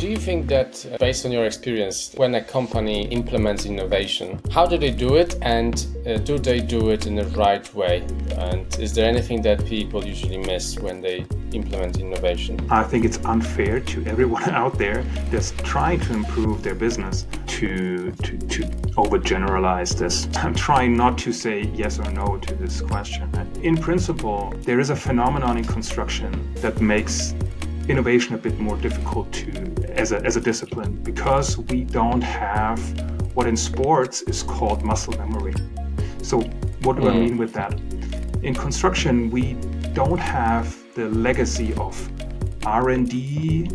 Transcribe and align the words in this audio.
Do 0.00 0.08
you 0.08 0.16
think 0.16 0.46
that, 0.46 0.86
uh, 0.86 0.96
based 0.96 1.26
on 1.26 1.30
your 1.30 1.44
experience, 1.44 2.14
when 2.16 2.34
a 2.34 2.42
company 2.42 3.06
implements 3.08 3.66
innovation, 3.66 4.40
how 4.50 4.64
do 4.64 4.78
they 4.78 4.90
do 4.90 5.16
it 5.16 5.36
and 5.42 5.74
uh, 6.06 6.16
do 6.16 6.38
they 6.38 6.60
do 6.60 6.88
it 6.88 7.06
in 7.06 7.16
the 7.16 7.26
right 7.36 7.74
way? 7.74 8.06
And 8.38 8.64
is 8.78 8.94
there 8.94 9.06
anything 9.06 9.42
that 9.42 9.62
people 9.66 10.02
usually 10.02 10.38
miss 10.38 10.78
when 10.78 11.02
they 11.02 11.26
implement 11.52 11.98
innovation? 11.98 12.58
I 12.70 12.82
think 12.82 13.04
it's 13.04 13.18
unfair 13.26 13.78
to 13.78 14.06
everyone 14.06 14.44
out 14.62 14.78
there 14.78 15.02
that's 15.28 15.50
trying 15.64 16.00
to 16.00 16.14
improve 16.14 16.62
their 16.62 16.74
business 16.74 17.26
to, 17.58 18.10
to, 18.10 18.38
to 18.38 18.62
overgeneralize 18.96 19.98
this. 19.98 20.28
I'm 20.36 20.54
trying 20.54 20.96
not 20.96 21.18
to 21.18 21.32
say 21.34 21.70
yes 21.74 21.98
or 21.98 22.10
no 22.10 22.38
to 22.38 22.54
this 22.54 22.80
question. 22.80 23.30
In 23.62 23.76
principle, 23.76 24.54
there 24.62 24.80
is 24.80 24.88
a 24.88 24.96
phenomenon 24.96 25.58
in 25.58 25.64
construction 25.64 26.54
that 26.62 26.80
makes 26.80 27.34
innovation 27.90 28.34
a 28.34 28.38
bit 28.38 28.58
more 28.58 28.76
difficult 28.76 29.32
to 29.32 29.50
as 29.94 30.12
a, 30.12 30.18
as 30.22 30.36
a 30.36 30.40
discipline 30.40 30.92
because 31.02 31.58
we 31.58 31.84
don't 31.84 32.22
have 32.22 32.78
what 33.34 33.46
in 33.46 33.56
sports 33.56 34.22
is 34.22 34.42
called 34.42 34.82
muscle 34.82 35.16
memory. 35.18 35.54
So 36.22 36.40
what 36.82 36.96
do 36.96 37.02
mm. 37.02 37.10
I 37.10 37.14
mean 37.14 37.36
with 37.36 37.52
that? 37.54 37.72
In 38.42 38.54
construction, 38.54 39.30
we 39.30 39.54
don't 39.92 40.18
have 40.18 40.76
the 40.94 41.08
legacy 41.08 41.74
of 41.74 41.94
R&D 42.64 43.68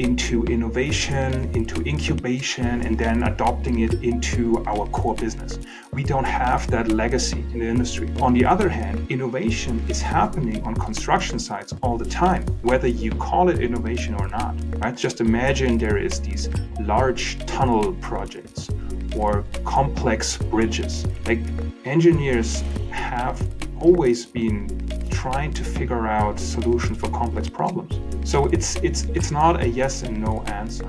into 0.00 0.44
innovation, 0.44 1.50
into 1.54 1.82
incubation, 1.82 2.80
and 2.80 2.96
then 2.98 3.22
adopting 3.24 3.80
it 3.80 4.02
into 4.02 4.64
our 4.66 4.86
core 4.88 5.14
business. 5.14 5.58
We 5.92 6.02
don't 6.02 6.24
have 6.24 6.70
that 6.70 6.88
legacy 6.88 7.40
in 7.52 7.58
the 7.58 7.66
industry. 7.66 8.10
On 8.22 8.32
the 8.32 8.46
other 8.46 8.70
hand, 8.70 9.06
innovation 9.10 9.84
is 9.88 10.00
happening 10.00 10.64
on 10.64 10.74
construction 10.74 11.38
sites 11.38 11.74
all 11.82 11.98
the 11.98 12.06
time, 12.06 12.46
whether 12.62 12.88
you 12.88 13.10
call 13.12 13.50
it 13.50 13.58
innovation 13.58 14.14
or 14.14 14.28
not. 14.28 14.54
Right? 14.78 14.96
Just 14.96 15.20
imagine 15.20 15.76
there 15.76 15.98
is 15.98 16.18
these 16.20 16.48
large 16.80 17.38
tunnel 17.44 17.92
projects 18.00 18.70
or 19.14 19.44
complex 19.66 20.38
bridges. 20.38 21.06
Like 21.26 21.40
engineers 21.84 22.64
have 22.90 23.38
always 23.80 24.26
been 24.26 24.68
trying 25.10 25.52
to 25.54 25.64
figure 25.64 26.06
out 26.06 26.38
solutions 26.38 26.98
for 26.98 27.08
complex 27.10 27.48
problems. 27.48 27.98
So 28.28 28.46
it's 28.46 28.76
it's 28.76 29.04
it's 29.14 29.30
not 29.30 29.62
a 29.62 29.68
yes 29.68 30.02
and 30.02 30.20
no 30.20 30.42
answer. 30.46 30.88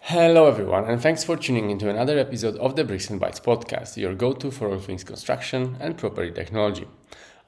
Hello 0.00 0.46
everyone 0.46 0.84
and 0.84 1.00
thanks 1.00 1.24
for 1.24 1.36
tuning 1.36 1.70
into 1.70 1.88
another 1.88 2.18
episode 2.18 2.56
of 2.56 2.76
the 2.76 2.84
Bricks 2.84 3.08
and 3.08 3.20
Bytes 3.20 3.40
podcast, 3.40 3.96
your 3.96 4.14
go-to 4.14 4.50
for 4.50 4.68
all 4.68 4.78
things 4.78 5.04
construction 5.04 5.76
and 5.80 5.96
property 5.96 6.32
technology. 6.32 6.86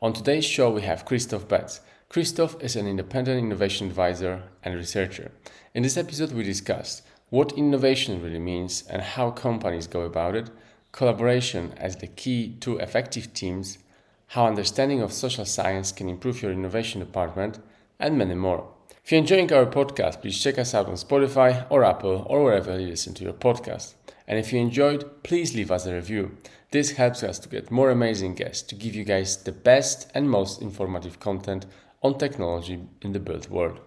On 0.00 0.12
today's 0.12 0.44
show 0.44 0.70
we 0.70 0.82
have 0.82 1.04
Christoph 1.04 1.48
Betz. 1.48 1.80
Christoph 2.08 2.56
is 2.62 2.76
an 2.76 2.86
independent 2.86 3.38
innovation 3.38 3.88
advisor 3.88 4.44
and 4.62 4.76
researcher. 4.76 5.32
In 5.74 5.82
this 5.82 5.96
episode 5.96 6.32
we 6.32 6.44
discussed 6.44 7.02
what 7.30 7.52
innovation 7.52 8.22
really 8.22 8.38
means 8.38 8.84
and 8.88 9.02
how 9.02 9.30
companies 9.30 9.88
go 9.88 10.02
about 10.02 10.36
it, 10.36 10.48
collaboration 10.94 11.74
as 11.76 11.96
the 11.96 12.06
key 12.06 12.56
to 12.60 12.78
effective 12.78 13.34
teams, 13.34 13.78
how 14.28 14.46
understanding 14.46 15.02
of 15.02 15.12
social 15.12 15.44
science 15.44 15.90
can 15.90 16.08
improve 16.08 16.40
your 16.40 16.52
innovation 16.52 17.00
department, 17.00 17.58
and 17.98 18.16
many 18.16 18.34
more. 18.34 18.68
If 19.04 19.10
you're 19.10 19.18
enjoying 19.20 19.52
our 19.52 19.66
podcast, 19.66 20.22
please 20.22 20.40
check 20.40 20.56
us 20.56 20.72
out 20.72 20.86
on 20.86 20.94
Spotify 20.94 21.66
or 21.68 21.84
Apple 21.84 22.24
or 22.30 22.44
wherever 22.44 22.78
you 22.78 22.86
listen 22.86 23.12
to 23.14 23.24
your 23.24 23.32
podcast. 23.32 23.94
And 24.28 24.38
if 24.38 24.52
you 24.52 24.60
enjoyed, 24.60 25.22
please 25.24 25.54
leave 25.54 25.72
us 25.72 25.84
a 25.84 25.94
review. 25.94 26.36
This 26.70 26.92
helps 26.92 27.22
us 27.22 27.38
to 27.40 27.48
get 27.48 27.70
more 27.70 27.90
amazing 27.90 28.36
guests 28.36 28.62
to 28.68 28.74
give 28.74 28.94
you 28.94 29.04
guys 29.04 29.36
the 29.36 29.52
best 29.52 30.10
and 30.14 30.30
most 30.30 30.62
informative 30.62 31.18
content 31.18 31.66
on 32.02 32.18
technology 32.18 32.80
in 33.02 33.12
the 33.12 33.20
built 33.20 33.50
world. 33.50 33.80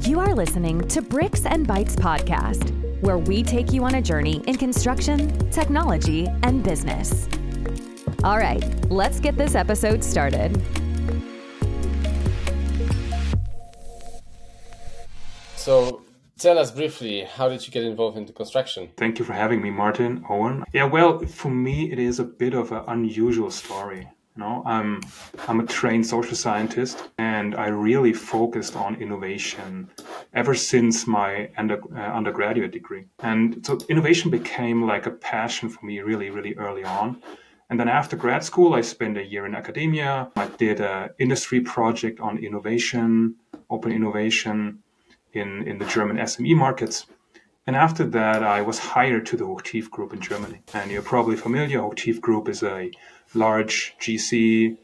You 0.00 0.20
are 0.20 0.34
listening 0.34 0.86
to 0.88 1.00
Bricks 1.00 1.46
and 1.46 1.66
Bytes 1.66 1.94
podcast 1.94 2.83
where 3.00 3.18
we 3.18 3.42
take 3.42 3.72
you 3.72 3.84
on 3.84 3.94
a 3.96 4.02
journey 4.02 4.42
in 4.46 4.56
construction, 4.56 5.50
technology, 5.50 6.28
and 6.42 6.62
business. 6.62 7.28
All 8.22 8.38
right, 8.38 8.64
let's 8.90 9.20
get 9.20 9.36
this 9.36 9.54
episode 9.54 10.02
started. 10.02 10.60
So, 15.56 16.02
tell 16.38 16.58
us 16.58 16.70
briefly, 16.70 17.24
how 17.24 17.48
did 17.48 17.66
you 17.66 17.72
get 17.72 17.84
involved 17.84 18.18
into 18.18 18.32
construction? 18.32 18.90
Thank 18.96 19.18
you 19.18 19.24
for 19.24 19.32
having 19.32 19.62
me, 19.62 19.70
Martin, 19.70 20.24
Owen. 20.28 20.64
Yeah, 20.72 20.84
well, 20.84 21.18
for 21.20 21.50
me, 21.50 21.90
it 21.90 21.98
is 21.98 22.18
a 22.18 22.24
bit 22.24 22.54
of 22.54 22.70
an 22.72 22.84
unusual 22.86 23.50
story. 23.50 24.08
You 24.36 24.42
know, 24.42 24.62
I'm 24.66 25.00
I'm 25.46 25.60
a 25.60 25.66
trained 25.66 26.06
social 26.06 26.34
scientist, 26.36 27.08
and 27.18 27.54
I 27.54 27.68
really 27.68 28.12
focused 28.12 28.74
on 28.74 28.96
innovation 28.96 29.88
ever 30.34 30.54
since 30.54 31.06
my 31.06 31.48
under, 31.56 31.80
uh, 31.94 32.00
undergraduate 32.00 32.72
degree. 32.72 33.04
And 33.20 33.64
so 33.64 33.78
innovation 33.88 34.30
became 34.30 34.82
like 34.84 35.06
a 35.06 35.10
passion 35.10 35.68
for 35.68 35.84
me 35.86 36.00
really, 36.00 36.30
really 36.30 36.54
early 36.54 36.84
on. 36.84 37.22
And 37.70 37.80
then 37.80 37.88
after 37.88 38.16
grad 38.16 38.44
school, 38.44 38.74
I 38.74 38.82
spent 38.82 39.16
a 39.16 39.24
year 39.24 39.46
in 39.46 39.54
academia. 39.54 40.30
I 40.36 40.48
did 40.48 40.80
an 40.80 41.10
industry 41.18 41.60
project 41.60 42.20
on 42.20 42.38
innovation, 42.38 43.36
open 43.70 43.90
innovation 43.92 44.82
in, 45.32 45.66
in 45.66 45.78
the 45.78 45.86
German 45.86 46.18
SME 46.18 46.56
markets. 46.56 47.06
And 47.66 47.74
after 47.74 48.04
that, 48.04 48.42
I 48.42 48.60
was 48.60 48.78
hired 48.78 49.24
to 49.26 49.36
the 49.36 49.44
Hochtief 49.44 49.90
Group 49.90 50.12
in 50.12 50.20
Germany. 50.20 50.60
And 50.74 50.90
you're 50.90 51.02
probably 51.02 51.36
familiar. 51.36 51.78
Hochtief 51.78 52.20
Group 52.20 52.48
is 52.48 52.62
a 52.62 52.90
large 53.32 53.96
GC 53.98 54.76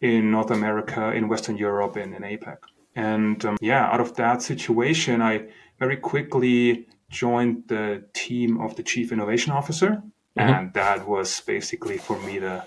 in 0.00 0.30
North 0.30 0.50
America, 0.50 1.12
in 1.12 1.28
Western 1.28 1.56
Europe, 1.56 1.96
and 1.96 2.14
in 2.14 2.22
APAC. 2.22 2.58
And 2.96 3.44
um, 3.44 3.58
yeah, 3.60 3.84
out 3.86 4.00
of 4.00 4.16
that 4.16 4.42
situation, 4.42 5.22
I 5.22 5.48
very 5.78 5.96
quickly 5.96 6.86
joined 7.10 7.64
the 7.68 8.04
team 8.14 8.60
of 8.60 8.74
the 8.76 8.82
chief 8.82 9.12
innovation 9.12 9.52
officer. 9.52 10.02
Mm-hmm. 10.36 10.40
And 10.40 10.72
that 10.74 11.06
was 11.06 11.40
basically 11.40 11.98
for 11.98 12.18
me 12.20 12.38
the 12.38 12.64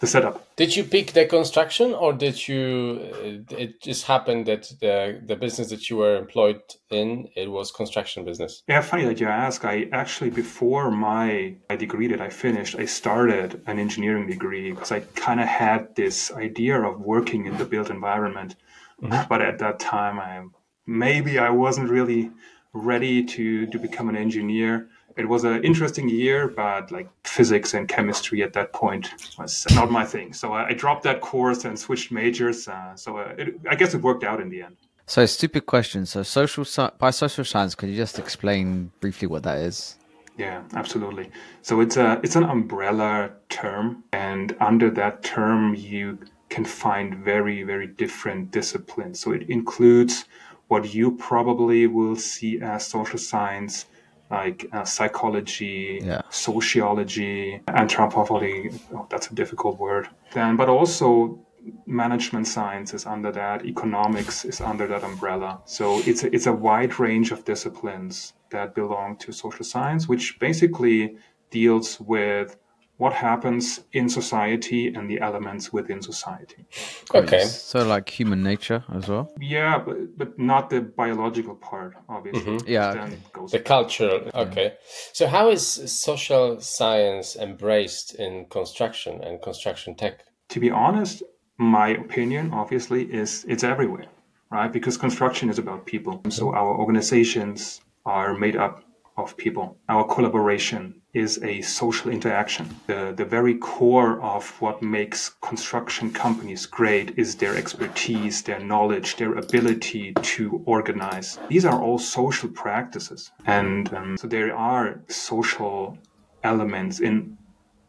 the 0.00 0.06
setup. 0.06 0.56
Did 0.56 0.74
you 0.76 0.84
pick 0.84 1.12
the 1.12 1.26
construction, 1.26 1.92
or 1.92 2.12
did 2.14 2.48
you? 2.48 3.42
Uh, 3.50 3.54
it 3.56 3.82
just 3.82 4.06
happened 4.06 4.46
that 4.46 4.72
the 4.80 5.20
the 5.24 5.36
business 5.36 5.68
that 5.68 5.88
you 5.88 5.98
were 5.98 6.16
employed 6.16 6.62
in 6.90 7.28
it 7.36 7.50
was 7.50 7.70
construction 7.70 8.24
business. 8.24 8.62
Yeah, 8.66 8.80
funny 8.80 9.04
that 9.04 9.20
you 9.20 9.26
ask. 9.26 9.64
I 9.64 9.88
actually 9.92 10.30
before 10.30 10.90
my 10.90 11.56
my 11.68 11.76
degree 11.76 12.08
that 12.08 12.20
I 12.20 12.30
finished, 12.30 12.74
I 12.76 12.86
started 12.86 13.62
an 13.66 13.78
engineering 13.78 14.26
degree 14.26 14.70
because 14.72 14.90
I 14.90 15.00
kind 15.14 15.40
of 15.40 15.48
had 15.48 15.94
this 15.96 16.32
idea 16.32 16.80
of 16.80 17.00
working 17.00 17.44
in 17.44 17.58
the 17.58 17.66
built 17.66 17.90
environment, 17.90 18.56
mm-hmm. 19.02 19.28
but 19.28 19.42
at 19.42 19.58
that 19.58 19.80
time, 19.80 20.18
I 20.18 20.44
maybe 20.86 21.38
I 21.38 21.50
wasn't 21.50 21.90
really 21.90 22.30
ready 22.72 23.24
to 23.24 23.66
to 23.66 23.78
become 23.78 24.08
an 24.08 24.16
engineer 24.16 24.88
it 25.16 25.28
was 25.28 25.44
an 25.44 25.62
interesting 25.64 26.08
year, 26.08 26.48
but 26.48 26.90
like 26.90 27.08
physics 27.24 27.74
and 27.74 27.88
chemistry 27.88 28.42
at 28.42 28.52
that 28.54 28.72
point 28.72 29.10
was 29.38 29.66
not 29.74 29.90
my 29.90 30.04
thing. 30.04 30.32
So 30.32 30.52
I, 30.52 30.68
I 30.68 30.72
dropped 30.72 31.02
that 31.04 31.20
course 31.20 31.64
and 31.64 31.78
switched 31.78 32.12
majors. 32.12 32.68
Uh, 32.68 32.94
so 32.96 33.18
uh, 33.18 33.34
it, 33.36 33.60
I 33.68 33.74
guess 33.74 33.94
it 33.94 34.02
worked 34.02 34.24
out 34.24 34.40
in 34.40 34.48
the 34.48 34.62
end. 34.62 34.76
So 35.06 35.26
stupid 35.26 35.66
question. 35.66 36.06
So 36.06 36.22
social 36.22 36.64
by 36.98 37.10
social 37.10 37.44
science, 37.44 37.74
could 37.74 37.88
you 37.88 37.96
just 37.96 38.18
explain 38.18 38.92
briefly 39.00 39.26
what 39.26 39.42
that 39.42 39.58
is? 39.58 39.96
Yeah, 40.38 40.62
absolutely. 40.74 41.30
So 41.62 41.80
it's 41.80 41.96
a 41.96 42.20
it's 42.22 42.36
an 42.36 42.44
umbrella 42.44 43.32
term, 43.48 44.04
and 44.12 44.56
under 44.60 44.88
that 44.90 45.24
term, 45.24 45.74
you 45.74 46.18
can 46.50 46.64
find 46.64 47.14
very 47.24 47.62
very 47.62 47.86
different 47.86 48.50
disciplines. 48.50 49.20
So 49.20 49.32
it 49.32 49.48
includes 49.48 50.26
what 50.68 50.94
you 50.94 51.16
probably 51.16 51.86
will 51.86 52.16
see 52.16 52.60
as 52.60 52.86
social 52.86 53.18
science 53.18 53.86
like 54.30 54.66
uh, 54.72 54.84
psychology, 54.84 56.00
yeah. 56.02 56.22
sociology, 56.30 57.60
anthropology. 57.66 58.70
Oh, 58.94 59.06
that's 59.10 59.28
a 59.28 59.34
difficult 59.34 59.78
word. 59.78 60.08
Then, 60.32 60.56
but 60.56 60.68
also 60.68 61.40
management 61.86 62.46
science 62.46 62.94
is 62.94 63.06
under 63.06 63.32
that. 63.32 63.66
Economics 63.66 64.44
is 64.44 64.60
under 64.60 64.86
that 64.86 65.02
umbrella. 65.02 65.60
So 65.64 66.00
it's 66.06 66.22
a, 66.22 66.32
it's 66.34 66.46
a 66.46 66.52
wide 66.52 66.98
range 67.00 67.32
of 67.32 67.44
disciplines 67.44 68.32
that 68.50 68.74
belong 68.74 69.16
to 69.18 69.32
social 69.32 69.64
science, 69.64 70.08
which 70.08 70.38
basically 70.38 71.16
deals 71.50 72.00
with 72.00 72.56
what 73.00 73.12
happens 73.12 73.80
in 73.92 74.08
society 74.08 74.88
and 74.94 75.10
the 75.10 75.20
elements 75.20 75.72
within 75.72 76.00
society. 76.02 76.66
Okay. 77.14 77.44
So 77.44 77.84
like 77.84 78.08
human 78.08 78.42
nature 78.42 78.84
as 78.92 79.08
well. 79.08 79.32
Yeah, 79.40 79.78
but, 79.78 80.18
but 80.18 80.38
not 80.38 80.70
the 80.70 80.80
biological 80.80 81.54
part, 81.54 81.94
obviously. 82.08 82.58
Mm-hmm. 82.58 82.68
Yeah, 82.68 82.92
Then 82.94 83.02
okay. 83.04 83.14
it 83.14 83.32
goes 83.32 83.50
The 83.52 83.60
cultural. 83.60 84.30
Okay. 84.34 84.74
So 85.12 85.26
how 85.26 85.50
is 85.50 85.64
social 85.66 86.60
science 86.60 87.36
embraced 87.36 88.14
in 88.14 88.46
construction 88.50 89.22
and 89.22 89.40
construction 89.42 89.94
tech? 89.94 90.24
to 90.50 90.60
be 90.60 90.70
honest, 90.70 91.22
my 91.56 91.88
opinion 91.88 92.52
obviously 92.52 93.02
is 93.04 93.44
it's 93.48 93.64
everywhere, 93.64 94.06
right? 94.50 94.72
Because 94.72 94.96
construction 94.96 95.48
is 95.48 95.58
about 95.58 95.86
people. 95.86 96.20
So 96.28 96.46
mm-hmm. 96.46 96.58
our 96.58 96.76
organizations 96.76 97.80
are 98.04 98.36
made 98.36 98.56
up 98.56 98.82
of 99.22 99.36
people. 99.36 99.76
Our 99.88 100.04
collaboration 100.04 101.00
is 101.12 101.42
a 101.42 101.60
social 101.62 102.10
interaction. 102.10 102.68
The, 102.86 103.12
the 103.16 103.24
very 103.24 103.56
core 103.56 104.20
of 104.22 104.48
what 104.60 104.82
makes 104.82 105.30
construction 105.40 106.12
companies 106.12 106.66
great 106.66 107.18
is 107.18 107.34
their 107.34 107.56
expertise, 107.56 108.42
their 108.42 108.60
knowledge, 108.60 109.16
their 109.16 109.34
ability 109.34 110.14
to 110.22 110.62
organize. 110.66 111.38
These 111.48 111.64
are 111.64 111.80
all 111.82 111.98
social 111.98 112.48
practices. 112.48 113.32
And 113.46 113.92
um, 113.94 114.16
so 114.16 114.28
there 114.28 114.54
are 114.54 115.00
social 115.08 115.98
elements 116.44 117.00
in 117.00 117.36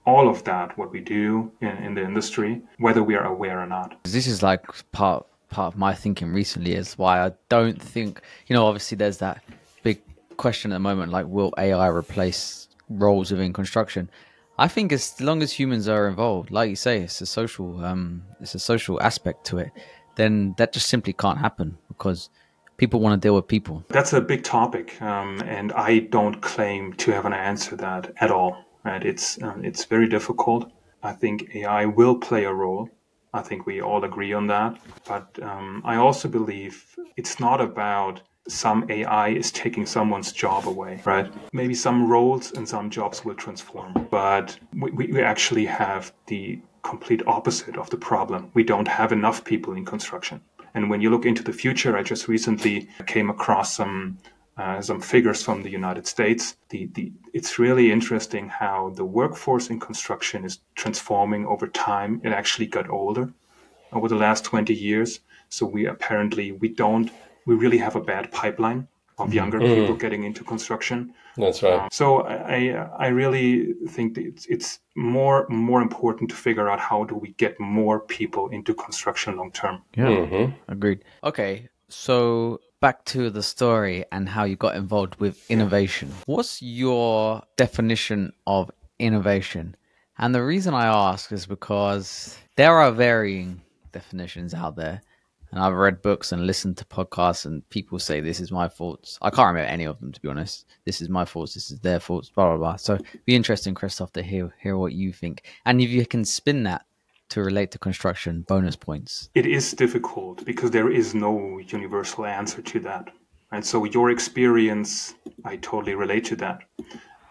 all 0.06 0.28
of 0.28 0.44
that, 0.46 0.76
what 0.78 0.92
we 0.92 1.00
do 1.00 1.52
in, 1.62 1.70
in 1.70 1.94
the 1.94 2.04
industry, 2.04 2.62
whether 2.80 3.04
we 3.04 3.16
are 3.16 3.26
aware 3.26 3.60
or 3.60 3.68
not. 3.68 4.04
This 4.04 4.28
is 4.28 4.42
like 4.42 4.66
part 4.92 5.28
part 5.50 5.74
of 5.74 5.78
my 5.78 5.94
thinking 5.94 6.32
recently 6.32 6.74
is 6.74 6.98
why 6.98 7.26
I 7.26 7.34
don't 7.50 7.80
think 7.80 8.22
you 8.48 8.56
know 8.56 8.66
obviously 8.66 8.96
there's 8.96 9.18
that 9.18 9.44
question 10.42 10.72
at 10.72 10.76
the 10.76 10.80
moment 10.90 11.12
like 11.12 11.28
will 11.28 11.54
AI 11.58 11.88
replace 11.88 12.68
roles 12.90 13.32
within 13.32 13.54
construction? 13.54 14.10
I 14.58 14.68
think 14.68 14.92
as 14.92 15.22
long 15.22 15.42
as 15.42 15.52
humans 15.54 15.88
are 15.88 16.08
involved, 16.08 16.52
like 16.52 16.70
you 16.70 16.76
say, 16.76 16.96
it's 17.06 17.22
a 17.22 17.26
social 17.40 17.68
um 17.92 18.24
it's 18.42 18.56
a 18.56 18.64
social 18.74 18.96
aspect 19.10 19.40
to 19.50 19.60
it, 19.60 19.72
then 20.20 20.56
that 20.58 20.74
just 20.74 20.88
simply 20.90 21.14
can't 21.14 21.40
happen 21.48 21.78
because 21.92 22.30
people 22.82 23.00
want 23.00 23.14
to 23.14 23.26
deal 23.26 23.36
with 23.36 23.48
people. 23.48 23.76
That's 23.90 24.14
a 24.14 24.22
big 24.34 24.44
topic, 24.44 25.00
um, 25.02 25.42
and 25.58 25.72
I 25.74 26.00
don't 26.16 26.42
claim 26.42 26.94
to 27.04 27.12
have 27.12 27.26
an 27.26 27.34
answer 27.34 27.72
to 27.72 27.76
that 27.88 28.04
at 28.26 28.32
all. 28.32 28.54
Right? 28.84 29.04
It's 29.12 29.28
um, 29.46 29.64
it's 29.70 29.86
very 29.86 30.08
difficult. 30.18 30.72
I 31.04 31.14
think 31.22 31.56
AI 31.56 31.86
will 31.86 32.18
play 32.30 32.44
a 32.46 32.54
role. 32.64 32.90
I 33.40 33.42
think 33.48 33.66
we 33.66 33.82
all 33.82 34.04
agree 34.04 34.34
on 34.34 34.48
that. 34.48 34.72
But 35.08 35.28
um, 35.42 35.82
I 35.86 35.96
also 35.96 36.28
believe 36.28 36.74
it's 37.16 37.40
not 37.40 37.62
about 37.62 38.22
some 38.48 38.86
AI 38.90 39.30
is 39.30 39.52
taking 39.52 39.86
someone's 39.86 40.32
job 40.32 40.68
away, 40.68 41.02
right? 41.06 41.32
Maybe 41.54 41.74
some 41.74 42.08
roles 42.08 42.52
and 42.52 42.68
some 42.68 42.90
jobs 42.90 43.24
will 43.24 43.36
transform, 43.36 44.08
but 44.10 44.58
we, 44.74 44.92
we 44.92 45.22
actually 45.22 45.66
have 45.66 46.12
the 46.28 46.60
complete 46.84 47.22
opposite 47.28 47.78
of 47.78 47.90
the 47.90 47.98
problem. 47.98 48.50
We 48.54 48.64
don't 48.64 48.88
have 48.88 49.12
enough 49.12 49.44
people 49.44 49.74
in 49.74 49.86
construction. 49.86 50.42
And 50.74 50.90
when 50.90 51.02
you 51.02 51.10
look 51.10 51.26
into 51.26 51.44
the 51.44 51.54
future, 51.54 51.98
I 51.98 52.04
just 52.04 52.28
recently 52.28 52.90
came 53.06 53.30
across 53.30 53.76
some 53.76 54.18
uh, 54.58 54.82
some 54.82 55.00
figures 55.00 55.42
from 55.42 55.64
the 55.64 55.70
United 55.70 56.06
States. 56.06 56.58
The, 56.70 56.86
the, 56.94 57.12
it's 57.34 57.58
really 57.58 57.90
interesting 57.92 58.50
how 58.50 58.92
the 58.96 59.06
workforce 59.06 59.70
in 59.70 59.80
construction 59.80 60.44
is 60.44 60.60
transforming 60.76 61.46
over 61.46 61.68
time. 61.68 62.22
It 62.24 62.34
actually 62.34 62.68
got 62.68 62.90
older 62.90 63.34
over 63.94 64.08
the 64.10 64.18
last 64.18 64.44
20 64.44 64.74
years. 64.74 65.22
So 65.50 65.66
we 65.66 65.86
apparently 65.86 66.52
we 66.52 66.68
don't 66.68 67.12
we 67.46 67.56
really 67.56 67.78
have 67.78 67.96
a 67.96 68.02
bad 68.02 68.32
pipeline 68.32 68.88
of 69.18 69.28
mm-hmm. 69.28 69.36
younger 69.36 69.60
people 69.60 69.76
mm-hmm. 69.84 69.98
getting 69.98 70.24
into 70.24 70.44
construction. 70.44 71.14
That's 71.38 71.64
right. 71.64 71.74
Uh, 71.74 71.90
so 71.92 72.22
I 72.22 72.56
I 72.56 72.90
I 73.00 73.08
really 73.08 73.74
think 73.88 74.16
that 74.16 74.26
it's 74.26 74.46
it's 74.48 74.80
more 74.96 75.48
more 75.50 75.82
important 75.82 76.30
to 76.32 76.36
figure 76.36 76.70
out 76.70 76.80
how 76.80 77.04
do 77.06 77.16
we 77.16 77.34
get 77.34 77.60
more 77.60 78.00
people 78.00 78.50
into 78.50 78.74
construction 78.74 79.38
long 79.38 79.52
term. 79.52 79.82
Yeah, 79.96 80.06
mm-hmm. 80.06 80.72
agreed. 80.72 81.04
Okay, 81.24 81.70
so 81.88 82.60
back 82.82 83.06
to 83.06 83.30
the 83.30 83.44
story 83.44 84.06
and 84.12 84.28
how 84.28 84.44
you 84.44 84.56
got 84.56 84.76
involved 84.76 85.16
with 85.20 85.50
innovation. 85.50 86.12
What's 86.26 86.62
your 86.62 87.44
definition 87.56 88.34
of 88.48 88.72
innovation? 89.00 89.76
And 90.18 90.36
the 90.36 90.44
reason 90.44 90.74
I 90.74 90.88
ask 90.88 91.32
is 91.32 91.46
because 91.46 92.38
there 92.56 92.78
are 92.78 92.92
varying 92.92 93.62
definitions 93.92 94.54
out 94.54 94.76
there. 94.76 95.02
And 95.52 95.60
I've 95.60 95.74
read 95.74 96.02
books 96.02 96.32
and 96.32 96.48
listened 96.48 96.78
to 96.78 96.86
podcasts, 96.86 97.46
and 97.46 97.68
people 97.70 98.00
say 98.00 98.22
this 98.22 98.40
is 98.40 98.52
my 98.52 98.68
thoughts. 98.68 99.20
I 99.22 99.30
can't 99.30 99.48
remember 99.48 99.70
any 99.70 99.84
of 99.86 100.00
them, 100.00 100.12
to 100.12 100.22
be 100.22 100.30
honest. 100.30 100.66
This 100.86 101.02
is 101.02 101.10
my 101.10 101.26
thoughts. 101.26 101.54
This 101.54 101.72
is 101.72 101.80
their 101.80 102.00
thoughts. 102.00 102.30
Blah 102.30 102.50
blah 102.50 102.58
blah. 102.58 102.76
So, 102.78 102.98
be 103.26 103.36
interesting, 103.36 103.74
Christoph, 103.76 104.14
to 104.14 104.24
hear 104.24 104.54
hear 104.62 104.78
what 104.78 104.94
you 104.94 105.12
think, 105.12 105.44
and 105.66 105.82
if 105.82 105.90
you 105.90 106.06
can 106.06 106.24
spin 106.24 106.64
that 106.64 106.86
to 107.32 107.42
relate 107.42 107.72
to 107.72 107.80
construction, 107.80 108.42
bonus 108.42 108.76
points. 108.76 109.30
It 109.34 109.46
is 109.46 109.72
difficult 109.72 110.44
because 110.46 110.72
there 110.72 110.92
is 110.92 111.16
no 111.16 111.60
universal 111.60 112.26
answer 112.26 112.62
to 112.62 112.80
that. 112.82 113.10
And 113.54 113.66
so 113.66 113.86
your 113.86 114.10
experience, 114.12 115.16
I 115.46 115.56
totally 115.58 115.96
relate 115.96 116.26
to 116.26 116.36
that. 116.38 116.60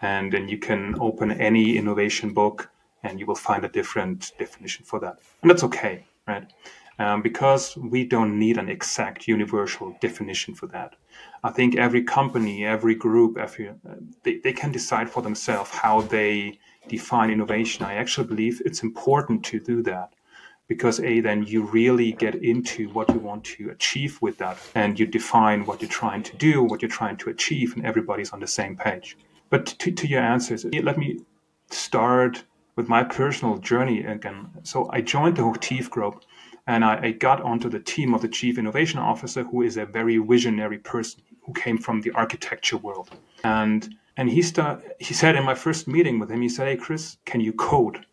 And 0.01 0.33
then 0.33 0.49
you 0.49 0.57
can 0.57 0.95
open 0.99 1.31
any 1.31 1.77
innovation 1.77 2.33
book 2.33 2.71
and 3.03 3.19
you 3.19 3.27
will 3.27 3.35
find 3.35 3.63
a 3.63 3.69
different 3.69 4.31
definition 4.39 4.85
for 4.85 4.99
that. 4.99 5.19
And 5.43 5.51
that's 5.51 5.63
okay, 5.63 6.05
right? 6.27 6.51
Um, 7.01 7.23
because 7.23 7.75
we 7.77 8.05
don't 8.05 8.37
need 8.37 8.57
an 8.59 8.69
exact 8.69 9.27
universal 9.27 9.97
definition 10.01 10.53
for 10.53 10.67
that. 10.67 10.95
I 11.43 11.49
think 11.49 11.75
every 11.75 12.03
company, 12.03 12.63
every 12.63 12.93
group, 12.93 13.39
every, 13.39 13.69
uh, 13.69 13.73
they, 14.21 14.37
they 14.37 14.53
can 14.53 14.71
decide 14.71 15.09
for 15.09 15.23
themselves 15.23 15.71
how 15.71 16.01
they 16.01 16.59
define 16.87 17.31
innovation. 17.31 17.85
I 17.85 17.95
actually 17.95 18.27
believe 18.27 18.61
it's 18.65 18.83
important 18.83 19.43
to 19.45 19.59
do 19.59 19.81
that 19.83 20.13
because 20.67 20.99
a 20.99 21.21
then 21.21 21.41
you 21.43 21.63
really 21.63 22.11
get 22.11 22.35
into 22.35 22.89
what 22.89 23.09
you 23.09 23.19
want 23.19 23.43
to 23.45 23.71
achieve 23.71 24.21
with 24.21 24.37
that 24.37 24.59
and 24.75 24.99
you 24.99 25.07
define 25.07 25.65
what 25.65 25.81
you're 25.81 25.97
trying 26.01 26.23
to 26.23 26.37
do 26.37 26.63
what 26.63 26.81
you're 26.81 26.97
trying 27.01 27.17
to 27.17 27.29
achieve 27.29 27.75
and 27.75 27.85
everybody's 27.85 28.31
on 28.31 28.39
the 28.39 28.47
same 28.47 28.77
page 28.77 29.17
but 29.49 29.65
to, 29.65 29.91
to 29.91 30.07
your 30.07 30.21
answers 30.21 30.63
let 30.89 30.97
me 30.97 31.19
start 31.69 32.45
with 32.77 32.87
my 32.87 33.03
personal 33.03 33.57
journey 33.57 33.99
again 34.05 34.49
so 34.63 34.89
i 34.93 35.01
joined 35.01 35.35
the 35.35 35.41
hochtief 35.41 35.89
group 35.89 36.23
and 36.71 36.85
I, 36.85 36.93
I 37.07 37.11
got 37.11 37.41
onto 37.41 37.69
the 37.69 37.79
team 37.93 38.13
of 38.13 38.21
the 38.21 38.27
chief 38.27 38.57
innovation 38.57 38.99
officer 38.99 39.43
who 39.43 39.61
is 39.61 39.75
a 39.77 39.85
very 39.85 40.17
visionary 40.17 40.77
person 40.77 41.21
who 41.43 41.53
came 41.53 41.77
from 41.77 42.01
the 42.01 42.11
architecture 42.11 42.77
world 42.77 43.09
and 43.43 43.81
and 44.17 44.29
he 44.29 44.41
start, 44.41 44.83
he 44.99 45.13
said 45.13 45.35
in 45.35 45.43
my 45.45 45.55
first 45.55 45.87
meeting 45.87 46.19
with 46.19 46.29
him 46.29 46.41
he 46.41 46.49
said 46.49 46.67
hey 46.67 46.77
chris 46.77 47.17
can 47.25 47.41
you 47.41 47.53
code 47.53 48.05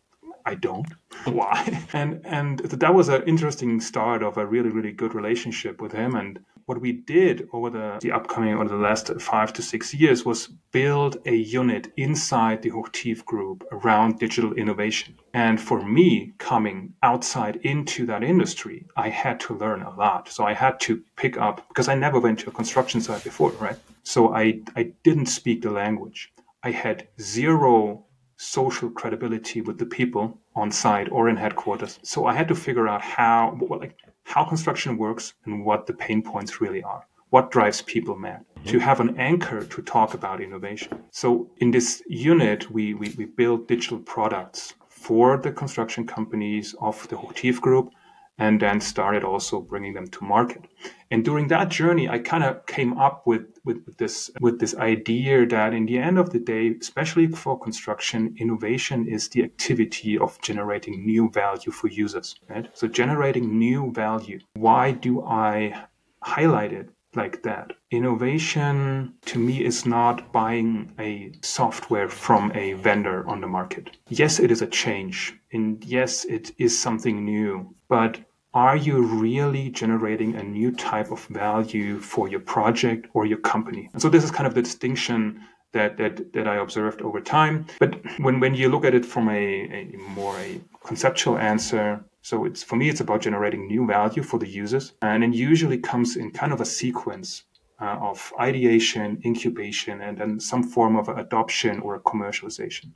I 0.45 0.55
don't. 0.55 0.91
Why? 1.25 1.85
And 1.93 2.21
and 2.25 2.59
that 2.59 2.93
was 2.93 3.07
an 3.09 3.21
interesting 3.23 3.79
start 3.81 4.23
of 4.23 4.37
a 4.37 4.45
really 4.45 4.69
really 4.69 4.91
good 4.91 5.13
relationship 5.13 5.79
with 5.81 5.91
him. 5.91 6.15
And 6.15 6.39
what 6.69 6.79
we 6.79 6.91
did 6.91 7.49
over 7.51 7.71
the, 7.71 7.97
the 7.99 8.11
upcoming 8.11 8.53
or 8.53 8.67
the 8.67 8.75
last 8.75 9.09
five 9.19 9.51
to 9.51 9.59
six 9.59 9.91
years 9.91 10.23
was 10.23 10.49
build 10.71 11.17
a 11.25 11.35
unit 11.35 11.91
inside 11.97 12.61
the 12.61 12.69
Hochtief 12.69 13.25
group 13.25 13.63
around 13.71 14.19
digital 14.19 14.53
innovation. 14.53 15.15
And 15.33 15.59
for 15.59 15.83
me, 15.83 16.33
coming 16.37 16.93
outside 17.01 17.55
into 17.63 18.05
that 18.05 18.23
industry, 18.23 18.85
I 18.95 19.09
had 19.09 19.39
to 19.41 19.57
learn 19.57 19.81
a 19.81 19.95
lot. 19.95 20.29
So 20.29 20.45
I 20.45 20.53
had 20.53 20.79
to 20.81 21.01
pick 21.15 21.37
up 21.37 21.67
because 21.69 21.87
I 21.87 21.95
never 21.95 22.19
went 22.19 22.37
to 22.41 22.49
a 22.49 22.53
construction 22.53 23.01
site 23.01 23.23
before, 23.23 23.49
right? 23.53 23.79
So 24.03 24.31
I 24.35 24.61
I 24.75 24.93
didn't 25.03 25.25
speak 25.39 25.63
the 25.63 25.71
language. 25.71 26.31
I 26.61 26.69
had 26.69 27.07
zero 27.19 28.05
social 28.37 28.89
credibility 28.91 29.59
with 29.61 29.77
the 29.79 29.85
people 29.85 30.39
on 30.55 30.71
site 30.71 31.09
or 31.11 31.29
in 31.29 31.35
headquarters. 31.35 31.99
So 32.03 32.27
I 32.27 32.33
had 32.33 32.47
to 32.49 32.55
figure 32.55 32.87
out 32.87 33.01
how 33.01 33.57
like 33.83 33.95
how 34.29 34.43
construction 34.45 34.95
works 34.95 35.33
and 35.45 35.65
what 35.65 35.87
the 35.87 35.93
pain 35.93 36.21
points 36.21 36.61
really 36.61 36.83
are. 36.83 37.03
What 37.31 37.49
drives 37.49 37.81
people 37.81 38.15
mad? 38.15 38.45
To 38.65 38.73
mm-hmm. 38.73 38.79
have 38.79 38.99
an 38.99 39.17
anchor 39.17 39.65
to 39.65 39.81
talk 39.81 40.13
about 40.13 40.39
innovation. 40.39 41.03
So 41.09 41.49
in 41.57 41.71
this 41.71 42.03
unit, 42.07 42.69
we, 42.69 42.93
we, 42.93 43.09
we 43.17 43.25
build 43.25 43.67
digital 43.67 43.97
products 43.97 44.75
for 44.87 45.37
the 45.37 45.51
construction 45.51 46.05
companies 46.05 46.75
of 46.79 47.07
the 47.07 47.15
Hochtief 47.15 47.59
group 47.59 47.91
and 48.39 48.59
then 48.59 48.79
started 48.79 49.23
also 49.23 49.59
bringing 49.59 49.93
them 49.93 50.07
to 50.07 50.23
market. 50.23 50.65
And 51.11 51.25
during 51.25 51.49
that 51.49 51.69
journey, 51.69 52.07
I 52.07 52.19
kind 52.19 52.43
of 52.43 52.65
came 52.65 52.97
up 52.97 53.27
with, 53.27 53.59
with, 53.65 53.97
this 53.97 54.31
with 54.39 54.59
this 54.59 54.75
idea 54.75 55.45
that 55.47 55.73
in 55.73 55.85
the 55.85 55.97
end 55.97 56.17
of 56.17 56.31
the 56.31 56.39
day, 56.39 56.75
especially 56.79 57.27
for 57.27 57.59
construction, 57.59 58.35
innovation 58.39 59.07
is 59.07 59.27
the 59.29 59.43
activity 59.43 60.17
of 60.17 60.39
generating 60.41 61.05
new 61.05 61.29
value 61.29 61.71
for 61.71 61.87
users. 61.87 62.35
Right? 62.47 62.69
So 62.73 62.87
generating 62.87 63.59
new 63.59 63.91
value. 63.91 64.39
Why 64.53 64.91
do 64.91 65.23
I 65.23 65.85
highlight 66.23 66.73
it? 66.73 66.89
like 67.15 67.41
that. 67.43 67.73
Innovation 67.91 69.15
to 69.25 69.39
me 69.39 69.65
is 69.65 69.85
not 69.85 70.31
buying 70.31 70.93
a 70.99 71.31
software 71.41 72.07
from 72.07 72.51
a 72.53 72.73
vendor 72.73 73.27
on 73.27 73.41
the 73.41 73.47
market. 73.47 73.97
Yes, 74.09 74.39
it 74.39 74.51
is 74.51 74.61
a 74.61 74.67
change, 74.67 75.33
and 75.51 75.83
yes, 75.83 76.25
it 76.25 76.51
is 76.59 76.77
something 76.77 77.25
new, 77.25 77.75
but 77.87 78.19
are 78.53 78.75
you 78.75 79.01
really 79.01 79.69
generating 79.69 80.35
a 80.35 80.43
new 80.43 80.71
type 80.71 81.11
of 81.11 81.23
value 81.27 81.99
for 81.99 82.27
your 82.27 82.39
project 82.39 83.07
or 83.13 83.25
your 83.25 83.37
company? 83.37 83.89
And 83.93 84.01
so 84.01 84.09
this 84.09 84.23
is 84.23 84.31
kind 84.31 84.47
of 84.47 84.55
the 84.55 84.61
distinction 84.61 85.41
that, 85.71 85.97
that, 85.97 86.33
that 86.33 86.47
I 86.47 86.55
observed 86.55 87.01
over 87.01 87.21
time. 87.21 87.67
But 87.79 88.01
when, 88.19 88.39
when 88.39 88.55
you 88.55 88.69
look 88.69 88.85
at 88.85 88.95
it 88.95 89.05
from 89.05 89.29
a, 89.29 89.33
a 89.33 89.97
more 90.15 90.35
a 90.39 90.59
conceptual 90.83 91.37
answer, 91.37 92.03
so 92.21 92.45
it's 92.45 92.63
for 92.63 92.75
me, 92.75 92.89
it's 92.89 93.01
about 93.01 93.21
generating 93.21 93.67
new 93.67 93.85
value 93.85 94.23
for 94.23 94.39
the 94.39 94.47
users, 94.47 94.93
and 95.01 95.23
it 95.23 95.33
usually 95.33 95.77
comes 95.77 96.15
in 96.15 96.31
kind 96.31 96.51
of 96.51 96.59
a 96.59 96.65
sequence 96.65 97.43
uh, 97.79 97.97
of 98.01 98.33
ideation, 98.39 99.21
incubation, 99.23 100.01
and 100.01 100.17
then 100.17 100.39
some 100.39 100.63
form 100.63 100.95
of 100.95 101.07
adoption 101.07 101.79
or 101.79 101.99
commercialization. 102.01 102.91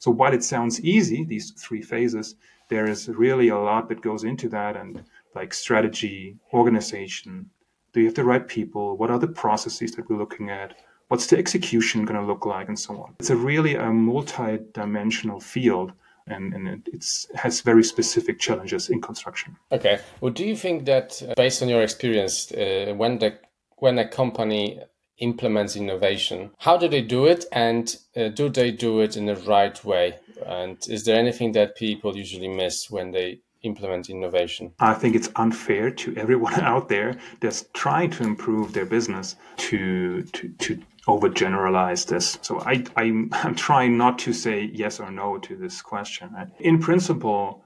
So 0.00 0.10
while 0.10 0.34
it 0.34 0.44
sounds 0.44 0.80
easy, 0.80 1.24
these 1.24 1.52
three 1.52 1.82
phases, 1.82 2.34
there 2.68 2.86
is 2.86 3.08
really 3.08 3.48
a 3.48 3.58
lot 3.58 3.88
that 3.88 4.02
goes 4.02 4.24
into 4.24 4.48
that, 4.50 4.76
and 4.76 5.02
like 5.34 5.54
strategy, 5.54 6.36
organization. 6.52 7.50
Do 7.92 8.00
you 8.00 8.06
have 8.06 8.14
the 8.14 8.24
right 8.24 8.46
people? 8.46 8.96
What 8.96 9.10
are 9.10 9.18
the 9.18 9.28
processes 9.28 9.92
that 9.92 10.08
we're 10.08 10.18
looking 10.18 10.50
at? 10.50 10.74
What's 11.08 11.26
the 11.26 11.38
execution 11.38 12.04
going 12.04 12.20
to 12.20 12.26
look 12.26 12.44
like, 12.44 12.68
and 12.68 12.78
so 12.78 13.00
on. 13.02 13.14
It's 13.18 13.30
a 13.30 13.36
really 13.36 13.76
a 13.76 13.90
multi-dimensional 13.90 15.40
field 15.40 15.92
and, 16.30 16.54
and 16.54 16.68
it 16.68 17.04
has 17.34 17.60
very 17.62 17.82
specific 17.82 18.38
challenges 18.38 18.90
in 18.90 19.00
construction. 19.00 19.56
Okay. 19.72 19.98
Well, 20.20 20.32
do 20.32 20.44
you 20.44 20.56
think 20.56 20.84
that, 20.84 21.22
uh, 21.22 21.34
based 21.36 21.62
on 21.62 21.68
your 21.68 21.82
experience, 21.82 22.52
uh, 22.52 22.92
when 22.96 23.18
the 23.18 23.38
when 23.76 23.98
a 23.98 24.08
company 24.08 24.80
implements 25.18 25.76
innovation, 25.76 26.50
how 26.58 26.76
do 26.76 26.88
they 26.88 27.02
do 27.02 27.26
it, 27.26 27.44
and 27.52 27.96
uh, 28.16 28.28
do 28.28 28.48
they 28.48 28.70
do 28.70 29.00
it 29.00 29.16
in 29.16 29.26
the 29.26 29.36
right 29.36 29.84
way? 29.84 30.18
And 30.46 30.76
is 30.88 31.04
there 31.04 31.18
anything 31.18 31.52
that 31.52 31.76
people 31.76 32.16
usually 32.16 32.48
miss 32.48 32.90
when 32.90 33.10
they 33.10 33.40
implement 33.62 34.08
innovation? 34.08 34.72
I 34.78 34.94
think 34.94 35.16
it's 35.16 35.30
unfair 35.36 35.90
to 35.90 36.16
everyone 36.16 36.54
out 36.60 36.88
there 36.88 37.16
that's 37.40 37.66
trying 37.72 38.10
to 38.12 38.24
improve 38.24 38.72
their 38.72 38.86
business 38.86 39.36
to 39.58 40.22
to 40.22 40.48
to 40.48 40.80
overgeneralize 41.08 42.06
this. 42.06 42.38
So 42.42 42.60
I, 42.60 42.84
I'm, 42.96 43.30
I'm 43.32 43.54
trying 43.54 43.96
not 43.96 44.18
to 44.20 44.32
say 44.32 44.70
yes 44.72 45.00
or 45.00 45.10
no 45.10 45.38
to 45.38 45.56
this 45.56 45.82
question. 45.82 46.30
In 46.60 46.78
principle, 46.78 47.64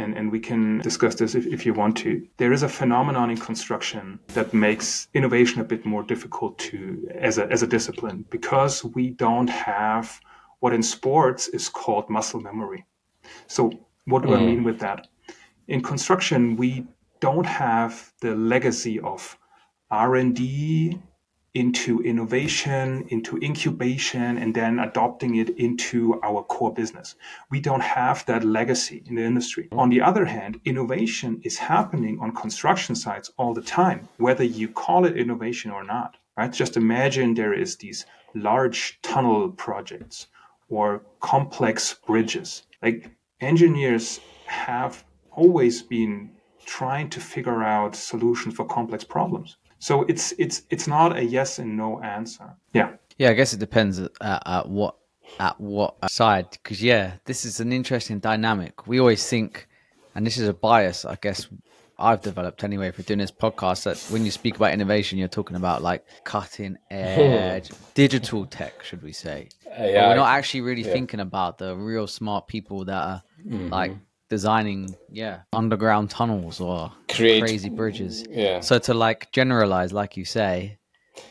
and, 0.00 0.16
and 0.16 0.32
we 0.32 0.40
can 0.40 0.78
discuss 0.78 1.14
this 1.14 1.34
if, 1.34 1.46
if 1.46 1.66
you 1.66 1.74
want 1.74 1.96
to. 1.98 2.26
There 2.38 2.52
is 2.52 2.62
a 2.62 2.68
phenomenon 2.68 3.30
in 3.30 3.36
construction 3.36 4.18
that 4.28 4.52
makes 4.54 5.08
innovation 5.14 5.60
a 5.60 5.64
bit 5.64 5.84
more 5.84 6.02
difficult 6.02 6.58
to 6.70 7.08
as 7.14 7.38
a 7.38 7.46
as 7.50 7.62
a 7.62 7.66
discipline 7.66 8.24
because 8.30 8.84
we 8.84 9.10
don't 9.10 9.50
have 9.50 10.20
what 10.60 10.72
in 10.72 10.82
sports 10.82 11.48
is 11.48 11.68
called 11.68 12.08
muscle 12.08 12.40
memory. 12.40 12.84
So 13.46 13.70
what 14.06 14.22
do 14.22 14.28
mm. 14.28 14.36
I 14.36 14.40
mean 14.40 14.64
with 14.64 14.78
that? 14.80 15.08
In 15.68 15.82
construction, 15.82 16.56
we 16.56 16.86
don't 17.20 17.46
have 17.46 18.12
the 18.20 18.34
legacy 18.34 18.98
of 19.00 19.38
R&D 19.90 20.98
into 21.54 22.00
innovation, 22.02 23.04
into 23.08 23.36
incubation, 23.38 24.38
and 24.38 24.54
then 24.54 24.78
adopting 24.78 25.36
it 25.36 25.50
into 25.58 26.20
our 26.22 26.42
core 26.44 26.72
business. 26.72 27.16
We 27.50 27.60
don't 27.60 27.82
have 27.82 28.24
that 28.26 28.44
legacy 28.44 29.02
in 29.06 29.16
the 29.16 29.24
industry. 29.24 29.68
On 29.72 29.90
the 29.90 30.00
other 30.00 30.24
hand, 30.24 30.60
innovation 30.64 31.40
is 31.42 31.58
happening 31.58 32.18
on 32.20 32.34
construction 32.34 32.94
sites 32.94 33.32
all 33.36 33.52
the 33.52 33.62
time, 33.62 34.08
whether 34.18 34.44
you 34.44 34.68
call 34.68 35.04
it 35.04 35.16
innovation 35.16 35.70
or 35.70 35.82
not. 35.82 36.16
Right? 36.36 36.52
Just 36.52 36.76
imagine 36.76 37.34
there 37.34 37.52
is 37.52 37.76
these 37.76 38.06
large 38.34 39.00
tunnel 39.02 39.50
projects 39.50 40.28
or 40.68 41.02
complex 41.20 41.94
bridges. 42.06 42.62
Like 42.80 43.10
engineers 43.40 44.20
have 44.46 45.04
always 45.32 45.82
been 45.82 46.30
trying 46.64 47.10
to 47.10 47.20
figure 47.20 47.62
out 47.62 47.96
solutions 47.96 48.54
for 48.54 48.64
complex 48.64 49.02
problems. 49.02 49.56
So 49.80 50.02
it's 50.02 50.32
it's 50.38 50.62
it's 50.68 50.86
not 50.86 51.16
a 51.16 51.24
yes 51.24 51.58
and 51.58 51.76
no 51.76 52.00
answer. 52.02 52.54
Yeah. 52.74 52.92
Yeah, 53.18 53.30
I 53.30 53.32
guess 53.32 53.52
it 53.52 53.60
depends 53.60 53.98
at, 53.98 54.12
at 54.20 54.68
what 54.68 54.96
at 55.38 55.58
what 55.58 55.96
side 56.10 56.50
because 56.50 56.82
yeah, 56.82 57.14
this 57.24 57.44
is 57.44 57.60
an 57.60 57.72
interesting 57.72 58.18
dynamic. 58.18 58.86
We 58.86 59.00
always 59.00 59.26
think, 59.26 59.68
and 60.14 60.26
this 60.26 60.36
is 60.36 60.48
a 60.48 60.52
bias, 60.52 61.04
I 61.04 61.16
guess. 61.20 61.48
I've 61.98 62.22
developed 62.22 62.64
anyway 62.64 62.92
for 62.92 63.02
doing 63.02 63.18
this 63.18 63.30
podcast 63.30 63.82
that 63.82 63.98
when 64.10 64.24
you 64.24 64.30
speak 64.30 64.56
about 64.56 64.72
innovation, 64.72 65.18
you're 65.18 65.28
talking 65.28 65.56
about 65.56 65.82
like 65.82 66.02
cutting 66.24 66.78
edge 66.90 67.70
digital 67.94 68.46
tech, 68.46 68.82
should 68.82 69.02
we 69.02 69.12
say? 69.12 69.48
Uh, 69.66 69.84
yeah, 69.84 70.08
we're 70.08 70.16
not 70.16 70.28
actually 70.28 70.62
really 70.62 70.82
yeah. 70.82 70.92
thinking 70.92 71.20
about 71.20 71.58
the 71.58 71.76
real 71.76 72.06
smart 72.06 72.46
people 72.46 72.86
that 72.86 73.02
are 73.02 73.22
mm-hmm. 73.46 73.68
like 73.68 73.92
designing 74.30 74.96
yeah 75.10 75.40
underground 75.52 76.08
tunnels 76.08 76.60
or 76.60 76.90
Create, 77.08 77.42
crazy 77.42 77.68
bridges. 77.68 78.24
Yeah. 78.30 78.60
So 78.60 78.78
to 78.78 78.94
like 78.94 79.30
generalize 79.32 79.92
like 79.92 80.16
you 80.16 80.24
say 80.24 80.78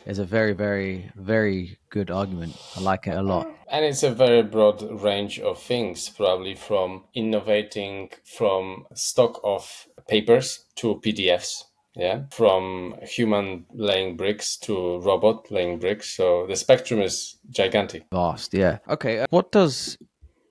is 0.06 0.18
a 0.18 0.24
very 0.24 0.52
very 0.52 1.10
very 1.16 1.78
good 1.88 2.10
argument. 2.10 2.56
I 2.76 2.80
like 2.80 3.06
it 3.08 3.16
a 3.16 3.22
lot. 3.22 3.48
And 3.72 3.84
it's 3.84 4.02
a 4.02 4.10
very 4.12 4.42
broad 4.42 4.82
range 5.02 5.40
of 5.40 5.60
things 5.60 6.08
probably 6.08 6.54
from 6.54 7.04
innovating 7.14 8.10
from 8.24 8.86
stock 8.94 9.40
of 9.42 9.88
papers 10.06 10.66
to 10.76 11.00
pdfs 11.04 11.64
yeah? 11.96 12.22
From 12.30 12.94
human 13.02 13.66
laying 13.72 14.16
bricks 14.16 14.56
to 14.58 14.98
robot 15.00 15.50
laying 15.50 15.78
bricks. 15.78 16.16
So 16.16 16.46
the 16.46 16.56
spectrum 16.56 17.00
is 17.00 17.36
gigantic. 17.50 18.06
Vast 18.12 18.54
yeah. 18.54 18.78
Okay 18.88 19.20
uh, 19.20 19.26
what 19.30 19.52
does 19.52 19.98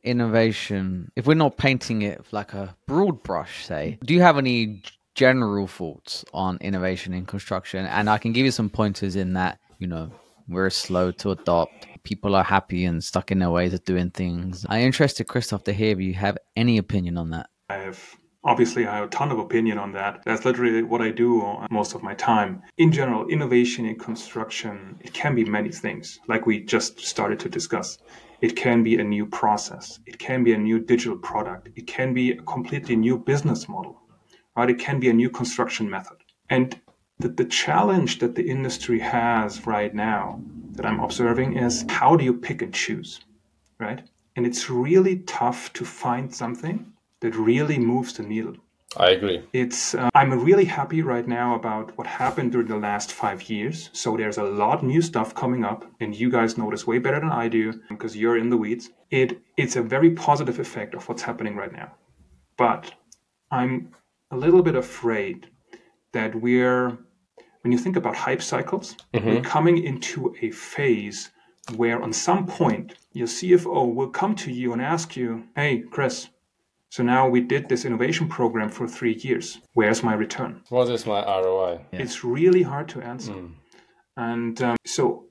innovation, 0.04 1.12
if 1.16 1.28
we're 1.28 1.34
not 1.34 1.58
painting 1.58 2.02
it 2.02 2.26
like 2.32 2.54
a 2.54 2.76
broad 2.88 3.24
brush, 3.24 3.66
say, 3.66 3.98
do 4.04 4.14
you 4.14 4.22
have 4.22 4.38
any 4.38 4.84
general 5.16 5.68
thoughts 5.68 6.24
on 6.34 6.58
innovation 6.62 7.14
in 7.14 7.26
construction? 7.26 7.86
And 7.86 8.10
I 8.10 8.18
can 8.18 8.34
give 8.34 8.46
you 8.46 8.52
some 8.52 8.70
pointers 8.70 9.16
in 9.16 9.34
that, 9.34 9.60
you 9.78 9.88
know, 9.88 10.12
we're 10.48 10.70
slow 10.70 11.12
to 11.12 11.32
adopt. 11.32 11.88
People 12.04 12.36
are 12.36 12.44
happy 12.44 12.86
and 12.86 13.04
stuck 13.04 13.32
in 13.32 13.40
their 13.40 13.52
ways 13.52 13.74
of 13.74 13.84
doing 13.84 14.10
things. 14.10 14.66
I'm 14.68 14.82
interested, 14.82 15.28
Christoph, 15.28 15.64
to 15.66 15.74
hear 15.74 15.92
if 15.92 16.00
you 16.00 16.14
have 16.16 16.38
any 16.56 16.78
opinion 16.78 17.18
on 17.18 17.30
that. 17.32 17.50
I 17.70 17.76
have 17.76 18.18
Obviously, 18.46 18.88
I 18.88 18.96
have 18.96 19.08
a 19.08 19.10
ton 19.10 19.32
of 19.32 19.40
opinion 19.40 19.78
on 19.78 19.92
that. 19.94 20.24
That's 20.26 20.46
literally 20.46 20.82
what 20.82 21.02
I 21.02 21.12
do 21.12 21.58
most 21.70 21.94
of 21.94 22.02
my 22.02 22.14
time. 22.14 22.62
In 22.78 22.90
general, 22.90 23.28
innovation 23.28 23.86
in 23.86 24.00
construction, 24.00 24.98
it 25.02 25.14
can 25.14 25.36
be 25.36 25.44
many 25.44 25.70
things, 25.70 26.20
like 26.30 26.46
we 26.46 26.62
just 26.62 27.02
started 27.02 27.40
to 27.42 27.50
discuss. 27.50 27.98
It 28.42 28.56
can 28.56 28.84
be 28.84 28.98
a 28.98 29.04
new 29.04 29.26
process. 29.26 30.00
It 30.06 30.18
can 30.18 30.44
be 30.44 30.54
a 30.54 30.58
new 30.58 30.80
digital 30.80 31.18
product. 31.18 31.70
It 31.76 31.88
can 31.88 32.14
be 32.14 32.32
a 32.32 32.42
completely 32.44 32.96
new 32.96 33.18
business 33.18 33.68
model, 33.68 34.02
right? 34.56 34.70
It 34.70 34.80
can 34.80 35.00
be 35.00 35.10
a 35.10 35.14
new 35.14 35.30
construction 35.30 35.90
method. 35.90 36.18
And 36.50 36.80
the, 37.20 37.28
the 37.30 37.46
challenge 37.46 38.20
that 38.20 38.36
the 38.36 38.50
industry 38.50 39.00
has 39.00 39.68
right 39.68 39.94
now 39.94 40.42
that 40.72 40.86
I'm 40.86 41.02
observing 41.02 41.58
is 41.58 41.86
how 41.90 42.16
do 42.16 42.24
you 42.24 42.34
pick 42.34 42.62
and 42.62 42.74
choose, 42.74 43.20
right? 43.80 44.02
And 44.36 44.46
it's 44.46 44.70
really 44.70 45.18
tough 45.20 45.74
to 45.74 45.84
find 45.84 46.34
something 46.34 46.94
that 47.20 47.36
really 47.36 47.78
moves 47.78 48.14
the 48.14 48.24
needle. 48.24 48.56
I 48.98 49.12
agree. 49.12 49.44
It's 49.54 49.94
uh, 49.94 50.10
I'm 50.16 50.44
really 50.44 50.66
happy 50.66 51.04
right 51.04 51.28
now 51.28 51.54
about 51.54 51.96
what 51.96 52.08
happened 52.08 52.52
during 52.52 52.68
the 52.68 52.78
last 52.78 53.12
five 53.12 53.44
years. 53.44 53.92
So 53.94 54.18
there's 54.18 54.40
a 54.40 54.44
lot 54.44 54.84
new 54.84 55.02
stuff 55.02 55.36
coming 55.36 55.64
up, 55.64 55.86
and 56.00 56.16
you 56.16 56.32
guys 56.32 56.58
know 56.58 56.72
this 56.72 56.88
way 56.88 56.98
better 56.98 57.20
than 57.20 57.30
I 57.30 57.50
do 57.50 57.80
because 57.88 58.18
you're 58.18 58.38
in 58.38 58.50
the 58.50 58.58
weeds. 58.58 58.90
It 59.12 59.42
it's 59.58 59.76
a 59.76 59.84
very 59.84 60.12
positive 60.12 60.60
effect 60.60 60.96
of 60.96 61.08
what's 61.08 61.22
happening 61.22 61.56
right 61.56 61.72
now, 61.72 61.92
but 62.58 62.92
I'm 63.52 63.94
a 64.32 64.38
little 64.38 64.64
bit 64.64 64.76
afraid 64.76 65.48
that 66.14 66.34
we're 66.34 66.98
when 67.62 67.72
you 67.72 67.78
think 67.78 67.96
about 67.96 68.16
hype 68.16 68.42
cycles, 68.42 68.96
mm-hmm. 69.14 69.28
we're 69.28 69.42
coming 69.42 69.84
into 69.84 70.34
a 70.42 70.50
phase 70.50 71.30
where 71.76 72.02
on 72.02 72.12
some 72.12 72.48
point 72.48 72.96
your 73.12 73.28
CFO 73.28 73.94
will 73.94 74.10
come 74.10 74.34
to 74.38 74.52
you 74.52 74.74
and 74.74 74.82
ask 74.82 75.16
you, 75.16 75.44
"Hey, 75.56 75.84
Chris." 75.92 76.30
So 76.90 77.04
now 77.04 77.30
we 77.30 77.42
did 77.42 77.70
this 77.70 77.86
innovation 77.86 78.28
program 78.28 78.70
for 78.70 78.88
three 78.88 79.14
years. 79.14 79.60
Where's 79.74 80.02
my 80.04 80.14
return? 80.16 80.62
What 80.70 80.90
is 80.90 81.06
my 81.06 81.24
ROI? 81.24 81.86
Yeah. 81.92 82.02
It's 82.02 82.24
really 82.24 82.64
hard 82.64 82.90
to 82.90 83.02
answer. 83.02 83.34
Mm. 83.34 83.54
And 84.18 84.62
um, 84.62 84.78
so 84.86 85.26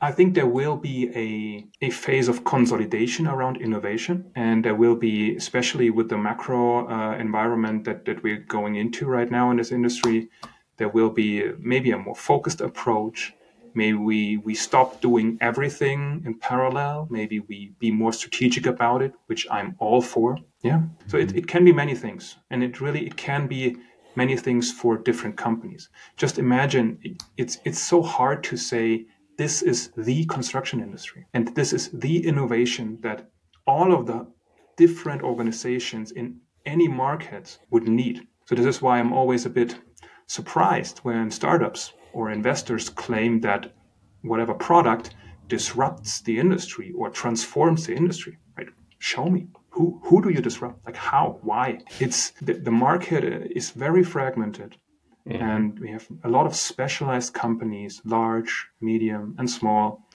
I 0.00 0.12
think 0.12 0.34
there 0.34 0.46
will 0.46 0.76
be 0.76 1.10
a, 1.14 1.86
a 1.86 1.90
phase 1.90 2.28
of 2.28 2.44
consolidation 2.44 3.26
around 3.26 3.60
innovation. 3.60 4.30
And 4.34 4.64
there 4.64 4.74
will 4.74 4.96
be, 4.96 5.36
especially 5.36 5.90
with 5.90 6.08
the 6.08 6.16
macro 6.16 6.88
uh, 6.88 7.16
environment 7.18 7.84
that, 7.84 8.06
that 8.06 8.22
we're 8.22 8.44
going 8.48 8.76
into 8.76 9.06
right 9.06 9.30
now 9.30 9.50
in 9.50 9.58
this 9.58 9.72
industry, 9.72 10.30
there 10.78 10.88
will 10.88 11.10
be 11.10 11.52
maybe 11.58 11.90
a 11.90 11.98
more 11.98 12.16
focused 12.16 12.62
approach 12.62 13.34
maybe 13.74 13.98
we 13.98 14.36
we 14.38 14.54
stop 14.54 15.00
doing 15.00 15.36
everything 15.40 16.22
in 16.24 16.34
parallel 16.38 17.08
maybe 17.10 17.40
we 17.40 17.72
be 17.78 17.90
more 17.90 18.12
strategic 18.12 18.66
about 18.66 19.02
it 19.02 19.12
which 19.26 19.46
i'm 19.50 19.74
all 19.78 20.00
for 20.00 20.38
yeah. 20.64 20.80
So 21.08 21.18
it, 21.18 21.28
mm-hmm. 21.28 21.38
it 21.38 21.46
can 21.46 21.64
be 21.64 21.72
many 21.72 21.94
things 21.94 22.36
and 22.50 22.62
it 22.64 22.80
really 22.80 23.06
it 23.06 23.16
can 23.16 23.46
be 23.46 23.76
many 24.16 24.36
things 24.36 24.72
for 24.72 24.96
different 24.96 25.36
companies. 25.36 25.90
Just 26.16 26.38
imagine 26.38 26.98
it's 27.36 27.58
it's 27.64 27.78
so 27.78 28.02
hard 28.02 28.42
to 28.44 28.56
say 28.56 29.06
this 29.36 29.62
is 29.62 29.90
the 29.96 30.24
construction 30.24 30.80
industry 30.80 31.26
and 31.34 31.54
this 31.54 31.72
is 31.72 31.90
the 31.90 32.26
innovation 32.26 32.98
that 33.02 33.28
all 33.66 33.92
of 33.92 34.06
the 34.06 34.26
different 34.76 35.22
organizations 35.22 36.12
in 36.12 36.40
any 36.64 36.88
market 36.88 37.58
would 37.70 37.86
need. 37.86 38.26
So 38.46 38.54
this 38.54 38.66
is 38.66 38.80
why 38.82 38.98
i'm 38.98 39.12
always 39.12 39.44
a 39.46 39.50
bit 39.50 39.78
surprised 40.26 40.98
when 40.98 41.30
startups 41.30 41.92
or 42.14 42.30
investors 42.30 42.88
claim 42.88 43.40
that 43.40 43.74
whatever 44.22 44.54
product 44.54 45.14
disrupts 45.48 46.22
the 46.22 46.38
industry 46.38 46.92
or 46.96 47.10
transforms 47.10 47.86
the 47.86 47.94
industry, 47.94 48.38
right? 48.56 48.68
Show 48.98 49.28
me 49.28 49.48
who 49.74 50.00
who 50.04 50.22
do 50.22 50.30
you 50.30 50.40
disrupt? 50.40 50.86
Like 50.86 50.96
how? 50.96 51.38
Why? 51.42 51.80
It's 51.98 52.30
the, 52.40 52.54
the 52.54 52.70
market 52.70 53.24
is 53.60 53.70
very 53.70 54.04
fragmented. 54.04 54.76
Mm-hmm. 55.28 55.42
And 55.42 55.78
we 55.78 55.90
have 55.90 56.06
a 56.22 56.28
lot 56.28 56.46
of 56.46 56.54
specialized 56.54 57.32
companies, 57.32 58.00
large, 58.04 58.68
medium, 58.80 59.34
and 59.38 59.48
small, 59.50 60.06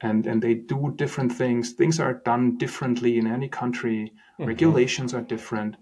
and, 0.00 0.26
and 0.26 0.40
they 0.40 0.54
do 0.54 0.94
different 0.96 1.32
things. 1.32 1.72
Things 1.72 1.98
are 1.98 2.14
done 2.14 2.56
differently 2.58 3.18
in 3.18 3.26
any 3.26 3.48
country. 3.48 4.12
Mm-hmm. 4.12 4.46
Regulations 4.46 5.14
are 5.14 5.20
different. 5.20 5.76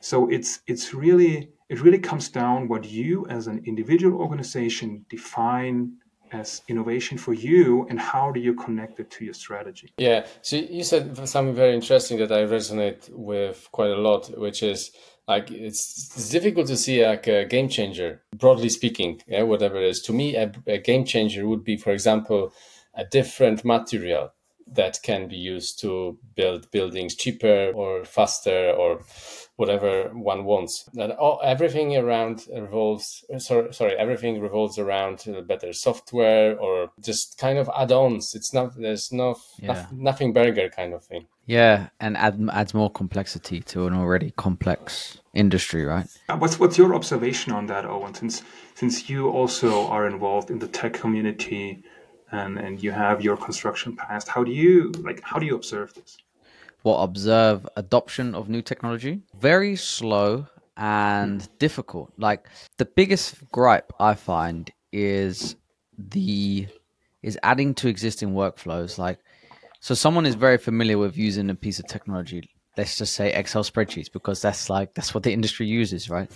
So 0.00 0.28
it's 0.28 0.60
it's 0.66 0.94
really 0.94 1.50
it 1.68 1.80
really 1.80 1.98
comes 1.98 2.28
down 2.28 2.68
what 2.68 2.84
you 2.84 3.26
as 3.28 3.46
an 3.46 3.62
individual 3.66 4.20
organization 4.20 5.06
define 5.08 5.92
as 6.32 6.62
innovation 6.68 7.18
for 7.18 7.32
you 7.32 7.86
and 7.88 7.98
how 7.98 8.30
do 8.30 8.40
you 8.40 8.54
connect 8.54 9.00
it 9.00 9.10
to 9.10 9.24
your 9.24 9.34
strategy? 9.34 9.92
Yeah 9.98 10.26
so 10.42 10.56
you 10.56 10.84
said 10.84 11.16
something 11.28 11.54
very 11.54 11.74
interesting 11.74 12.18
that 12.18 12.32
i 12.32 12.42
resonate 12.42 13.08
with 13.10 13.68
quite 13.72 13.90
a 13.90 13.96
lot 13.96 14.26
which 14.38 14.62
is 14.62 14.90
like 15.28 15.50
it's, 15.50 16.12
it's 16.16 16.28
difficult 16.28 16.66
to 16.66 16.76
see 16.76 17.06
like 17.06 17.26
a 17.26 17.44
game 17.44 17.68
changer 17.68 18.22
broadly 18.36 18.68
speaking 18.68 19.20
yeah, 19.26 19.42
whatever 19.42 19.76
it 19.76 19.84
is. 19.84 20.02
To 20.02 20.12
me 20.12 20.36
a, 20.36 20.52
a 20.66 20.78
game 20.78 21.04
changer 21.04 21.46
would 21.46 21.64
be 21.64 21.76
for 21.76 21.90
example 21.90 22.52
a 22.94 23.04
different 23.04 23.64
material 23.64 24.32
that 24.72 25.00
can 25.02 25.28
be 25.28 25.36
used 25.36 25.80
to 25.80 26.18
build 26.36 26.70
buildings 26.70 27.14
cheaper 27.14 27.72
or 27.74 28.04
faster 28.04 28.70
or 28.70 29.00
whatever 29.56 30.10
one 30.14 30.44
wants. 30.44 30.88
That 30.94 31.10
all, 31.10 31.40
everything 31.44 31.96
around 31.96 32.46
revolves. 32.50 33.24
Sorry, 33.38 33.72
sorry, 33.74 33.94
everything 33.96 34.40
revolves 34.40 34.78
around 34.78 35.24
better 35.46 35.72
software 35.72 36.58
or 36.58 36.90
just 37.00 37.36
kind 37.38 37.58
of 37.58 37.70
add-ons. 37.76 38.34
It's 38.34 38.54
not. 38.54 38.74
There's 38.80 39.12
no 39.12 39.36
yeah. 39.58 39.86
nothing 39.92 40.32
burger 40.32 40.68
kind 40.68 40.94
of 40.94 41.04
thing. 41.04 41.26
Yeah, 41.46 41.88
and 41.98 42.16
add, 42.16 42.40
adds 42.52 42.74
more 42.74 42.90
complexity 42.90 43.60
to 43.62 43.86
an 43.86 43.94
already 43.94 44.32
complex 44.36 45.18
industry, 45.34 45.84
right? 45.84 46.06
Uh, 46.28 46.36
what's 46.36 46.60
what's 46.60 46.78
your 46.78 46.94
observation 46.94 47.52
on 47.52 47.66
that, 47.66 47.84
Owen? 47.84 48.14
Since 48.14 48.42
since 48.74 49.10
you 49.10 49.28
also 49.28 49.88
are 49.88 50.06
involved 50.06 50.50
in 50.50 50.60
the 50.60 50.68
tech 50.68 50.94
community 50.94 51.82
and 52.32 52.58
and 52.58 52.82
you 52.82 52.92
have 52.92 53.22
your 53.22 53.36
construction 53.36 53.96
past, 53.96 54.28
how 54.28 54.44
do 54.44 54.52
you 54.52 54.92
like? 55.02 55.20
How 55.22 55.38
do 55.38 55.46
you 55.46 55.54
observe 55.54 55.94
this? 55.94 56.18
well 56.82 57.00
observe 57.02 57.68
adoption 57.76 58.34
of 58.34 58.48
new 58.48 58.62
technology 58.62 59.20
very 59.38 59.76
slow 59.76 60.46
and 60.80 61.42
hmm. 61.42 61.48
difficult. 61.58 62.12
Like 62.16 62.48
the 62.78 62.86
biggest 62.86 63.36
gripe 63.52 63.92
I 64.00 64.14
find 64.14 64.70
is 64.92 65.54
the 65.98 66.66
is 67.22 67.38
adding 67.42 67.74
to 67.74 67.88
existing 67.88 68.30
workflows. 68.32 68.98
Like 68.98 69.18
so 69.80 69.94
someone 69.94 70.26
is 70.26 70.34
very 70.34 70.58
familiar 70.58 70.98
with 70.98 71.16
using 71.16 71.50
a 71.50 71.54
piece 71.54 71.78
of 71.78 71.86
technology, 71.86 72.48
let's 72.76 72.96
just 72.96 73.14
say 73.14 73.32
Excel 73.32 73.62
spreadsheets, 73.62 74.10
because 74.10 74.40
that's 74.40 74.70
like 74.70 74.94
that's 74.94 75.14
what 75.14 75.22
the 75.22 75.32
industry 75.32 75.66
uses, 75.66 76.08
right? 76.08 76.30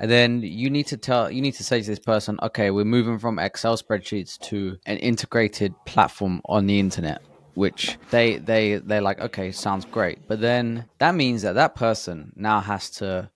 And 0.00 0.10
then 0.10 0.42
you 0.42 0.70
need 0.70 0.86
to 0.88 0.96
tell 0.96 1.30
you 1.30 1.42
need 1.42 1.54
to 1.54 1.64
say 1.64 1.80
to 1.80 1.86
this 1.86 1.98
person, 1.98 2.38
okay, 2.42 2.70
we're 2.70 2.84
moving 2.84 3.18
from 3.18 3.38
Excel 3.38 3.76
spreadsheets 3.76 4.38
to 4.40 4.78
an 4.86 4.98
integrated 4.98 5.74
platform 5.86 6.40
on 6.46 6.66
the 6.66 6.78
internet 6.78 7.22
which 7.54 7.98
they 8.12 8.36
they 8.36 8.76
they're 8.76 9.00
like 9.00 9.20
okay 9.20 9.50
sounds 9.50 9.84
great. 9.84 10.20
But 10.28 10.40
then 10.40 10.84
that 10.98 11.16
means 11.16 11.42
that 11.42 11.56
that 11.56 11.74
person 11.74 12.32
now 12.36 12.60
has 12.60 12.88
to 13.02 13.30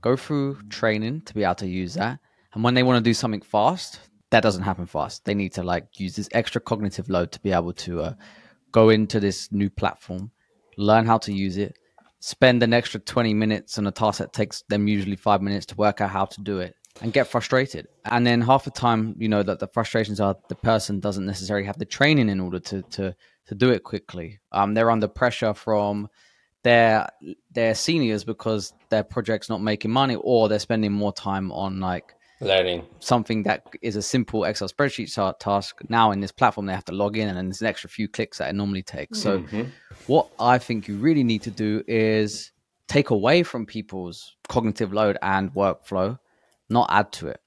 go 0.00 0.16
through 0.16 0.58
training 0.68 1.22
to 1.22 1.34
be 1.34 1.42
able 1.42 1.56
to 1.56 1.66
use 1.66 1.94
that. 1.94 2.20
And 2.52 2.62
when 2.62 2.74
they 2.74 2.84
want 2.84 3.04
to 3.04 3.10
do 3.10 3.14
something 3.14 3.40
fast 3.40 3.98
that 4.30 4.42
doesn't 4.42 4.62
happen 4.62 4.86
fast. 4.86 5.24
They 5.24 5.34
need 5.34 5.52
to 5.52 5.62
like 5.62 6.00
use 6.00 6.16
this 6.16 6.28
extra 6.32 6.60
cognitive 6.60 7.08
load 7.08 7.30
to 7.32 7.40
be 7.40 7.52
able 7.52 7.72
to 7.74 8.02
uh, 8.02 8.14
go 8.72 8.88
into 8.88 9.20
this 9.20 9.52
new 9.52 9.70
platform 9.70 10.32
learn 10.76 11.06
how 11.06 11.18
to 11.18 11.32
use 11.32 11.56
it 11.56 11.78
spend 12.24 12.62
an 12.62 12.72
extra 12.72 12.98
20 12.98 13.34
minutes 13.34 13.76
on 13.76 13.86
a 13.86 13.90
task 13.90 14.18
that 14.18 14.32
takes 14.32 14.62
them 14.70 14.88
usually 14.88 15.14
five 15.14 15.42
minutes 15.42 15.66
to 15.66 15.74
work 15.74 16.00
out 16.00 16.08
how 16.08 16.24
to 16.24 16.40
do 16.40 16.58
it 16.58 16.74
and 17.02 17.12
get 17.12 17.26
frustrated. 17.26 17.86
And 18.06 18.26
then 18.26 18.40
half 18.40 18.64
the 18.64 18.70
time, 18.70 19.14
you 19.18 19.28
know, 19.28 19.42
that 19.42 19.58
the 19.58 19.66
frustrations 19.66 20.20
are 20.20 20.34
the 20.48 20.54
person 20.54 21.00
doesn't 21.00 21.26
necessarily 21.26 21.66
have 21.66 21.78
the 21.78 21.84
training 21.84 22.30
in 22.30 22.40
order 22.40 22.60
to 22.60 22.80
to 22.82 23.14
to 23.46 23.54
do 23.54 23.70
it 23.72 23.84
quickly. 23.84 24.40
Um, 24.52 24.72
they're 24.72 24.90
under 24.90 25.06
pressure 25.06 25.52
from 25.52 26.08
their 26.62 27.10
their 27.52 27.74
seniors 27.74 28.24
because 28.24 28.72
their 28.88 29.04
project's 29.04 29.50
not 29.50 29.60
making 29.60 29.90
money, 29.90 30.16
or 30.18 30.48
they're 30.48 30.58
spending 30.58 30.92
more 30.92 31.12
time 31.12 31.52
on 31.52 31.78
like 31.78 32.14
learning 32.40 32.84
something 33.00 33.42
that 33.44 33.66
is 33.82 33.96
a 33.96 34.02
simple 34.02 34.44
Excel 34.44 34.68
spreadsheet 34.68 35.38
task. 35.38 35.78
Now 35.88 36.10
in 36.10 36.20
this 36.20 36.32
platform, 36.32 36.66
they 36.66 36.74
have 36.74 36.84
to 36.86 36.92
log 36.92 37.16
in, 37.16 37.28
and 37.28 37.36
then 37.36 37.46
there's 37.46 37.60
an 37.60 37.66
extra 37.66 37.88
few 37.90 38.08
clicks 38.08 38.38
that 38.38 38.50
it 38.50 38.54
normally 38.54 38.82
takes. 38.82 39.20
So, 39.20 39.40
mm-hmm. 39.40 39.62
what 40.06 40.28
I 40.38 40.58
think 40.58 40.88
you 40.88 40.96
really 40.96 41.24
need 41.24 41.42
to 41.42 41.50
do 41.50 41.82
is 41.86 42.52
take 42.88 43.10
away 43.10 43.42
from 43.42 43.66
people's 43.66 44.36
cognitive 44.48 44.92
load 44.92 45.18
and 45.22 45.52
workflow, 45.54 46.18
not 46.68 46.88
add 46.90 47.12
to 47.12 47.28
it. 47.28 47.40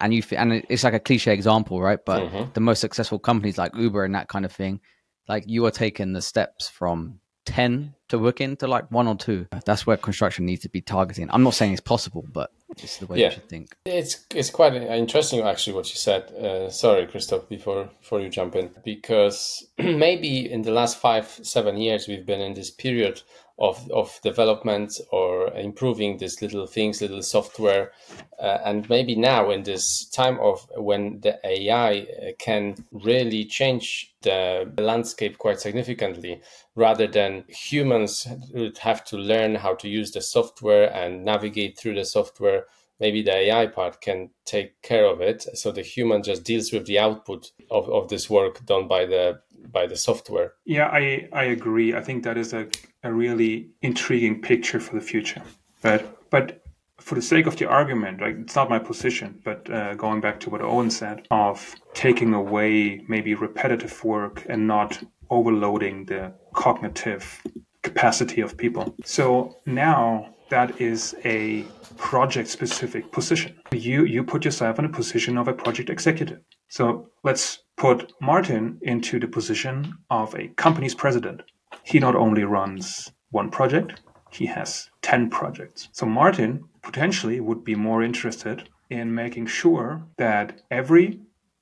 And 0.00 0.14
you 0.14 0.22
and 0.36 0.64
it's 0.68 0.84
like 0.84 0.94
a 0.94 1.00
cliche 1.00 1.32
example, 1.32 1.80
right? 1.80 1.98
But 2.04 2.22
mm-hmm. 2.22 2.52
the 2.52 2.60
most 2.60 2.80
successful 2.80 3.18
companies 3.18 3.58
like 3.58 3.74
Uber 3.74 4.04
and 4.04 4.14
that 4.14 4.28
kind 4.28 4.44
of 4.44 4.52
thing, 4.52 4.80
like 5.28 5.44
you 5.46 5.66
are 5.66 5.70
taking 5.70 6.12
the 6.12 6.22
steps 6.22 6.68
from 6.68 7.20
10 7.46 7.94
to 8.08 8.18
work 8.18 8.40
into 8.40 8.66
like 8.68 8.90
one 8.90 9.08
or 9.08 9.16
two. 9.16 9.46
That's 9.64 9.86
where 9.86 9.96
construction 9.96 10.46
needs 10.46 10.62
to 10.62 10.68
be 10.68 10.80
targeting. 10.80 11.28
I'm 11.30 11.42
not 11.42 11.54
saying 11.54 11.72
it's 11.72 11.80
possible, 11.80 12.24
but 12.32 12.50
the 12.76 13.06
way 13.06 13.18
yeah. 13.18 13.26
you 13.26 13.32
should 13.32 13.48
think. 13.48 13.76
It's 13.84 14.24
it's 14.34 14.50
quite 14.50 14.74
interesting 14.74 15.40
actually 15.40 15.74
what 15.74 15.88
you 15.90 15.96
said. 15.96 16.22
Uh, 16.32 16.70
sorry, 16.70 17.06
Christoph, 17.06 17.48
before 17.48 17.90
before 18.00 18.20
you 18.20 18.28
jump 18.28 18.56
in, 18.56 18.70
because 18.84 19.66
maybe 19.78 20.50
in 20.50 20.62
the 20.62 20.72
last 20.72 20.98
five 20.98 21.26
seven 21.42 21.76
years 21.76 22.08
we've 22.08 22.26
been 22.26 22.40
in 22.40 22.54
this 22.54 22.70
period 22.70 23.22
of, 23.60 23.90
of 23.90 24.18
development 24.22 24.98
or 25.12 25.52
improving 25.54 26.16
these 26.16 26.40
little 26.40 26.66
things, 26.66 27.02
little 27.02 27.22
software. 27.22 27.92
Uh, 28.40 28.58
and 28.64 28.88
maybe 28.88 29.14
now 29.14 29.50
in 29.50 29.62
this 29.62 30.06
time 30.06 30.40
of 30.40 30.66
when 30.76 31.20
the 31.20 31.38
AI 31.44 31.98
uh, 32.00 32.30
can 32.38 32.74
really 32.90 33.44
change 33.44 34.14
the 34.22 34.70
landscape 34.78 35.36
quite 35.36 35.60
significantly, 35.60 36.40
rather 36.74 37.06
than 37.06 37.44
humans 37.48 38.26
would 38.54 38.78
have 38.78 39.04
to 39.04 39.16
learn 39.16 39.54
how 39.54 39.74
to 39.74 39.88
use 39.88 40.10
the 40.12 40.22
software 40.22 40.90
and 40.94 41.24
navigate 41.24 41.78
through 41.78 41.94
the 41.94 42.04
software. 42.04 42.66
Maybe 43.00 43.22
the 43.22 43.34
AI 43.34 43.66
part 43.66 44.00
can 44.00 44.30
take 44.44 44.80
care 44.82 45.06
of 45.06 45.20
it. 45.20 45.46
So 45.54 45.72
the 45.72 45.82
human 45.82 46.22
just 46.22 46.44
deals 46.44 46.72
with 46.72 46.86
the 46.86 46.98
output 46.98 47.50
of, 47.70 47.88
of 47.88 48.08
this 48.08 48.28
work 48.28 48.64
done 48.66 48.86
by 48.88 49.06
the 49.06 49.40
by 49.72 49.86
the 49.86 49.96
software. 49.96 50.54
Yeah, 50.64 50.86
I, 50.86 51.28
I 51.32 51.44
agree. 51.44 51.94
I 51.94 52.00
think 52.00 52.24
that 52.24 52.36
is 52.36 52.52
a, 52.52 52.66
a 53.02 53.12
really 53.12 53.70
intriguing 53.82 54.40
picture 54.40 54.80
for 54.80 54.94
the 54.94 55.00
future. 55.00 55.42
But 55.82 56.30
but 56.30 56.62
for 56.98 57.14
the 57.14 57.22
sake 57.22 57.46
of 57.46 57.56
the 57.56 57.66
argument, 57.66 58.20
like 58.20 58.36
it's 58.36 58.54
not 58.54 58.68
my 58.68 58.78
position, 58.78 59.40
but 59.44 59.70
uh, 59.70 59.94
going 59.94 60.20
back 60.20 60.38
to 60.40 60.50
what 60.50 60.60
Owen 60.60 60.90
said 60.90 61.26
of 61.30 61.74
taking 61.94 62.34
away 62.34 63.04
maybe 63.08 63.34
repetitive 63.34 64.04
work 64.04 64.44
and 64.48 64.66
not 64.66 65.02
overloading 65.30 66.04
the 66.06 66.32
cognitive 66.54 67.42
capacity 67.82 68.40
of 68.40 68.56
people. 68.56 68.94
So 69.04 69.56
now 69.66 70.34
that 70.50 70.80
is 70.80 71.14
a 71.24 71.64
project 71.96 72.48
specific 72.48 73.10
position. 73.10 73.58
You 73.72 74.04
you 74.04 74.22
put 74.24 74.44
yourself 74.44 74.78
in 74.78 74.84
a 74.84 74.88
position 75.00 75.38
of 75.38 75.48
a 75.48 75.52
project 75.52 75.90
executive. 75.90 76.40
So 76.68 77.08
let's 77.24 77.62
put 77.76 78.12
Martin 78.20 78.78
into 78.82 79.18
the 79.18 79.26
position 79.26 79.94
of 80.10 80.34
a 80.34 80.48
company's 80.48 80.94
president. 80.94 81.42
He 81.82 81.98
not 81.98 82.14
only 82.14 82.44
runs 82.44 83.10
one 83.30 83.50
project, 83.50 84.02
he 84.30 84.46
has 84.46 84.90
10 85.02 85.30
projects. 85.30 85.88
So 85.92 86.06
Martin 86.06 86.64
potentially 86.82 87.40
would 87.40 87.64
be 87.64 87.74
more 87.74 88.02
interested 88.02 88.68
in 88.90 89.14
making 89.14 89.46
sure 89.46 90.06
that 90.16 90.62
every 90.70 91.20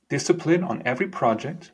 discipline 0.08 0.64
on 0.64 0.82
every 0.84 1.08
project 1.08 1.72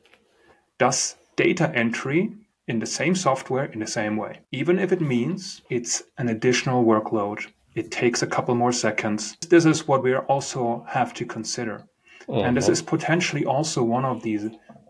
does 0.79 1.17
data 1.37 1.71
entry 1.75 2.33
in 2.67 2.79
the 2.79 2.87
same 2.87 3.15
software 3.15 3.67
in 3.67 3.81
the 3.81 3.87
same 3.87 4.17
way. 4.17 4.41
Even 4.53 4.79
if 4.79 4.93
it 4.93 5.01
means 5.01 5.63
it's 5.71 6.03
an 6.19 6.29
additional 6.29 6.85
workload, 6.85 7.47
it 7.75 7.91
takes 7.91 8.23
a 8.23 8.27
couple 8.27 8.55
more 8.55 8.73
seconds. 8.73 9.37
This 9.49 9.67
is 9.67 9.87
what 9.87 10.03
we 10.03 10.15
also 10.15 10.85
have 10.89 11.13
to 11.15 11.27
consider. 11.27 11.85
Mm-hmm. 12.29 12.47
And 12.47 12.57
this 12.57 12.69
is 12.69 12.81
potentially 12.81 13.45
also 13.45 13.83
one 13.83 14.05
of 14.05 14.23
these 14.23 14.47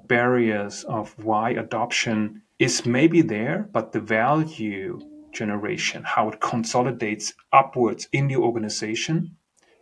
barriers 0.06 0.84
of 0.84 1.14
why 1.24 1.50
adoption 1.50 2.42
is 2.58 2.86
maybe 2.86 3.22
there, 3.22 3.68
but 3.72 3.92
the 3.92 4.00
value 4.00 5.00
generation, 5.32 6.04
how 6.04 6.28
it 6.28 6.40
consolidates 6.40 7.34
upwards 7.52 8.08
in 8.12 8.28
the 8.28 8.36
organization 8.36 9.36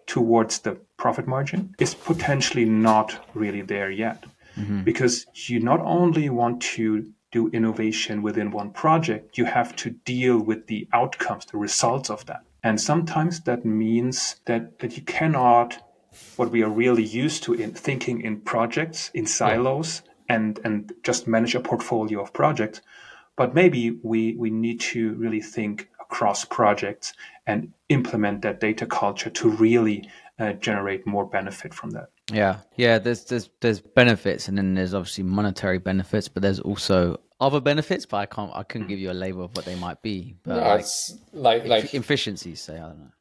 towards 0.07 0.61
the 0.61 0.79
profit 0.97 1.27
margin, 1.27 1.75
is 1.79 1.95
potentially 1.95 2.65
not 2.65 3.27
really 3.35 3.63
there 3.63 3.91
yet. 3.91 4.25
Mm-hmm. 4.57 4.83
Because 4.83 5.27
you 5.35 5.61
not 5.61 5.81
only 5.81 6.31
want 6.31 6.63
to 6.63 7.11
do 7.33 7.49
innovation 7.49 8.23
within 8.23 8.51
one 8.51 8.71
project, 8.71 9.37
you 9.39 9.47
have 9.47 9.75
to 9.77 9.91
deal 9.91 10.39
with 10.39 10.67
the 10.67 10.87
outcomes, 10.93 11.47
the 11.47 11.57
results 11.57 12.11
of 12.11 12.25
that. 12.27 12.45
And 12.63 12.81
sometimes 12.81 13.41
that 13.41 13.65
means 13.65 14.37
that, 14.45 14.79
that 14.79 14.97
you 14.97 15.03
cannot 15.03 15.83
what 16.37 16.51
we 16.51 16.63
are 16.63 16.69
really 16.69 17.03
used 17.05 17.43
to 17.45 17.55
in 17.55 17.73
thinking 17.73 18.21
in 18.21 18.41
projects, 18.41 19.11
in 19.15 19.27
silos, 19.27 20.03
yeah. 20.05 20.37
and 20.37 20.61
and 20.65 20.93
just 21.03 21.27
manage 21.27 21.55
a 21.55 21.61
portfolio 21.61 22.21
of 22.21 22.33
projects. 22.33 22.81
But 23.37 23.55
maybe 23.55 23.99
we 24.03 24.35
we 24.37 24.51
need 24.51 24.81
to 24.93 25.15
really 25.15 25.41
think 25.41 25.89
across 26.01 26.45
projects 26.45 27.15
and 27.47 27.73
implement 27.89 28.43
that 28.43 28.61
data 28.61 28.87
culture 28.87 29.31
to 29.31 29.49
really 29.49 30.09
uh, 30.39 30.53
generate 30.53 31.07
more 31.07 31.25
benefit 31.25 31.73
from 31.73 31.91
that. 31.91 32.11
Yeah, 32.33 32.59
yeah. 32.77 32.99
There's 32.99 33.25
there's 33.25 33.51
there's 33.61 33.81
benefits, 33.81 34.49
and 34.49 34.57
then 34.57 34.75
there's 34.75 34.95
obviously 34.95 35.25
monetary 35.25 35.79
benefits, 35.79 36.29
but 36.29 36.43
there's 36.43 36.61
also 36.61 37.21
other 37.41 37.61
benefits. 37.61 38.07
But 38.07 38.17
I 38.19 38.27
can't 38.27 38.51
I 38.55 38.63
couldn't 38.63 38.89
give 38.89 38.99
you 38.99 39.11
a 39.11 39.15
label 39.15 39.45
of 39.45 39.57
what 39.57 39.65
they 39.65 39.75
might 39.75 40.03
be. 40.03 40.37
But 40.43 40.57
No, 40.57 40.61
like, 40.63 40.81
it's 40.81 41.19
like 41.33 41.67
like 41.67 41.95
efficiencies, 41.95 42.63
say 42.63 42.77
I 42.77 42.89
don't 42.89 42.99
know. 42.99 43.13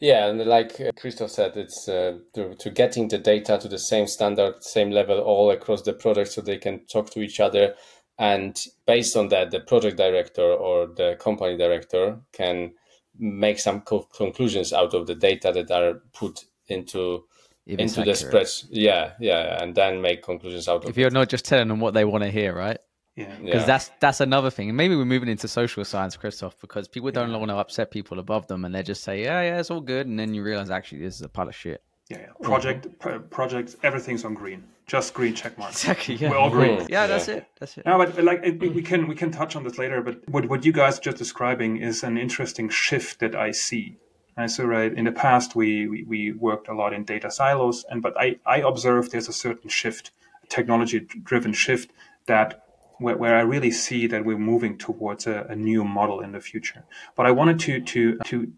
Yeah, 0.00 0.28
and 0.28 0.44
like 0.44 0.80
uh, 0.80 0.90
Christoph 0.98 1.30
said, 1.30 1.56
it's 1.56 1.88
uh, 1.88 2.18
to, 2.34 2.54
to 2.54 2.70
getting 2.70 3.08
the 3.08 3.18
data 3.18 3.58
to 3.58 3.68
the 3.68 3.78
same 3.78 4.06
standard, 4.06 4.64
same 4.64 4.90
level 4.90 5.18
all 5.20 5.50
across 5.50 5.82
the 5.82 5.92
product 5.92 6.32
so 6.32 6.40
they 6.40 6.56
can 6.56 6.86
talk 6.86 7.10
to 7.10 7.20
each 7.20 7.40
other. 7.40 7.74
And 8.18 8.58
based 8.86 9.16
on 9.16 9.28
that, 9.28 9.50
the 9.50 9.60
project 9.60 9.98
director 9.98 10.42
or 10.42 10.86
the 10.86 11.16
company 11.20 11.58
director 11.58 12.18
can 12.32 12.72
make 13.18 13.58
some 13.58 13.82
co- 13.82 14.08
conclusions 14.16 14.72
out 14.72 14.94
of 14.94 15.06
the 15.06 15.14
data 15.14 15.52
that 15.52 15.70
are 15.70 16.02
put 16.14 16.40
into 16.68 17.24
into 17.66 17.94
the 17.94 18.00
accurate. 18.12 18.16
spreads. 18.18 18.66
Yeah, 18.70 19.12
yeah, 19.20 19.62
and 19.62 19.74
then 19.74 20.00
make 20.00 20.22
conclusions 20.22 20.68
out 20.68 20.84
of 20.84 20.90
If 20.90 20.96
you're 20.96 21.10
not 21.10 21.28
just 21.28 21.44
telling 21.44 21.68
them 21.68 21.80
what 21.80 21.94
they 21.94 22.04
want 22.04 22.24
to 22.24 22.30
hear, 22.30 22.54
right? 22.54 22.78
Yeah. 23.16 23.34
Because 23.42 23.62
Yeah. 23.62 23.66
that's 23.66 23.90
that's 23.98 24.20
another 24.20 24.50
thing. 24.50 24.68
And 24.68 24.76
maybe 24.76 24.94
we're 24.94 25.04
moving 25.06 25.28
into 25.28 25.48
social 25.48 25.84
science, 25.84 26.16
Christoph, 26.16 26.60
because 26.60 26.86
people 26.86 27.10
don't 27.10 27.32
want 27.32 27.48
to 27.50 27.56
upset 27.56 27.90
people 27.90 28.18
above 28.18 28.46
them, 28.46 28.64
and 28.64 28.74
they 28.74 28.82
just 28.82 29.02
say, 29.02 29.22
"Yeah, 29.22 29.40
yeah, 29.42 29.58
it's 29.58 29.70
all 29.70 29.80
good," 29.80 30.06
and 30.06 30.18
then 30.18 30.34
you 30.34 30.42
realize 30.42 30.70
actually 30.70 31.00
this 31.00 31.14
is 31.16 31.22
a 31.22 31.28
pile 31.28 31.48
of 31.48 31.54
shit. 31.54 31.82
Yeah, 32.10 32.18
yeah. 32.20 32.26
Project, 32.42 32.86
pro- 33.00 33.18
projects, 33.18 33.76
everything's 33.82 34.24
on 34.24 34.34
green. 34.34 34.62
Just 34.86 35.12
green 35.14 35.34
check 35.34 35.58
mark. 35.58 35.72
Exactly. 35.72 36.14
Yeah. 36.14 36.30
We're 36.30 36.36
all 36.36 36.50
green. 36.50 36.78
Mm-hmm. 36.78 36.92
Yeah, 36.92 37.08
that's 37.08 37.26
it. 37.26 37.48
That's 37.58 37.76
it. 37.78 37.86
No, 37.86 37.98
but 37.98 38.22
like 38.22 38.42
it, 38.44 38.60
we 38.60 38.82
can 38.82 39.08
we 39.08 39.16
can 39.16 39.32
touch 39.32 39.56
on 39.56 39.64
this 39.64 39.78
later. 39.78 40.02
But 40.02 40.28
what 40.28 40.48
what 40.48 40.64
you 40.64 40.72
guys 40.72 41.00
just 41.00 41.16
describing 41.16 41.78
is 41.78 42.04
an 42.04 42.16
interesting 42.18 42.68
shift 42.68 43.18
that 43.20 43.34
I 43.34 43.50
see. 43.50 43.96
And 44.36 44.50
so, 44.50 44.64
right 44.64 44.92
in 44.92 45.04
the 45.06 45.12
past, 45.12 45.56
we, 45.56 45.86
we 45.88 46.04
we 46.04 46.32
worked 46.32 46.68
a 46.68 46.74
lot 46.74 46.92
in 46.92 47.04
data 47.04 47.30
silos, 47.30 47.84
and 47.90 48.02
but 48.02 48.14
I 48.20 48.38
I 48.44 48.58
observe 48.58 49.10
there's 49.10 49.28
a 49.28 49.32
certain 49.32 49.70
shift, 49.70 50.10
a 50.44 50.46
technology-driven 50.46 51.54
shift 51.54 51.90
that 52.26 52.66
where, 52.98 53.16
where 53.16 53.36
I 53.36 53.40
really 53.40 53.70
see 53.70 54.06
that 54.06 54.24
we're 54.24 54.38
moving 54.38 54.76
towards 54.78 55.26
a, 55.26 55.46
a 55.48 55.56
new 55.56 55.84
model 55.84 56.20
in 56.20 56.32
the 56.32 56.40
future. 56.40 56.84
But 57.14 57.26
I 57.26 57.30
wanted 57.30 57.58
to 57.60 57.80
to 57.80 58.18
to 58.24 58.52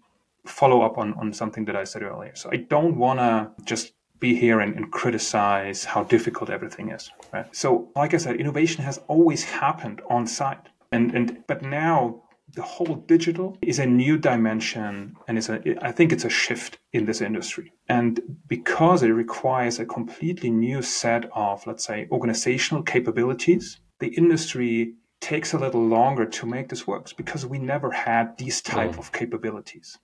follow 0.47 0.83
up 0.83 0.99
on 0.99 1.15
on 1.15 1.33
something 1.33 1.65
that 1.67 1.77
I 1.77 1.85
said 1.85 2.03
earlier. 2.03 2.35
So 2.35 2.51
I 2.53 2.57
don't 2.57 2.97
want 2.97 3.21
to 3.21 3.51
just 3.65 3.93
be 4.21 4.35
here 4.35 4.59
and, 4.61 4.75
and 4.75 4.91
criticize 4.91 5.85
how 5.85 6.03
difficult 6.03 6.51
everything 6.51 6.91
is. 6.91 7.11
Right? 7.33 7.47
So, 7.55 7.89
like 7.95 8.15
I 8.15 8.17
said, 8.17 8.37
innovation 8.37 8.83
has 8.83 8.99
always 9.07 9.45
happened 9.45 10.03
on 10.11 10.27
site, 10.27 10.67
and 10.91 11.15
and 11.15 11.45
but 11.47 11.63
now 11.63 12.23
the 12.55 12.63
whole 12.63 12.97
digital 13.07 13.59
is 13.63 13.79
a 13.79 13.87
new 13.87 14.19
dimension, 14.19 15.17
and 15.27 15.39
it's 15.39 15.49
a 15.49 15.61
I 15.85 15.93
think 15.93 16.13
it's 16.13 16.25
a 16.25 16.31
shift 16.31 16.79
in 16.93 17.05
this 17.05 17.21
industry, 17.21 17.73
and 17.89 18.21
because 18.47 19.03
it 19.03 19.09
requires 19.09 19.79
a 19.79 19.87
completely 19.87 20.51
new 20.51 20.83
set 20.83 21.29
of 21.35 21.67
let's 21.67 21.85
say 21.85 22.09
organizational 22.11 22.83
capabilities, 22.83 23.81
the 24.01 24.09
industry 24.09 24.95
takes 25.21 25.53
a 25.53 25.59
little 25.59 25.85
longer 25.85 26.25
to 26.25 26.47
make 26.47 26.69
this 26.69 26.87
work 26.87 27.11
because 27.17 27.45
we 27.45 27.59
never 27.59 27.91
had 27.91 28.37
these 28.39 28.63
type 28.63 28.93
mm. 28.93 28.99
of 28.99 29.13
capabilities 29.13 29.99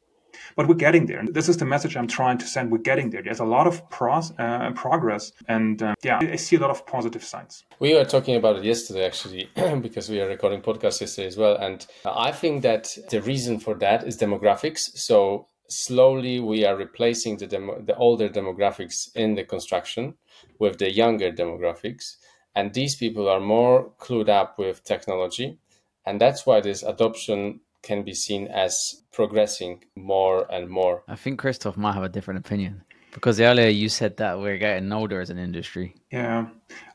but 0.57 0.69
we're 0.69 0.75
getting 0.75 1.07
there. 1.07 1.19
And 1.19 1.35
this 1.35 1.49
is 1.49 1.57
the 1.57 1.65
message 1.65 1.97
I'm 1.97 2.07
trying 2.07 2.39
to 2.39 2.47
send. 2.47 2.71
We're 2.71 2.79
getting 2.79 3.11
there. 3.11 3.23
There's 3.23 3.41
a 3.41 3.45
lot 3.45 3.67
of 3.67 3.89
pros, 3.91 4.33
uh, 4.39 4.73
progress, 4.75 5.33
and 5.49 5.83
uh, 5.83 5.95
yeah, 6.03 6.19
I 6.21 6.37
see 6.37 6.57
a 6.57 6.61
lot 6.61 6.71
of 6.71 6.87
positive 6.87 7.25
signs. 7.25 7.65
We 7.81 7.95
were 7.95 8.05
talking 8.05 8.37
about 8.37 8.57
it 8.57 8.65
yesterday, 8.65 9.05
actually, 9.05 9.49
because 9.81 10.09
we 10.09 10.21
are 10.21 10.29
recording 10.29 10.61
podcast 10.61 11.01
yesterday 11.01 11.27
as 11.27 11.37
well. 11.37 11.57
And 11.57 11.87
I 12.05 12.33
think 12.33 12.63
that 12.63 12.97
the 13.11 13.21
reason 13.23 13.61
for 13.61 13.75
that 13.77 14.07
is 14.07 14.19
demographics. 14.19 14.97
So 14.97 15.49
slowly 15.69 16.41
we 16.41 16.65
are 16.65 16.77
replacing 16.77 17.39
the 17.39 17.47
demo, 17.47 17.81
the 17.81 17.97
older 17.97 18.29
demographics 18.29 19.15
in 19.15 19.35
the 19.35 19.45
construction 19.45 20.15
with 20.59 20.79
the 20.79 20.91
younger 20.91 21.33
demographics, 21.33 22.17
and 22.55 22.73
these 22.73 22.95
people 22.95 23.29
are 23.29 23.41
more 23.41 23.91
clued 23.99 24.29
up 24.29 24.59
with 24.59 24.85
technology, 24.85 25.59
and 26.07 26.21
that's 26.21 26.47
why 26.47 26.61
this 26.61 26.83
adoption 26.83 27.61
can 27.85 28.03
be 28.03 28.15
seen 28.15 28.49
as 28.49 29.03
progressing 29.13 29.85
more 29.95 30.47
and 30.51 30.69
more. 30.69 31.03
I 31.09 31.17
think 31.17 31.39
Christoph 31.39 31.77
might 31.77 31.93
have 31.93 32.03
a 32.03 32.09
different 32.09 32.41
opinion 32.45 32.83
because 33.13 33.41
earlier 33.41 33.69
you 33.69 33.89
said 33.89 34.17
that 34.17 34.41
we're 34.41 34.59
getting 34.59 34.93
older 34.93 35.21
as 35.21 35.31
an 35.31 35.39
industry. 35.39 35.95
Yeah. 36.11 36.47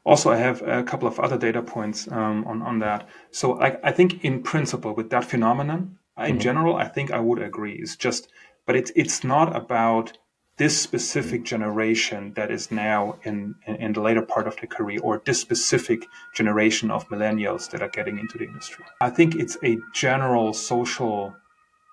Also, 0.03 0.29
I 0.31 0.37
have 0.37 0.61
a 0.61 0.83
couple 0.83 1.07
of 1.07 1.19
other 1.19 1.37
data 1.37 1.61
points 1.61 2.11
um, 2.11 2.45
on 2.45 2.61
on 2.61 2.79
that. 2.79 3.07
So, 3.31 3.59
I, 3.61 3.77
I 3.83 3.91
think 3.91 4.23
in 4.23 4.43
principle, 4.43 4.93
with 4.93 5.09
that 5.11 5.25
phenomenon, 5.25 5.97
in 6.17 6.39
general, 6.39 6.75
I 6.75 6.87
think 6.87 7.11
I 7.11 7.19
would 7.19 7.41
agree. 7.41 7.75
It's 7.81 7.95
just, 7.95 8.29
but 8.65 8.75
it's 8.75 8.91
it's 8.95 9.23
not 9.23 9.55
about 9.55 10.17
this 10.59 10.79
specific 10.79 11.43
generation 11.45 12.33
that 12.35 12.51
is 12.51 12.69
now 12.69 13.17
in, 13.23 13.55
in 13.65 13.75
in 13.85 13.93
the 13.93 14.01
later 14.01 14.21
part 14.21 14.45
of 14.45 14.55
the 14.57 14.67
career, 14.67 14.99
or 15.01 15.21
this 15.25 15.39
specific 15.41 16.05
generation 16.35 16.91
of 16.91 17.07
millennials 17.09 17.69
that 17.71 17.81
are 17.81 17.93
getting 17.97 18.19
into 18.19 18.37
the 18.37 18.43
industry. 18.43 18.85
I 19.01 19.09
think 19.09 19.35
it's 19.35 19.57
a 19.63 19.77
general 19.93 20.53
social 20.53 21.33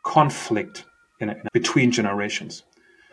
conflict 0.02 0.84
in, 1.20 1.30
in 1.30 1.48
between 1.52 1.90
generations. 1.90 2.64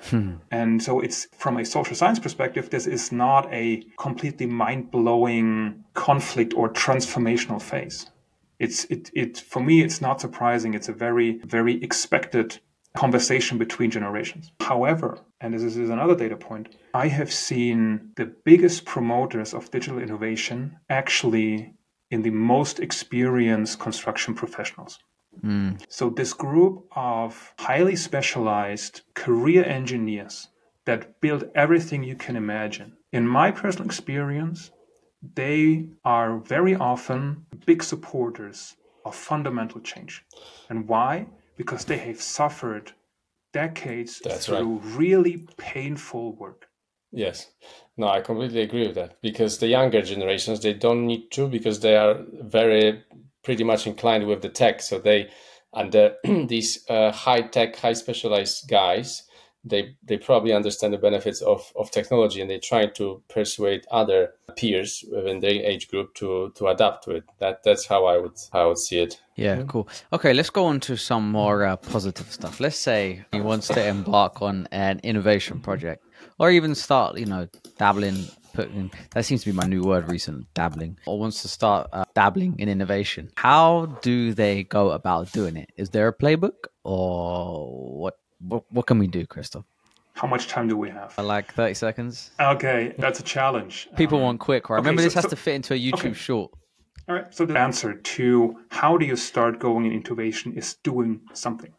Hmm. 0.09 0.33
And 0.51 0.83
so 0.83 0.99
it's 0.99 1.27
from 1.37 1.57
a 1.57 1.65
social 1.65 1.95
science 1.95 2.19
perspective, 2.19 2.69
this 2.69 2.87
is 2.87 3.11
not 3.11 3.43
a 3.53 3.83
completely 3.97 4.47
mind 4.47 4.91
blowing 4.91 5.85
conflict 5.93 6.53
or 6.55 6.67
transformational 6.69 7.61
phase. 7.61 8.09
It's 8.59 8.85
it, 8.85 9.11
it 9.13 9.37
for 9.37 9.61
me 9.61 9.75
it's 9.85 10.01
not 10.01 10.19
surprising. 10.19 10.73
It's 10.73 10.89
a 10.89 10.93
very, 10.93 11.39
very 11.45 11.81
expected 11.83 12.59
conversation 12.95 13.57
between 13.57 13.89
generations. 13.91 14.51
However, 14.59 15.19
and 15.43 15.53
this 15.53 15.75
is 15.75 15.89
another 15.89 16.15
data 16.15 16.37
point, 16.37 16.73
I 16.93 17.09
have 17.09 17.31
seen 17.31 18.13
the 18.15 18.25
biggest 18.25 18.85
promoters 18.85 19.53
of 19.53 19.69
digital 19.71 19.99
innovation 19.99 20.77
actually 20.89 21.73
in 22.09 22.21
the 22.21 22.29
most 22.29 22.79
experienced 22.79 23.77
construction 23.77 24.35
professionals. 24.35 24.99
Hmm. 25.41 25.71
So, 25.89 26.09
this 26.09 26.31
group 26.31 26.87
of 26.95 27.53
highly 27.59 27.97
specialized 27.97 29.01
career 29.15 29.65
engineers 29.65 30.47
that 30.85 31.19
build 31.19 31.49
everything 31.55 32.03
you 32.03 32.15
can 32.15 32.37
imagine, 32.37 32.95
in 33.11 33.27
my 33.27 33.51
personal 33.51 33.85
experience, 33.85 34.71
they 35.35 35.87
are 36.05 36.37
very 36.37 36.75
often 36.75 37.45
big 37.65 37.83
supporters 37.83 38.77
of 39.03 39.13
fundamental 39.15 39.81
change. 39.81 40.23
And 40.69 40.87
why? 40.87 41.27
Because 41.57 41.83
they 41.85 41.97
have 41.97 42.21
suffered 42.21 42.93
decades 43.53 44.19
That's 44.23 44.47
through 44.47 44.79
really 44.83 45.47
painful 45.57 46.35
work. 46.35 46.67
Yes. 47.11 47.51
No, 47.95 48.07
I 48.07 48.21
completely 48.21 48.61
agree 48.61 48.87
with 48.87 48.95
that 48.95 49.21
because 49.21 49.59
the 49.59 49.67
younger 49.67 50.01
generations 50.01 50.59
they 50.59 50.73
don't 50.73 51.05
need 51.05 51.29
to 51.31 51.47
because 51.47 51.79
they 51.79 51.95
are 51.95 52.23
very 52.41 53.03
pretty 53.43 53.63
much 53.63 53.85
inclined 53.85 54.27
with 54.27 54.41
the 54.41 54.49
tech. 54.49 54.81
So 54.81 54.97
they 54.99 55.29
and 55.73 55.91
the, 55.91 56.17
these 56.47 56.83
uh, 56.89 57.11
high 57.11 57.41
tech, 57.41 57.75
high 57.75 57.93
specialized 57.93 58.67
guys, 58.69 59.23
they 59.63 59.95
they 60.03 60.17
probably 60.17 60.53
understand 60.53 60.93
the 60.93 60.97
benefits 60.97 61.41
of, 61.41 61.71
of 61.75 61.89
technology 61.91 62.41
and 62.41 62.49
they 62.49 62.59
try 62.59 62.85
to 62.85 63.23
persuade 63.29 63.85
other 63.91 64.33
peers 64.57 65.05
within 65.11 65.39
their 65.39 65.51
age 65.51 65.87
group 65.89 66.13
to 66.15 66.51
to 66.55 66.67
adapt 66.67 67.03
to 67.05 67.11
it. 67.11 67.23
That 67.39 67.63
that's 67.63 67.85
how 67.85 68.05
I 68.05 68.17
would 68.17 68.37
how 68.51 68.63
I 68.63 68.65
would 68.65 68.77
see 68.77 68.99
it. 68.99 69.21
Yeah, 69.35 69.63
cool. 69.67 69.87
Okay, 70.11 70.33
let's 70.33 70.49
go 70.49 70.65
on 70.65 70.79
to 70.81 70.95
some 70.97 71.31
more 71.31 71.65
uh, 71.65 71.75
positive 71.77 72.31
stuff. 72.31 72.59
Let's 72.59 72.77
say 72.77 73.25
he 73.31 73.41
wants 73.41 73.67
to 73.69 73.85
embark 73.85 74.41
on 74.41 74.67
an 74.71 74.99
innovation 75.03 75.59
project, 75.59 76.03
or 76.39 76.51
even 76.51 76.75
start, 76.75 77.17
you 77.17 77.25
know, 77.25 77.47
dabbling. 77.77 78.25
Putting 78.53 78.91
that 79.15 79.25
seems 79.25 79.41
to 79.43 79.51
be 79.51 79.55
my 79.55 79.65
new 79.65 79.81
word 79.81 80.07
recently, 80.07 80.45
dabbling, 80.53 80.99
or 81.07 81.17
wants 81.17 81.41
to 81.41 81.47
start 81.47 81.89
uh, 81.91 82.05
dabbling 82.13 82.59
in 82.59 82.69
innovation. 82.69 83.31
How 83.35 83.97
do 84.03 84.35
they 84.35 84.63
go 84.63 84.91
about 84.91 85.31
doing 85.31 85.57
it? 85.57 85.71
Is 85.75 85.89
there 85.89 86.07
a 86.07 86.15
playbook, 86.15 86.67
or 86.83 87.97
what? 87.97 88.13
What, 88.47 88.63
what 88.71 88.85
can 88.85 88.99
we 88.99 89.07
do, 89.07 89.25
Crystal? 89.25 89.65
How 90.13 90.27
much 90.27 90.47
time 90.47 90.67
do 90.67 90.77
we 90.77 90.89
have? 90.89 91.13
Uh, 91.17 91.23
like 91.23 91.53
thirty 91.53 91.73
seconds. 91.73 92.31
Okay, 92.39 92.93
that's 92.97 93.19
a 93.19 93.23
challenge. 93.23 93.89
People 93.97 94.19
um, 94.19 94.23
want 94.23 94.39
quick, 94.39 94.69
right? 94.69 94.77
Remember, 94.77 95.01
so- 95.01 95.05
this 95.05 95.13
has 95.15 95.23
so- 95.23 95.29
to 95.29 95.35
fit 95.35 95.55
into 95.55 95.73
a 95.73 95.77
YouTube 95.77 96.11
okay. 96.11 96.13
short. 96.13 96.51
All 97.09 97.15
right. 97.15 97.33
So 97.33 97.45
the 97.45 97.59
answer 97.59 97.95
to 97.95 98.57
how 98.69 98.95
do 98.97 99.05
you 99.05 99.17
start 99.17 99.59
going 99.59 99.85
in 99.85 99.91
innovation 99.91 100.53
is 100.53 100.75
doing 100.83 101.19
something. 101.33 101.73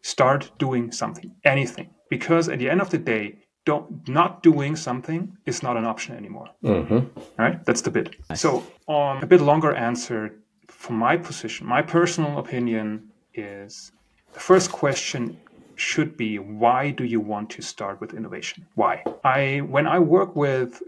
Start 0.00 0.50
doing 0.58 0.90
something, 0.90 1.34
anything. 1.44 1.90
Because 2.08 2.48
at 2.48 2.58
the 2.58 2.70
end 2.70 2.80
of 2.80 2.88
the 2.88 2.96
day, 2.96 3.40
don't 3.66 4.08
not 4.08 4.42
doing 4.42 4.76
something 4.76 5.36
is 5.44 5.62
not 5.62 5.76
an 5.76 5.84
option 5.84 6.16
anymore. 6.16 6.48
Mm-hmm. 6.64 6.94
All 6.94 7.34
right. 7.36 7.62
That's 7.66 7.82
the 7.82 7.90
bit. 7.90 8.16
So 8.34 8.64
um, 8.88 9.22
a 9.22 9.26
bit 9.26 9.42
longer 9.42 9.74
answer 9.74 10.36
from 10.68 10.96
my 10.96 11.16
position, 11.18 11.66
my 11.66 11.82
personal 11.82 12.38
opinion 12.38 13.10
is 13.34 13.92
the 14.32 14.40
first 14.40 14.72
question 14.72 15.36
should 15.80 16.16
be 16.16 16.38
why 16.38 16.90
do 16.90 17.04
you 17.04 17.20
want 17.20 17.50
to 17.50 17.62
start 17.62 18.00
with 18.00 18.14
innovation? 18.14 18.66
Why? 18.74 19.02
I 19.24 19.58
when 19.58 19.86
I 19.86 19.98
work 19.98 20.36
with 20.36 20.82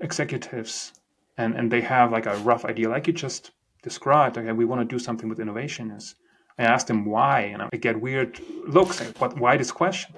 executives 0.00 0.92
and, 1.38 1.54
and 1.54 1.70
they 1.70 1.80
have 1.80 2.12
like 2.12 2.26
a 2.26 2.36
rough 2.38 2.64
idea, 2.64 2.88
like 2.88 3.06
you 3.06 3.12
just 3.12 3.52
described, 3.82 4.36
okay, 4.38 4.52
we 4.52 4.64
want 4.64 4.80
to 4.80 4.94
do 4.94 4.98
something 4.98 5.28
with 5.28 5.40
innovation 5.40 5.90
is 5.90 6.14
I 6.58 6.62
ask 6.62 6.86
them 6.86 7.04
why, 7.04 7.40
and 7.40 7.62
I 7.62 7.76
get 7.76 8.00
weird 8.00 8.40
looks. 8.66 9.00
Like, 9.00 9.20
what, 9.20 9.38
why 9.38 9.56
this 9.56 9.72
question? 9.72 10.14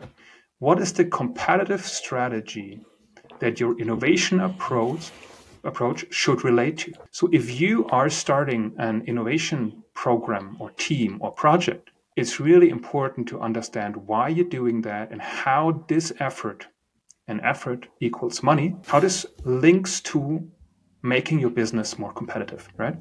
What 0.58 0.80
is 0.80 0.92
the 0.92 1.06
competitive 1.06 1.84
strategy 1.86 2.80
that 3.38 3.58
your 3.58 3.78
innovation 3.78 4.40
approach 4.40 5.10
approach 5.64 6.04
should 6.10 6.44
relate 6.44 6.78
to? 6.78 6.92
So, 7.10 7.28
if 7.32 7.58
you 7.58 7.86
are 7.86 8.10
starting 8.10 8.74
an 8.78 9.02
innovation 9.06 9.82
program 9.94 10.56
or 10.60 10.70
team 10.72 11.18
or 11.20 11.32
project, 11.32 11.90
it's 12.16 12.40
really 12.40 12.70
important 12.70 13.28
to 13.28 13.40
understand 13.40 13.96
why 13.96 14.28
you're 14.28 14.48
doing 14.48 14.80
that 14.82 15.10
and 15.10 15.20
how 15.20 15.84
this 15.88 16.12
effort 16.18 16.66
and 17.28 17.40
effort 17.42 17.86
equals 18.00 18.42
money, 18.42 18.74
how 18.86 19.00
this 19.00 19.26
links 19.44 20.00
to 20.00 20.48
making 21.02 21.38
your 21.38 21.50
business 21.50 21.98
more 21.98 22.12
competitive, 22.12 22.68
right? 22.76 22.96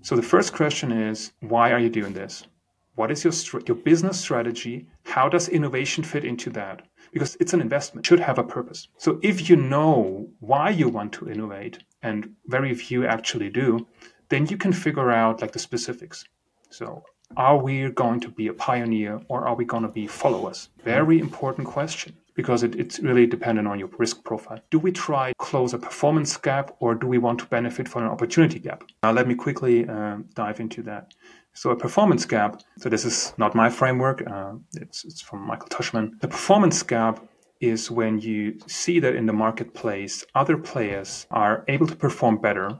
So 0.00 0.16
the 0.16 0.22
first 0.22 0.52
question 0.52 0.92
is, 0.92 1.32
why 1.40 1.72
are 1.72 1.78
you 1.78 1.90
doing 1.90 2.12
this? 2.12 2.46
What 2.94 3.10
is 3.10 3.24
your 3.24 3.62
your 3.66 3.76
business 3.76 4.20
strategy? 4.20 4.86
How 5.04 5.28
does 5.28 5.48
innovation 5.48 6.04
fit 6.04 6.24
into 6.24 6.50
that? 6.50 6.82
Because 7.12 7.36
it's 7.40 7.54
an 7.54 7.60
investment, 7.60 8.06
it 8.06 8.08
should 8.08 8.20
have 8.20 8.38
a 8.38 8.44
purpose. 8.44 8.88
So 8.98 9.18
if 9.22 9.48
you 9.48 9.56
know 9.56 10.28
why 10.40 10.70
you 10.70 10.88
want 10.88 11.12
to 11.14 11.30
innovate, 11.30 11.78
and 12.02 12.34
very 12.46 12.74
few 12.74 13.06
actually 13.06 13.48
do, 13.48 13.86
then 14.28 14.46
you 14.46 14.56
can 14.56 14.72
figure 14.72 15.10
out 15.10 15.40
like 15.40 15.52
the 15.52 15.58
specifics. 15.58 16.24
So 16.70 17.02
are 17.36 17.56
we 17.56 17.90
going 17.90 18.20
to 18.20 18.28
be 18.30 18.48
a 18.48 18.52
pioneer 18.52 19.20
or 19.28 19.46
are 19.46 19.54
we 19.54 19.64
going 19.64 19.82
to 19.82 19.88
be 19.88 20.06
followers? 20.06 20.68
Very 20.84 21.18
important 21.18 21.66
question 21.66 22.16
because 22.34 22.62
it, 22.62 22.74
it's 22.76 22.98
really 23.00 23.26
dependent 23.26 23.68
on 23.68 23.78
your 23.78 23.88
risk 23.98 24.24
profile. 24.24 24.60
Do 24.70 24.78
we 24.78 24.92
try 24.92 25.32
close 25.38 25.74
a 25.74 25.78
performance 25.78 26.36
gap 26.36 26.76
or 26.80 26.94
do 26.94 27.06
we 27.06 27.18
want 27.18 27.38
to 27.40 27.46
benefit 27.46 27.88
from 27.88 28.04
an 28.04 28.08
opportunity 28.08 28.58
gap? 28.58 28.84
Now, 29.02 29.12
let 29.12 29.28
me 29.28 29.34
quickly 29.34 29.88
uh, 29.88 30.18
dive 30.34 30.60
into 30.60 30.82
that. 30.84 31.12
So, 31.54 31.70
a 31.70 31.76
performance 31.76 32.24
gap, 32.24 32.62
so 32.78 32.88
this 32.88 33.04
is 33.04 33.34
not 33.36 33.54
my 33.54 33.68
framework, 33.68 34.26
uh, 34.26 34.54
it's, 34.74 35.04
it's 35.04 35.20
from 35.20 35.46
Michael 35.46 35.68
Tushman. 35.68 36.18
The 36.20 36.28
performance 36.28 36.82
gap 36.82 37.22
is 37.60 37.90
when 37.90 38.18
you 38.18 38.58
see 38.66 38.98
that 39.00 39.14
in 39.14 39.26
the 39.26 39.32
marketplace, 39.32 40.24
other 40.34 40.56
players 40.56 41.26
are 41.30 41.64
able 41.68 41.86
to 41.86 41.94
perform 41.94 42.38
better 42.38 42.78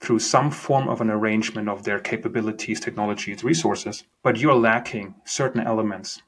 through 0.00 0.18
some 0.18 0.50
form 0.50 0.88
of 0.88 1.00
an 1.00 1.10
arrangement 1.10 1.68
of 1.68 1.84
their 1.84 2.00
capabilities, 2.00 2.80
technologies, 2.80 3.44
resources, 3.44 4.04
but 4.22 4.38
you're 4.38 4.54
lacking 4.54 5.14
certain 5.24 5.60
elements. 5.60 6.22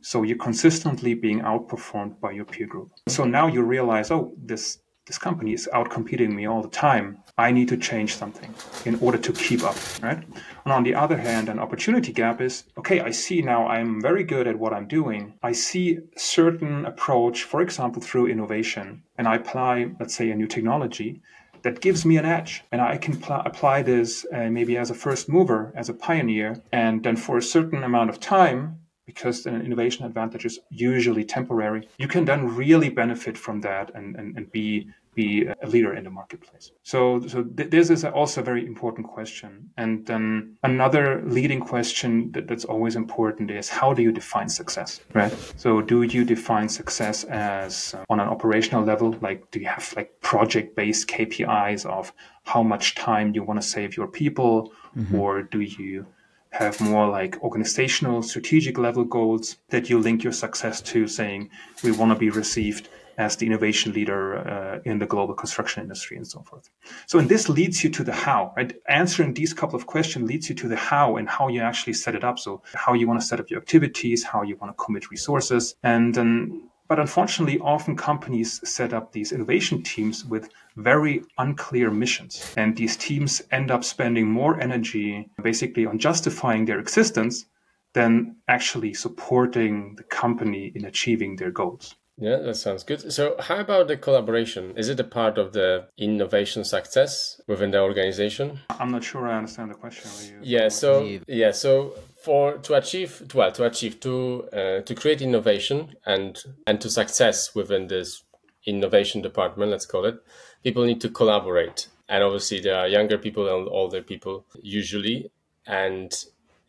So 0.00 0.22
you're 0.22 0.38
consistently 0.38 1.14
being 1.14 1.40
outperformed 1.40 2.20
by 2.20 2.30
your 2.30 2.46
peer 2.46 2.66
group. 2.66 2.90
So 3.08 3.24
now 3.24 3.48
you 3.48 3.62
realize, 3.62 4.10
oh, 4.10 4.32
this 4.36 4.78
this 5.06 5.18
company 5.18 5.52
is 5.52 5.68
outcompeting 5.74 6.32
me 6.32 6.46
all 6.46 6.62
the 6.62 6.68
time. 6.68 7.18
I 7.36 7.50
need 7.50 7.68
to 7.70 7.76
change 7.76 8.14
something 8.14 8.54
in 8.84 8.94
order 9.00 9.18
to 9.18 9.32
keep 9.32 9.64
up, 9.64 9.74
right? 10.00 10.22
And 10.64 10.72
on 10.72 10.84
the 10.84 10.94
other 10.94 11.16
hand, 11.16 11.48
an 11.48 11.58
opportunity 11.58 12.12
gap 12.12 12.40
is 12.40 12.64
okay, 12.78 13.00
I 13.00 13.10
see 13.10 13.42
now 13.42 13.66
I'm 13.66 14.00
very 14.00 14.22
good 14.22 14.46
at 14.46 14.56
what 14.56 14.72
I'm 14.72 14.86
doing. 14.86 15.34
I 15.42 15.50
see 15.50 15.98
certain 16.16 16.86
approach, 16.86 17.42
for 17.42 17.60
example, 17.60 18.00
through 18.00 18.28
innovation, 18.28 19.02
and 19.18 19.26
I 19.26 19.34
apply, 19.34 19.90
let's 19.98 20.14
say, 20.14 20.30
a 20.30 20.36
new 20.36 20.46
technology 20.46 21.22
that 21.62 21.80
gives 21.80 22.04
me 22.04 22.16
an 22.16 22.24
edge. 22.24 22.64
And 22.72 22.80
I 22.80 22.96
can 22.96 23.16
pl- 23.16 23.42
apply 23.44 23.82
this 23.82 24.26
uh, 24.32 24.50
maybe 24.50 24.76
as 24.76 24.90
a 24.90 24.94
first 24.94 25.28
mover, 25.28 25.72
as 25.74 25.88
a 25.88 25.94
pioneer. 25.94 26.62
And 26.72 27.02
then 27.02 27.16
for 27.16 27.36
a 27.36 27.42
certain 27.42 27.82
amount 27.82 28.10
of 28.10 28.20
time, 28.20 28.80
because 29.06 29.44
an 29.46 29.60
innovation 29.62 30.04
advantage 30.06 30.44
is 30.44 30.60
usually 30.70 31.24
temporary, 31.24 31.88
you 31.98 32.06
can 32.06 32.24
then 32.24 32.54
really 32.54 32.88
benefit 32.88 33.36
from 33.36 33.60
that 33.62 33.90
and, 33.94 34.14
and, 34.16 34.36
and 34.36 34.52
be 34.52 34.88
be 35.14 35.46
a 35.46 35.66
leader 35.66 35.94
in 35.94 36.04
the 36.04 36.10
marketplace. 36.10 36.70
So, 36.82 37.20
so 37.26 37.42
th- 37.42 37.70
this 37.70 37.90
is 37.90 38.04
also 38.04 38.40
a 38.40 38.44
very 38.44 38.66
important 38.66 39.06
question. 39.06 39.70
And 39.76 40.06
then 40.06 40.56
another 40.62 41.22
leading 41.24 41.60
question 41.60 42.32
that, 42.32 42.46
that's 42.48 42.64
always 42.64 42.96
important 42.96 43.50
is 43.50 43.68
how 43.68 43.92
do 43.92 44.02
you 44.02 44.12
define 44.12 44.48
success, 44.48 45.00
right? 45.14 45.32
So, 45.56 45.80
do 45.80 46.02
you 46.02 46.24
define 46.24 46.68
success 46.68 47.24
as 47.24 47.94
uh, 47.94 48.04
on 48.08 48.20
an 48.20 48.28
operational 48.28 48.84
level? 48.84 49.16
Like, 49.20 49.50
do 49.50 49.60
you 49.60 49.66
have 49.66 49.92
like 49.96 50.20
project-based 50.20 51.08
KPIs 51.08 51.86
of 51.86 52.12
how 52.44 52.62
much 52.62 52.94
time 52.94 53.34
you 53.34 53.42
want 53.42 53.60
to 53.60 53.66
save 53.66 53.96
your 53.96 54.06
people, 54.06 54.72
mm-hmm. 54.96 55.14
or 55.14 55.42
do 55.42 55.60
you 55.60 56.06
have 56.50 56.80
more 56.80 57.08
like 57.08 57.40
organizational 57.42 58.22
strategic 58.22 58.76
level 58.76 59.04
goals 59.04 59.56
that 59.68 59.88
you 59.88 59.98
link 59.98 60.24
your 60.24 60.32
success 60.32 60.80
to 60.80 61.06
saying 61.06 61.48
we 61.84 61.92
want 61.92 62.12
to 62.12 62.18
be 62.18 62.28
received 62.28 62.88
as 63.20 63.36
the 63.36 63.46
innovation 63.46 63.92
leader 63.92 64.22
uh, 64.38 64.90
in 64.90 64.98
the 64.98 65.04
global 65.14 65.34
construction 65.34 65.82
industry 65.82 66.16
and 66.16 66.26
so 66.26 66.40
forth. 66.40 66.70
So, 67.06 67.18
and 67.18 67.28
this 67.28 67.50
leads 67.50 67.84
you 67.84 67.90
to 67.90 68.02
the 68.02 68.16
how, 68.26 68.54
right? 68.56 68.72
Answering 68.88 69.34
these 69.34 69.52
couple 69.52 69.76
of 69.76 69.86
questions 69.86 70.26
leads 70.26 70.48
you 70.48 70.54
to 70.62 70.68
the 70.68 70.80
how 70.90 71.16
and 71.18 71.28
how 71.28 71.48
you 71.48 71.60
actually 71.60 71.92
set 71.92 72.14
it 72.14 72.24
up. 72.24 72.38
So, 72.38 72.62
how 72.72 72.94
you 72.94 73.06
want 73.06 73.20
to 73.20 73.26
set 73.26 73.38
up 73.38 73.50
your 73.50 73.60
activities, 73.60 74.24
how 74.24 74.40
you 74.42 74.56
want 74.56 74.70
to 74.72 74.84
commit 74.84 75.10
resources. 75.10 75.74
And 75.82 76.14
then, 76.14 76.70
but 76.88 76.98
unfortunately, 76.98 77.58
often 77.60 77.94
companies 77.94 78.48
set 78.76 78.94
up 78.94 79.12
these 79.12 79.32
innovation 79.32 79.82
teams 79.82 80.24
with 80.24 80.48
very 80.76 81.22
unclear 81.36 81.90
missions. 81.90 82.32
And 82.56 82.74
these 82.74 82.96
teams 82.96 83.42
end 83.52 83.70
up 83.70 83.84
spending 83.84 84.26
more 84.30 84.58
energy 84.60 85.28
basically 85.42 85.84
on 85.84 85.98
justifying 85.98 86.64
their 86.64 86.80
existence 86.80 87.44
than 87.92 88.36
actually 88.48 88.94
supporting 88.94 89.94
the 89.96 90.04
company 90.04 90.72
in 90.74 90.84
achieving 90.86 91.36
their 91.36 91.50
goals. 91.50 91.96
Yeah, 92.20 92.36
that 92.36 92.56
sounds 92.56 92.84
good. 92.84 93.12
So, 93.12 93.34
how 93.40 93.60
about 93.60 93.88
the 93.88 93.96
collaboration? 93.96 94.74
Is 94.76 94.90
it 94.90 95.00
a 95.00 95.04
part 95.04 95.38
of 95.38 95.54
the 95.54 95.86
innovation 95.96 96.64
success 96.64 97.40
within 97.46 97.70
the 97.70 97.80
organization? 97.80 98.60
I'm 98.78 98.90
not 98.90 99.02
sure 99.02 99.26
I 99.26 99.38
understand 99.38 99.70
the 99.70 99.74
question. 99.74 100.40
Yeah, 100.42 100.68
so 100.68 101.18
yeah, 101.26 101.50
so 101.52 101.94
for 102.22 102.58
to 102.58 102.74
achieve 102.74 103.34
well 103.34 103.50
to 103.52 103.64
achieve 103.64 104.00
to 104.00 104.44
uh, 104.52 104.80
to 104.82 104.94
create 104.94 105.22
innovation 105.22 105.94
and 106.04 106.38
and 106.66 106.78
to 106.82 106.90
success 106.90 107.54
within 107.54 107.86
this 107.86 108.22
innovation 108.66 109.22
department, 109.22 109.70
let's 109.70 109.86
call 109.86 110.04
it, 110.04 110.22
people 110.62 110.84
need 110.84 111.00
to 111.00 111.08
collaborate. 111.08 111.88
And 112.08 112.22
obviously, 112.22 112.60
there 112.60 112.76
are 112.76 112.88
younger 112.88 113.16
people 113.16 113.48
and 113.48 113.66
older 113.68 114.02
people 114.02 114.44
usually, 114.60 115.30
and 115.66 116.12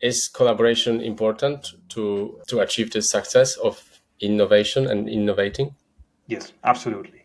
is 0.00 0.28
collaboration 0.28 1.00
important 1.00 1.72
to 1.90 2.40
to 2.48 2.60
achieve 2.60 2.90
the 2.92 3.02
success 3.02 3.56
of 3.56 3.91
innovation 4.22 4.86
and 4.86 5.08
innovating? 5.08 5.74
Yes, 6.26 6.52
absolutely. 6.64 7.24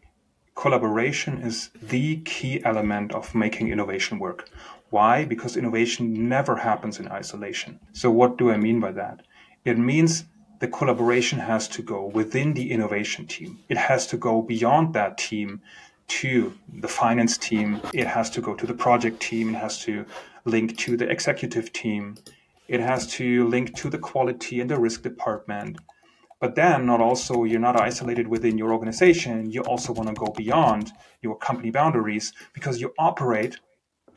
Collaboration 0.55 1.41
is 1.41 1.69
the 1.81 2.17
key 2.25 2.63
element 2.65 3.13
of 3.13 3.36
making 3.36 3.69
innovation 3.69 4.19
work. 4.19 4.49
Why? 4.89 5.23
Because 5.25 5.55
innovation 5.55 6.27
never 6.27 6.55
happens 6.57 6.99
in 6.99 7.07
isolation. 7.10 7.79
So, 7.93 8.10
what 8.10 8.38
do 8.38 8.51
I 8.51 8.57
mean 8.57 8.79
by 8.79 8.91
that? 8.93 9.21
It 9.65 9.77
means 9.77 10.25
the 10.60 10.67
collaboration 10.67 11.39
has 11.39 11.67
to 11.69 11.81
go 11.81 12.05
within 12.05 12.53
the 12.53 12.71
innovation 12.71 13.27
team. 13.27 13.60
It 13.69 13.77
has 13.77 14.07
to 14.07 14.17
go 14.17 14.41
beyond 14.41 14.93
that 14.93 15.17
team 15.17 15.62
to 16.07 16.53
the 16.73 16.88
finance 16.88 17.38
team. 17.38 17.81
It 17.93 18.07
has 18.07 18.29
to 18.31 18.41
go 18.41 18.55
to 18.55 18.65
the 18.65 18.73
project 18.73 19.19
team. 19.19 19.49
It 19.53 19.60
has 19.60 19.79
to 19.81 20.05
link 20.45 20.77
to 20.79 20.97
the 20.97 21.10
executive 21.10 21.71
team. 21.73 22.17
It 22.67 22.79
has 22.79 23.07
to 23.13 23.47
link 23.47 23.75
to 23.77 23.89
the 23.89 23.99
quality 23.99 24.60
and 24.62 24.69
the 24.69 24.79
risk 24.79 25.03
department. 25.03 25.77
But 26.39 26.56
then, 26.56 26.86
not 26.86 27.02
also, 27.02 27.43
you're 27.45 27.60
not 27.60 27.80
isolated 27.80 28.28
within 28.28 28.58
your 28.58 28.71
organization. 28.71 29.50
You 29.50 29.62
also 29.62 29.91
want 29.91 30.10
to 30.10 30.13
go 30.13 30.32
beyond 30.36 30.91
your 31.21 31.36
company 31.38 31.71
boundaries 31.71 32.32
because 32.54 32.80
you 32.80 32.93
operate 33.00 33.58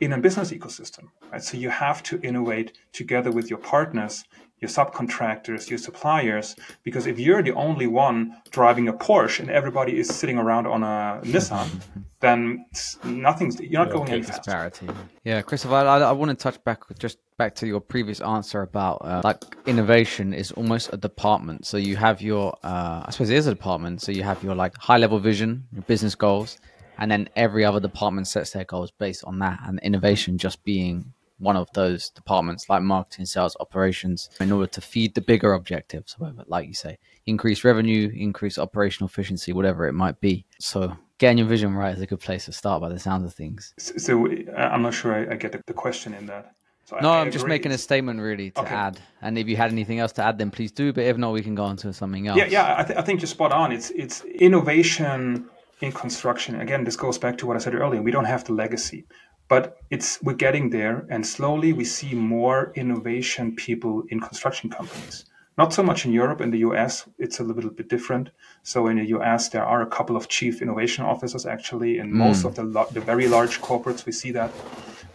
in 0.01 0.13
a 0.13 0.17
business 0.17 0.51
ecosystem, 0.51 1.05
right? 1.31 1.43
So 1.43 1.57
you 1.57 1.69
have 1.69 2.03
to 2.03 2.19
innovate 2.21 2.77
together 2.91 3.31
with 3.31 3.49
your 3.49 3.59
partners, 3.59 4.23
your 4.59 4.69
subcontractors, 4.69 5.69
your 5.69 5.77
suppliers, 5.77 6.55
because 6.83 7.05
if 7.07 7.19
you're 7.19 7.41
the 7.43 7.53
only 7.53 7.87
one 7.87 8.35
driving 8.51 8.87
a 8.87 8.93
Porsche 8.93 9.39
and 9.39 9.49
everybody 9.49 9.99
is 9.99 10.07
sitting 10.09 10.37
around 10.37 10.67
on 10.67 10.83
a 10.83 11.21
Nissan, 11.23 11.69
then 12.19 12.65
nothing's 13.03 13.59
you're 13.59 13.83
not 13.83 13.91
going 13.91 14.09
any 14.09 14.21
faster. 14.21 14.41
Disparity. 14.43 14.87
Yeah, 15.23 15.41
Christopher, 15.41 15.75
I, 15.75 15.99
I, 15.99 16.11
want 16.11 16.29
to 16.29 16.35
touch 16.35 16.63
back 16.63 16.81
just 16.99 17.17
back 17.41 17.55
to 17.55 17.65
your 17.65 17.81
previous 17.81 18.21
answer 18.21 18.61
about 18.61 18.97
uh, 19.03 19.19
like 19.23 19.43
innovation 19.65 20.31
is 20.31 20.51
almost 20.51 20.93
a 20.93 20.97
department. 20.97 21.65
So 21.65 21.77
you 21.77 21.95
have 21.95 22.21
your, 22.21 22.55
uh, 22.61 23.01
I 23.05 23.09
suppose 23.09 23.31
it 23.31 23.37
is 23.37 23.47
a 23.47 23.49
department. 23.49 24.03
So 24.03 24.11
you 24.11 24.21
have 24.21 24.43
your 24.43 24.53
like 24.53 24.77
high 24.77 24.99
level 24.99 25.17
vision, 25.17 25.65
your 25.73 25.81
business 25.81 26.13
goals, 26.13 26.59
and 26.99 27.09
then 27.09 27.29
every 27.35 27.65
other 27.65 27.79
department 27.79 28.27
sets 28.27 28.51
their 28.51 28.63
goals 28.63 28.91
based 28.91 29.23
on 29.23 29.39
that, 29.39 29.59
and 29.65 29.79
innovation 29.79 30.37
just 30.37 30.63
being 30.63 31.13
one 31.39 31.57
of 31.57 31.67
those 31.73 32.11
departments 32.11 32.69
like 32.69 32.83
marketing, 32.83 33.25
sales, 33.25 33.57
operations, 33.59 34.29
in 34.39 34.51
order 34.51 34.67
to 34.67 34.79
feed 34.79 35.15
the 35.15 35.21
bigger 35.21 35.53
objectives, 35.53 36.15
like 36.45 36.67
you 36.67 36.75
say, 36.75 36.99
increase 37.25 37.63
revenue, 37.63 38.11
increase 38.13 38.59
operational 38.59 39.07
efficiency, 39.07 39.51
whatever 39.51 39.87
it 39.87 39.93
might 39.93 40.21
be. 40.21 40.45
So 40.59 40.95
getting 41.17 41.39
your 41.39 41.47
vision 41.47 41.73
right 41.73 41.95
is 41.95 42.01
a 42.01 42.05
good 42.05 42.19
place 42.19 42.45
to 42.45 42.51
start 42.51 42.81
by 42.81 42.89
the 42.89 42.99
sound 42.99 43.25
of 43.25 43.33
things. 43.33 43.73
So, 43.79 44.27
I'm 44.55 44.83
not 44.83 44.93
sure 44.93 45.11
I, 45.15 45.33
I 45.33 45.37
get 45.37 45.59
the 45.65 45.73
question 45.73 46.13
in 46.13 46.27
that. 46.27 46.53
So 46.91 46.97
no, 47.01 47.09
I, 47.09 47.21
am 47.21 47.31
just 47.31 47.47
making 47.47 47.71
a 47.71 47.77
statement 47.79 48.19
really 48.19 48.51
to 48.51 48.61
okay. 48.61 48.75
add. 48.75 48.99
And 49.21 49.37
if 49.37 49.47
you 49.47 49.55
had 49.55 49.71
anything 49.71 49.97
else 49.99 50.11
to 50.13 50.23
add, 50.23 50.37
then 50.37 50.51
please 50.51 50.71
do. 50.71 50.93
But 50.93 51.05
if 51.05 51.17
not, 51.17 51.33
we 51.33 51.41
can 51.41 51.55
go 51.55 51.63
on 51.63 51.77
to 51.77 51.91
something 51.93 52.27
else. 52.27 52.37
Yeah, 52.37 52.45
yeah, 52.45 52.75
I, 52.77 52.83
th- 52.83 52.99
I 52.99 53.01
think 53.01 53.21
you're 53.21 53.27
spot 53.27 53.51
on. 53.51 53.71
It's 53.71 53.89
it's 53.91 54.23
innovation 54.25 55.49
in 55.81 55.91
construction, 55.91 56.61
again, 56.61 56.83
this 56.83 56.95
goes 56.95 57.17
back 57.17 57.37
to 57.39 57.47
what 57.47 57.57
I 57.57 57.59
said 57.59 57.75
earlier. 57.75 58.01
We 58.01 58.11
don't 58.11 58.25
have 58.25 58.43
the 58.43 58.53
legacy, 58.53 59.05
but 59.47 59.77
it's 59.89 60.21
we're 60.21 60.33
getting 60.33 60.69
there, 60.69 61.05
and 61.09 61.25
slowly 61.25 61.73
we 61.73 61.85
see 61.85 62.13
more 62.13 62.71
innovation 62.75 63.55
people 63.55 64.03
in 64.09 64.19
construction 64.19 64.69
companies. 64.69 65.25
Not 65.57 65.73
so 65.73 65.83
much 65.83 66.05
in 66.05 66.13
Europe. 66.13 66.39
In 66.39 66.51
the 66.51 66.59
US, 66.59 67.07
it's 67.17 67.39
a 67.39 67.43
little 67.43 67.71
bit 67.71 67.89
different. 67.89 68.29
So 68.63 68.87
in 68.87 68.97
the 68.97 69.07
US, 69.17 69.49
there 69.49 69.65
are 69.65 69.81
a 69.81 69.85
couple 69.85 70.15
of 70.15 70.29
chief 70.29 70.61
innovation 70.61 71.03
officers 71.03 71.45
actually. 71.45 71.97
In 71.97 72.09
hmm. 72.09 72.17
most 72.17 72.45
of 72.45 72.55
the, 72.55 72.63
the 72.91 73.01
very 73.01 73.27
large 73.27 73.59
corporates, 73.59 74.05
we 74.05 74.11
see 74.11 74.31
that. 74.31 74.51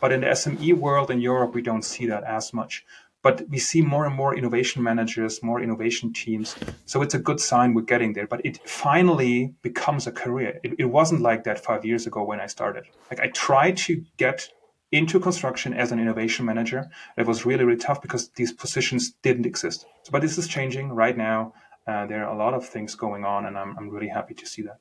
But 0.00 0.12
in 0.12 0.20
the 0.20 0.28
SME 0.28 0.74
world 0.74 1.11
in 1.11 1.20
Europe, 1.20 1.54
we 1.54 1.62
don't 1.62 1.82
see 1.82 2.06
that 2.06 2.24
as 2.24 2.52
much. 2.52 2.85
But 3.22 3.48
we 3.48 3.59
see 3.59 3.82
more 3.82 4.06
and 4.06 4.14
more 4.14 4.37
innovation 4.37 4.82
managers, 4.82 5.42
more 5.42 5.61
innovation 5.61 6.12
teams. 6.12 6.54
So 6.85 7.02
it's 7.02 7.14
a 7.14 7.18
good 7.18 7.40
sign 7.40 7.74
we're 7.74 7.82
getting 7.82 8.12
there. 8.12 8.26
But 8.26 8.44
it 8.44 8.59
finally 8.68 9.54
becomes 9.62 10.06
a 10.06 10.12
career. 10.12 10.61
It, 10.62 10.74
it 10.78 10.85
wasn't 10.85 11.22
like 11.22 11.44
that 11.44 11.64
five 11.64 11.85
years 11.85 12.06
ago 12.06 12.22
when 12.22 12.40
I 12.40 12.46
started. 12.46 12.85
Like 13.11 13.20
I 13.20 13.28
tried 13.28 13.78
to 13.78 14.04
get 14.16 14.48
into 14.92 15.18
construction 15.18 15.74
as 15.74 15.92
an 15.92 15.98
innovation 15.98 16.46
manager. 16.46 16.88
It 17.16 17.26
was 17.26 17.44
really, 17.44 17.64
really 17.64 17.78
tough 17.78 18.00
because 18.00 18.28
these 18.30 18.52
positions 18.52 19.12
didn't 19.22 19.46
exist. 19.46 19.87
So, 20.04 20.12
but 20.12 20.22
this 20.22 20.38
is 20.38 20.46
changing 20.46 20.90
right 20.90 21.16
now. 21.16 21.52
Uh, 21.87 22.06
there 22.06 22.24
are 22.24 22.35
a 22.35 22.38
lot 22.38 22.54
of 22.54 22.66
things 22.66 22.94
going 22.94 23.24
on, 23.24 23.46
and 23.46 23.56
I'm, 23.56 23.76
I'm 23.78 23.88
really 23.90 24.09
happy 24.09 24.35
to 24.35 24.46
see 24.46 24.62
that. 24.62 24.78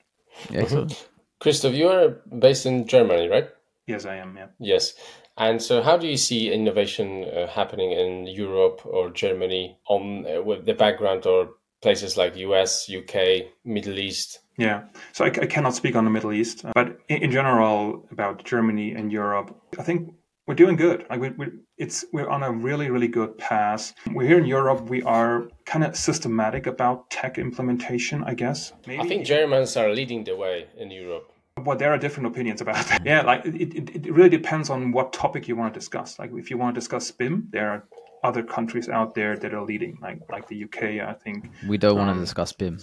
Excellent. 0.54 1.08
Christoph, 1.40 1.74
you 1.74 1.90
are 1.90 2.10
based 2.38 2.66
in 2.66 2.88
Germany, 2.88 3.28
right? 3.28 3.50
Yes, 3.88 4.06
I 4.06 4.16
am. 4.16 4.36
Yeah. 4.36 4.48
Yes. 4.60 4.94
And 5.38 5.62
so, 5.62 5.82
how 5.82 5.98
do 5.98 6.08
you 6.08 6.18
see 6.18 6.52
innovation 6.52 7.26
uh, 7.26 7.48
happening 7.48 7.92
in 7.92 8.28
Europe 8.28 8.82
or 8.86 9.10
Germany 9.10 9.78
on 9.88 10.26
uh, 10.26 10.42
with 10.42 10.66
the 10.66 10.74
background 10.74 11.26
or 11.26 11.50
places 11.82 12.18
like 12.18 12.36
US, 12.38 12.90
UK, 12.90 13.48
Middle 13.64 14.00
East? 14.00 14.40
Yeah, 14.58 14.84
so 15.12 15.26
I, 15.26 15.28
I 15.28 15.46
cannot 15.46 15.76
speak 15.76 15.96
on 15.96 16.06
the 16.06 16.10
Middle 16.10 16.32
East, 16.32 16.66
but 16.74 16.98
in, 17.10 17.24
in, 17.24 17.32
general 17.32 18.08
about 18.10 18.46
Germany 18.46 18.94
and 18.94 19.12
Europe, 19.12 19.54
I 19.78 19.84
think 19.84 20.14
we're 20.48 20.56
doing 20.56 20.78
good. 20.78 21.06
Like 21.10 21.20
we, 21.20 21.30
we, 21.32 21.48
it's 21.78 22.06
we're 22.14 22.30
on 22.30 22.42
a 22.42 22.52
really 22.52 22.90
really 22.90 23.10
good 23.10 23.38
path. 23.38 23.94
We're 24.14 24.28
here 24.28 24.38
in 24.38 24.46
Europe. 24.46 24.90
We 24.90 25.02
are 25.04 25.50
kind 25.66 25.84
of 25.84 25.98
systematic 25.98 26.68
about 26.68 27.10
tech 27.10 27.38
implementation, 27.38 28.24
I 28.24 28.34
guess. 28.34 28.72
Maybe. 28.88 29.02
I 29.02 29.08
think 29.08 29.26
Germans 29.26 29.76
are 29.76 29.90
leading 29.94 30.24
the 30.24 30.38
way 30.38 30.68
in 30.78 30.90
Europe. 30.90 31.30
Well, 31.64 31.78
there 31.78 31.94
are 31.94 31.98
different 31.98 32.28
opinions 32.28 32.60
about 32.60 32.86
that. 32.88 33.06
Yeah, 33.06 33.22
like 33.22 33.46
it, 33.46 33.74
it, 33.74 34.06
it 34.08 34.14
really 34.14 34.30
depends 34.30 34.70
on 34.70 34.92
what 34.92 35.14
topic 35.14 35.48
you 35.48 35.56
want 35.56 35.74
to 35.74 35.80
discuss. 35.80 36.20
Like 36.20 36.32
if 36.34 36.50
you 36.50 36.58
want 36.58 36.76
to 36.76 36.82
discuss 36.82 37.10
BIM, 37.12 37.48
there 37.52 37.70
are 37.70 37.88
other 38.26 38.44
countries 38.44 38.90
out 38.90 39.16
there 39.16 39.38
that 39.38 39.54
are 39.54 39.64
leading, 39.64 39.98
like 40.02 40.20
like 40.30 40.50
the 40.50 40.66
UK. 40.66 40.84
I 41.08 41.14
think 41.14 41.50
we 41.66 41.78
don't 41.78 41.98
um, 41.98 42.08
want 42.08 42.18
to 42.18 42.20
discuss 42.20 42.52
BIM. 42.52 42.80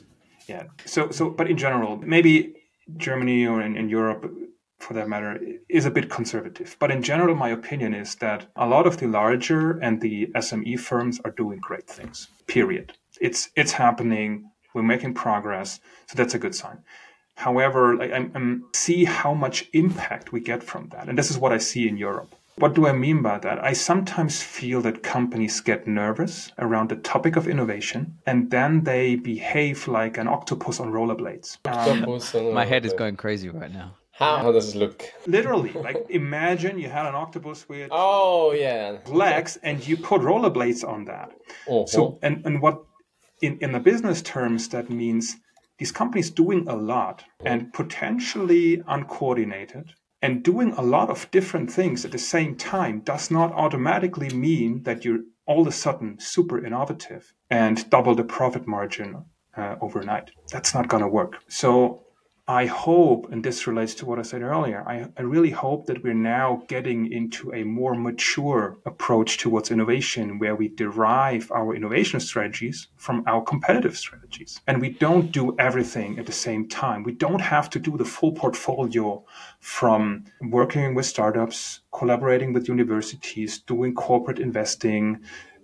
Yeah. 0.48 0.64
So 0.87 1.11
so, 1.11 1.28
but 1.28 1.50
in 1.50 1.58
general, 1.58 1.98
maybe 1.98 2.54
Germany 2.96 3.46
or 3.46 3.61
in, 3.61 3.76
in 3.76 3.90
Europe, 3.90 4.32
for 4.78 4.94
that 4.94 5.06
matter, 5.06 5.38
is 5.68 5.85
a 5.85 5.90
bit 5.90 6.08
conservative. 6.08 6.74
But 6.80 6.90
in 6.90 7.02
general, 7.02 7.35
my 7.35 7.50
opinion 7.50 7.92
is 7.92 8.14
that 8.16 8.46
a 8.56 8.66
lot 8.66 8.87
of 8.87 8.96
the 8.96 9.06
larger 9.06 9.72
and 9.80 10.00
the 10.00 10.28
SME 10.35 10.80
firms 10.80 11.20
are 11.26 11.32
doing 11.32 11.58
great 11.61 11.87
things. 11.87 12.28
Period. 12.46 12.94
It's 13.20 13.50
it's 13.54 13.72
happening. 13.72 14.50
We're 14.74 14.82
making 14.82 15.12
progress, 15.12 15.78
so 16.06 16.14
that's 16.16 16.32
a 16.32 16.38
good 16.38 16.54
sign. 16.54 16.78
However, 17.34 18.00
I, 18.00 18.06
I, 18.06 18.30
I 18.34 18.56
see 18.72 19.04
how 19.04 19.34
much 19.34 19.68
impact 19.72 20.32
we 20.32 20.40
get 20.40 20.62
from 20.62 20.88
that, 20.88 21.08
and 21.08 21.18
this 21.18 21.30
is 21.30 21.38
what 21.38 21.52
I 21.52 21.58
see 21.58 21.88
in 21.88 21.96
Europe. 21.96 22.34
What 22.56 22.74
do 22.74 22.86
I 22.86 22.92
mean 22.92 23.22
by 23.22 23.38
that? 23.38 23.64
I 23.64 23.72
sometimes 23.72 24.42
feel 24.42 24.82
that 24.82 25.02
companies 25.02 25.60
get 25.60 25.86
nervous 25.86 26.52
around 26.58 26.90
the 26.90 26.96
topic 26.96 27.36
of 27.36 27.48
innovation 27.48 28.18
and 28.26 28.50
then 28.50 28.84
they 28.84 29.16
behave 29.16 29.88
like 29.88 30.18
an 30.18 30.28
octopus 30.28 30.78
on 30.78 30.92
rollerblades. 30.92 31.56
Octopus 31.64 32.34
um, 32.34 32.52
My 32.52 32.66
head 32.66 32.84
is 32.84 32.92
going 32.92 33.16
crazy 33.16 33.48
right 33.48 33.72
now. 33.72 33.96
How, 34.12 34.36
how 34.36 34.52
does 34.52 34.74
it 34.74 34.78
look? 34.78 35.02
Literally, 35.26 35.72
like 35.72 36.04
imagine 36.10 36.78
you 36.78 36.90
had 36.90 37.06
an 37.06 37.14
octopus 37.14 37.66
with 37.68 37.88
oh 37.90 38.52
yeah 38.52 38.98
legs 39.06 39.58
and 39.62 39.84
you 39.86 39.96
put 39.96 40.20
rollerblades 40.20 40.86
on 40.86 41.06
that. 41.06 41.32
Uh-huh. 41.66 41.86
So 41.86 42.18
and 42.22 42.44
and 42.44 42.60
what 42.60 42.84
in 43.40 43.58
in 43.60 43.72
the 43.72 43.80
business 43.80 44.20
terms 44.20 44.68
that 44.68 44.90
means 44.90 45.36
these 45.82 45.90
companies 45.90 46.30
doing 46.30 46.68
a 46.68 46.76
lot 46.76 47.24
and 47.44 47.72
potentially 47.72 48.80
uncoordinated 48.86 49.92
and 50.24 50.44
doing 50.44 50.70
a 50.74 50.80
lot 50.80 51.10
of 51.10 51.28
different 51.32 51.72
things 51.72 52.04
at 52.04 52.12
the 52.12 52.18
same 52.18 52.54
time 52.54 53.00
does 53.00 53.32
not 53.32 53.50
automatically 53.50 54.28
mean 54.28 54.84
that 54.84 55.04
you're 55.04 55.24
all 55.44 55.62
of 55.62 55.66
a 55.66 55.72
sudden 55.72 56.16
super 56.20 56.64
innovative 56.64 57.34
and 57.50 57.90
double 57.90 58.14
the 58.14 58.22
profit 58.22 58.64
margin 58.64 59.24
uh, 59.56 59.74
overnight. 59.80 60.30
That's 60.52 60.72
not 60.72 60.86
going 60.86 61.02
to 61.02 61.08
work. 61.08 61.42
So 61.48 62.04
I 62.52 62.66
hope, 62.66 63.32
and 63.32 63.42
this 63.42 63.66
relates 63.66 63.94
to 63.94 64.04
what 64.04 64.18
I 64.18 64.22
said 64.22 64.42
earlier, 64.42 64.84
I, 64.86 65.06
I, 65.16 65.22
really 65.22 65.48
hope 65.48 65.86
that 65.86 66.04
we're 66.04 66.12
now 66.12 66.64
getting 66.68 67.10
into 67.10 67.50
a 67.54 67.64
more 67.64 67.94
mature 67.94 68.76
approach 68.84 69.38
towards 69.38 69.70
innovation 69.70 70.38
where 70.38 70.54
we 70.54 70.68
derive 70.68 71.50
our 71.50 71.74
innovation 71.74 72.20
strategies 72.20 72.88
from 72.96 73.24
our 73.26 73.42
competitive 73.42 73.96
strategies. 73.96 74.60
And 74.66 74.82
we 74.82 74.90
don't 74.90 75.32
do 75.32 75.56
everything 75.58 76.18
at 76.18 76.26
the 76.26 76.32
same 76.46 76.68
time. 76.68 77.04
We 77.04 77.12
don't 77.12 77.40
have 77.40 77.70
to 77.70 77.78
do 77.78 77.96
the 77.96 78.04
full 78.04 78.32
portfolio 78.32 79.24
from 79.60 80.26
working 80.42 80.94
with 80.94 81.06
startups, 81.06 81.80
collaborating 81.90 82.52
with 82.52 82.68
universities, 82.68 83.60
doing 83.60 83.94
corporate 83.94 84.38
investing, 84.38 85.22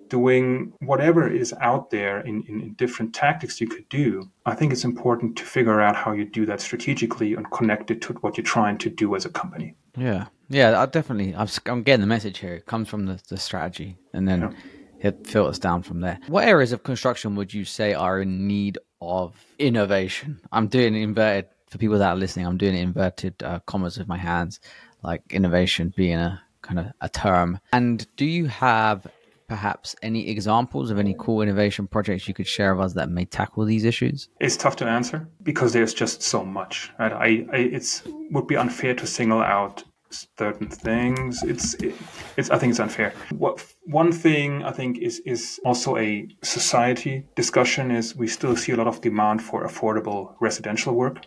doing 0.09 0.73
whatever 0.81 1.29
is 1.29 1.53
out 1.61 1.91
there 1.91 2.21
in, 2.21 2.43
in, 2.49 2.61
in, 2.61 2.73
different 2.75 3.15
tactics 3.15 3.61
you 3.61 3.67
could 3.67 3.89
do, 3.89 4.31
I 4.47 4.55
think 4.55 4.73
it's 4.73 4.85
important 4.85 5.37
to 5.37 5.45
figure 5.45 5.81
out 5.81 5.97
how 5.97 6.13
you 6.13 6.25
do 6.25 6.47
that 6.47 6.61
strategically 6.61 7.35
and 7.35 7.51
connect 7.51 7.91
it 7.91 8.01
to 8.03 8.13
what 8.15 8.37
you're 8.37 8.45
trying 8.45 8.79
to 8.79 8.91
do 8.91 9.15
as 9.17 9.25
a 9.25 9.31
company. 9.31 9.75
Yeah. 9.97 10.27
Yeah, 10.49 10.81
I 10.81 10.87
definitely. 10.87 11.35
I'm 11.67 11.83
getting 11.83 12.01
the 12.01 12.07
message 12.07 12.39
here. 12.39 12.55
It 12.55 12.67
comes 12.67 12.89
from 12.89 13.07
the, 13.07 13.21
the 13.29 13.37
strategy 13.37 13.99
and 14.15 14.27
then 14.27 14.41
yeah. 14.41 15.09
it 15.09 15.27
filters 15.27 15.59
down 15.59 15.83
from 15.83 16.01
there. 16.01 16.19
What 16.29 16.49
areas 16.49 16.73
of 16.73 16.83
construction 16.83 17.35
would 17.37 17.53
you 17.53 17.65
say 17.65 17.95
are 17.95 18.21
in 18.21 18.47
need 18.47 18.79
of 19.01 19.45
innovation? 19.59 20.41
I'm 20.51 20.69
doing 20.69 20.95
inverted, 20.95 21.51
for 21.69 21.79
people 21.79 21.99
that 21.99 22.09
are 22.09 22.17
listening, 22.17 22.47
I'm 22.47 22.57
doing 22.57 22.77
inverted 22.77 23.43
uh, 23.43 23.61
commas 23.67 23.99
with 23.99 24.09
my 24.09 24.17
hands, 24.17 24.61
like 25.03 25.23
innovation 25.31 25.93
being 25.95 26.19
a 26.19 26.43
kind 26.63 26.79
of 26.79 26.87
a 27.01 27.09
term. 27.09 27.61
And 27.73 28.07
do 28.17 28.25
you 28.25 28.47
have 28.47 29.07
perhaps 29.49 29.97
any 30.03 30.29
examples 30.29 30.91
of 30.91 30.99
any 30.99 31.15
cool 31.19 31.43
innovation 31.43 31.87
projects 31.87 32.29
you 32.29 32.35
could 32.35 32.47
share 32.47 32.75
with 32.75 32.85
us 32.85 32.93
that 32.95 33.11
may 33.11 33.25
tackle 33.25 33.65
these 33.65 33.85
issues? 33.85 34.29
It's 34.41 34.57
tough 34.57 34.77
to 34.77 34.87
answer 34.87 35.29
because 35.43 35.73
there's 35.73 35.95
just 35.95 36.23
so 36.23 36.45
much. 36.45 36.93
Right? 36.99 37.13
I, 37.13 37.47
I 37.53 37.59
it's 37.59 38.03
would 38.31 38.47
be 38.47 38.57
unfair 38.57 38.95
to 38.95 39.07
single 39.07 39.41
out 39.41 39.85
certain 40.11 40.69
things. 40.69 41.43
It's 41.43 41.75
it, 41.75 41.95
it's 42.37 42.51
I 42.51 42.59
think 42.59 42.71
it's 42.71 42.81
unfair. 42.81 43.13
What 43.31 43.65
one 43.85 44.13
thing 44.13 44.63
I 44.63 44.73
think 44.73 44.99
is 44.99 45.21
is 45.25 45.61
also 45.65 45.97
a 45.97 46.29
society 46.43 47.25
discussion 47.35 47.91
is 47.91 48.15
we 48.15 48.29
still 48.29 48.57
see 48.57 48.73
a 48.73 48.77
lot 48.77 48.87
of 48.87 49.01
demand 49.01 49.43
for 49.43 49.67
affordable 49.67 50.35
residential 50.41 50.95
work, 50.95 51.27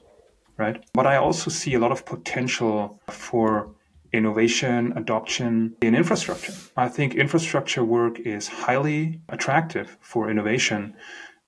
right? 0.58 0.84
But 0.94 1.08
I 1.08 1.18
also 1.18 1.50
see 1.50 1.74
a 1.74 1.80
lot 1.80 1.92
of 1.92 2.06
potential 2.06 3.00
for 3.10 3.72
innovation, 4.14 4.94
adoption 4.96 5.76
in 5.82 5.96
infrastructure. 5.96 6.54
I 6.76 6.90
think 6.90 7.16
infrastructure 7.16 7.84
work 7.84 8.20
is 8.20 8.48
highly 8.48 9.22
attractive 9.30 9.98
for 10.02 10.30
innovation 10.30 10.96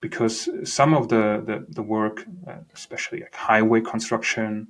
because 0.02 0.50
some 0.64 0.94
of 0.94 1.08
the, 1.08 1.42
the, 1.46 1.66
the 1.70 1.82
work, 1.82 2.26
uh, 2.48 2.56
especially 2.74 3.22
like 3.22 3.34
highway 3.34 3.82
construction, 3.82 4.68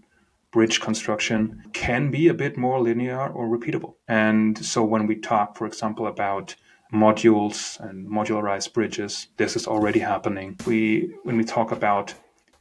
bridge 0.51 0.79
construction, 0.79 1.63
can 1.73 2.11
be 2.11 2.27
a 2.27 2.33
bit 2.33 2.55
more 2.57 2.79
linear 2.79 3.27
or 3.27 3.47
repeatable. 3.47 3.95
And 4.07 4.63
so 4.63 4.83
when 4.83 5.07
we 5.07 5.15
talk, 5.15 5.57
for 5.57 5.65
example, 5.65 6.05
about 6.05 6.55
modules 6.93 7.79
and 7.79 8.07
modularized 8.07 8.73
bridges, 8.73 9.27
this 9.37 9.55
is 9.55 9.65
already 9.65 9.99
happening. 9.99 10.55
We 10.67 11.15
when 11.23 11.37
we 11.37 11.43
talk 11.43 11.71
about 11.71 12.13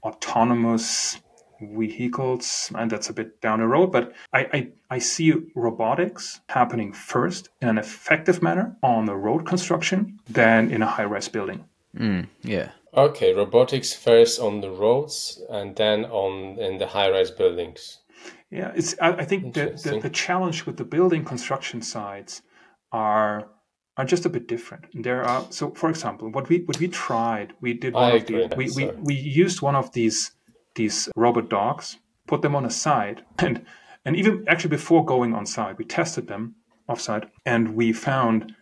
autonomous 0.03 1.19
vehicles, 1.77 2.71
and 2.75 2.91
that's 2.91 3.09
a 3.09 3.13
bit 3.13 3.41
down 3.41 3.61
the 3.61 3.67
road. 3.67 3.93
But 3.93 4.13
I, 4.33 4.41
I, 4.53 4.69
I 4.91 4.99
see 4.99 5.33
robotics 5.55 6.41
happening 6.49 6.93
first 6.93 7.49
in 7.61 7.69
an 7.69 7.79
effective 7.79 8.43
manner 8.43 8.77
on 8.83 9.07
the 9.07 9.17
road 9.17 9.47
construction 9.47 10.19
than 10.29 10.71
in 10.71 10.83
a 10.83 10.87
high 10.87 11.05
rise 11.05 11.29
building. 11.29 11.65
Mm, 11.97 12.29
yeah. 12.43 12.71
Okay, 12.95 13.33
robotics 13.33 13.95
first 13.95 14.41
on 14.41 14.61
the 14.61 14.71
roads 14.71 15.43
and 15.49 15.77
then 15.77 16.05
on 16.07 16.59
in 16.59 16.79
the 16.79 16.87
high 16.87 17.11
rise 17.11 17.31
buildings. 17.31 17.99
Yeah, 18.51 18.73
it's. 18.75 18.95
I, 19.01 19.13
I 19.13 19.25
think 19.25 19.55
the, 19.55 19.81
the, 19.83 20.01
the 20.01 20.11
challenge 20.11 20.67
with 20.67 20.77
the 20.77 20.85
building 20.85 21.25
construction 21.25 21.81
sites 21.81 22.43
are 22.93 23.49
are 23.97 24.05
just 24.05 24.27
a 24.27 24.29
bit 24.29 24.47
different. 24.47 24.87
There 24.95 25.23
are 25.23 25.47
so, 25.51 25.71
for 25.71 25.91
example, 25.91 26.31
what 26.31 26.49
we 26.49 26.61
what 26.61 26.79
we 26.79 26.89
tried, 26.89 27.55
we 27.61 27.75
did 27.75 27.95
one 27.95 28.13
I 28.13 28.17
of 28.17 28.27
the 28.27 28.55
we, 28.57 28.71
we 28.77 28.87
we 29.01 29.15
used 29.15 29.63
one 29.63 29.75
of 29.75 29.93
these 29.93 30.33
these 30.75 31.09
robot 31.17 31.49
dogs, 31.49 31.99
put 32.27 32.43
them 32.43 32.55
on 32.55 32.65
a 32.65 32.71
site, 32.71 33.23
and 33.39 33.65
and 34.05 34.17
even 34.17 34.45
actually 34.49 34.71
before 34.71 35.05
going 35.05 35.35
on 35.35 35.47
site, 35.47 35.79
we 35.79 35.85
tested 35.85 36.27
them 36.29 36.57
offsite, 36.89 37.29
and 37.47 37.75
we 37.75 37.93
found 37.93 38.55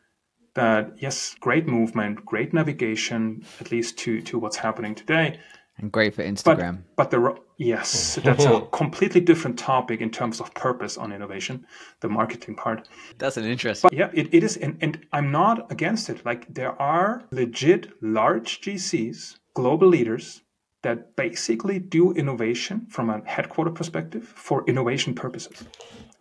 that 0.54 0.92
yes, 0.98 1.34
great 1.40 1.66
movement, 1.66 2.24
great 2.24 2.52
navigation, 2.52 3.44
at 3.60 3.70
least 3.70 3.98
to 3.98 4.20
to 4.22 4.38
what's 4.38 4.56
happening 4.56 4.94
today. 4.94 5.38
and 5.78 5.90
great 5.90 6.14
for 6.14 6.22
Instagram. 6.22 6.82
But, 6.96 6.96
but 6.96 7.10
the 7.10 7.36
yes, 7.56 8.18
oh. 8.18 8.20
that's 8.20 8.44
a 8.44 8.60
completely 8.72 9.20
different 9.20 9.58
topic 9.58 10.00
in 10.00 10.10
terms 10.10 10.40
of 10.40 10.52
purpose 10.54 10.98
on 10.98 11.12
innovation, 11.12 11.66
the 12.00 12.08
marketing 12.08 12.56
part. 12.56 12.88
That's 13.18 13.36
an 13.36 13.44
interesting. 13.44 13.88
But 13.88 13.96
yeah, 13.96 14.10
it, 14.12 14.34
it 14.34 14.42
is, 14.44 14.56
and, 14.56 14.76
and 14.80 15.06
I'm 15.12 15.30
not 15.30 15.70
against 15.72 16.10
it. 16.10 16.24
Like 16.26 16.52
there 16.52 16.80
are 16.80 17.24
legit 17.30 17.92
large 18.02 18.60
GCs, 18.60 19.38
global 19.54 19.88
leaders 19.88 20.42
that 20.82 21.14
basically 21.16 21.78
do 21.78 22.12
innovation 22.12 22.86
from 22.88 23.10
a 23.10 23.22
headquarter 23.24 23.70
perspective 23.70 24.24
for 24.24 24.64
innovation 24.66 25.14
purposes. 25.14 25.64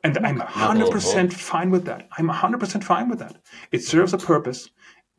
And 0.04 0.18
I'm 0.20 0.40
100% 0.40 1.34
fine 1.34 1.70
with 1.70 1.86
that. 1.86 2.08
I'm 2.18 2.30
100% 2.30 2.84
fine 2.84 3.10
with 3.10 3.20
that. 3.20 3.38
It 3.72 3.84
serves 3.84 4.14
a 4.14 4.18
purpose. 4.18 4.70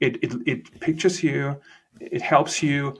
It, 0.00 0.16
it, 0.22 0.32
it 0.46 0.80
pictures 0.80 1.22
you. 1.22 1.60
It 2.00 2.22
helps 2.22 2.62
you 2.62 2.96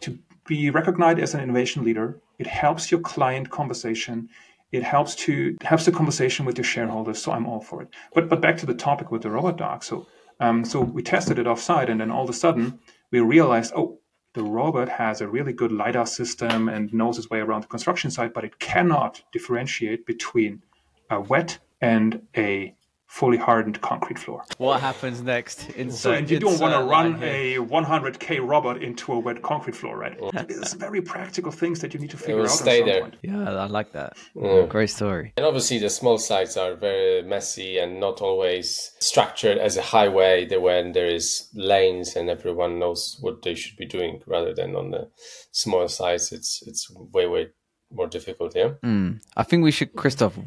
to 0.00 0.18
be 0.46 0.70
recognized 0.70 1.18
as 1.18 1.34
an 1.34 1.40
innovation 1.40 1.84
leader. 1.84 2.20
It 2.38 2.46
helps 2.46 2.90
your 2.90 3.00
client 3.00 3.50
conversation. 3.50 4.28
It 4.72 4.82
helps 4.82 5.14
to 5.16 5.56
helps 5.62 5.84
the 5.84 5.92
conversation 5.92 6.46
with 6.46 6.56
your 6.56 6.64
shareholders. 6.64 7.22
So 7.22 7.32
I'm 7.32 7.46
all 7.46 7.60
for 7.60 7.82
it. 7.82 7.88
But 8.14 8.28
but 8.28 8.40
back 8.40 8.56
to 8.58 8.66
the 8.66 8.74
topic 8.74 9.10
with 9.10 9.22
the 9.22 9.30
robot 9.30 9.58
dog. 9.58 9.84
So 9.84 10.06
um, 10.38 10.64
so 10.64 10.80
we 10.80 11.02
tested 11.02 11.38
it 11.38 11.46
offsite, 11.46 11.90
and 11.90 12.00
then 12.00 12.10
all 12.10 12.24
of 12.24 12.30
a 12.30 12.32
sudden 12.32 12.78
we 13.10 13.20
realized, 13.20 13.72
oh, 13.76 13.99
the 14.34 14.42
robot 14.42 14.88
has 14.88 15.20
a 15.20 15.28
really 15.28 15.52
good 15.52 15.72
lidar 15.72 16.06
system 16.06 16.68
and 16.68 16.92
knows 16.92 17.18
its 17.18 17.30
way 17.30 17.40
around 17.40 17.62
the 17.62 17.68
construction 17.68 18.10
site, 18.10 18.32
but 18.32 18.44
it 18.44 18.58
cannot 18.58 19.22
differentiate 19.32 20.06
between 20.06 20.62
a 21.10 21.20
wet 21.20 21.58
and 21.80 22.26
a 22.36 22.74
fully 23.10 23.36
hardened 23.36 23.80
concrete 23.80 24.18
floor. 24.18 24.44
What 24.58 24.80
happens 24.80 25.20
next? 25.20 25.68
Inside, 25.70 25.98
so, 25.98 26.12
and 26.12 26.30
you 26.30 26.38
don't 26.38 26.60
want 26.60 26.74
to 26.74 26.84
run 26.88 27.20
a 27.24 27.56
100k 27.56 28.46
robot 28.46 28.80
into 28.80 29.12
a 29.12 29.18
wet 29.18 29.42
concrete 29.42 29.74
floor, 29.74 29.98
right? 29.98 30.16
It's 30.48 30.74
very 30.74 31.02
practical 31.02 31.50
things 31.50 31.80
that 31.80 31.92
you 31.92 31.98
need 31.98 32.10
to 32.10 32.16
figure 32.16 32.42
out. 32.42 32.50
Stay 32.50 32.84
there. 32.84 33.00
Point. 33.02 33.16
Yeah, 33.22 33.50
I 33.50 33.66
like 33.66 33.90
that. 33.92 34.16
Mm. 34.36 34.68
Great 34.68 34.90
story. 34.90 35.32
And 35.36 35.44
obviously, 35.44 35.78
the 35.78 35.90
small 35.90 36.18
sites 36.18 36.56
are 36.56 36.76
very 36.76 37.22
messy 37.22 37.78
and 37.78 37.98
not 37.98 38.20
always 38.20 38.92
structured 39.00 39.58
as 39.58 39.76
a 39.76 39.82
highway. 39.82 40.46
When 40.56 40.92
there 40.92 41.08
is 41.08 41.48
lanes 41.52 42.14
and 42.14 42.30
everyone 42.30 42.78
knows 42.78 43.18
what 43.20 43.42
they 43.42 43.56
should 43.56 43.76
be 43.76 43.86
doing, 43.86 44.22
rather 44.26 44.54
than 44.54 44.76
on 44.76 44.92
the 44.92 45.10
small 45.50 45.88
sites, 45.88 46.30
it's 46.30 46.62
it's 46.64 46.88
way 47.12 47.26
way 47.26 47.48
more 47.90 48.06
difficult. 48.06 48.54
Yeah. 48.54 48.74
Mm. 48.84 49.20
I 49.36 49.42
think 49.42 49.64
we 49.64 49.72
should, 49.72 49.96
Christoph 49.96 50.38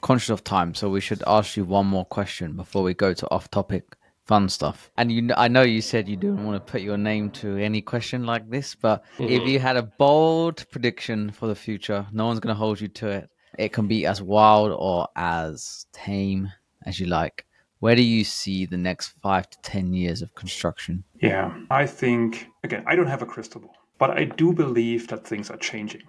conscious 0.00 0.30
of 0.30 0.44
time, 0.44 0.74
so 0.74 0.88
we 0.88 1.00
should 1.00 1.22
ask 1.26 1.56
you 1.56 1.64
one 1.64 1.86
more 1.86 2.04
question 2.04 2.54
before 2.54 2.82
we 2.82 2.94
go 2.94 3.12
to 3.12 3.30
off-topic 3.30 3.96
fun 4.26 4.48
stuff. 4.48 4.90
And 4.96 5.10
you, 5.10 5.30
I 5.36 5.48
know 5.48 5.62
you 5.62 5.80
said 5.80 6.08
you 6.08 6.16
didn't 6.16 6.44
want 6.44 6.56
to 6.64 6.72
put 6.72 6.80
your 6.80 6.98
name 6.98 7.30
to 7.32 7.56
any 7.56 7.80
question 7.80 8.26
like 8.26 8.50
this, 8.50 8.74
but 8.74 9.04
mm-hmm. 9.18 9.32
if 9.32 9.46
you 9.48 9.60
had 9.60 9.76
a 9.76 9.82
bold 9.82 10.66
prediction 10.70 11.30
for 11.30 11.46
the 11.46 11.54
future, 11.54 12.06
no 12.12 12.26
one's 12.26 12.40
going 12.40 12.54
to 12.54 12.58
hold 12.58 12.80
you 12.80 12.88
to 12.88 13.08
it. 13.08 13.30
It 13.58 13.72
can 13.72 13.86
be 13.86 14.04
as 14.04 14.20
wild 14.20 14.72
or 14.76 15.08
as 15.16 15.86
tame 15.92 16.52
as 16.84 17.00
you 17.00 17.06
like. 17.06 17.46
Where 17.78 17.94
do 17.94 18.02
you 18.02 18.24
see 18.24 18.66
the 18.66 18.76
next 18.76 19.14
five 19.22 19.48
to 19.50 19.58
10 19.62 19.92
years 19.92 20.22
of 20.22 20.34
construction? 20.34 21.04
Yeah, 21.20 21.54
I 21.70 21.86
think, 21.86 22.48
again, 22.64 22.82
I 22.86 22.96
don't 22.96 23.06
have 23.06 23.22
a 23.22 23.26
crystal 23.26 23.60
ball, 23.60 23.76
but 23.98 24.10
I 24.10 24.24
do 24.24 24.52
believe 24.52 25.08
that 25.08 25.26
things 25.26 25.50
are 25.50 25.58
changing, 25.58 26.02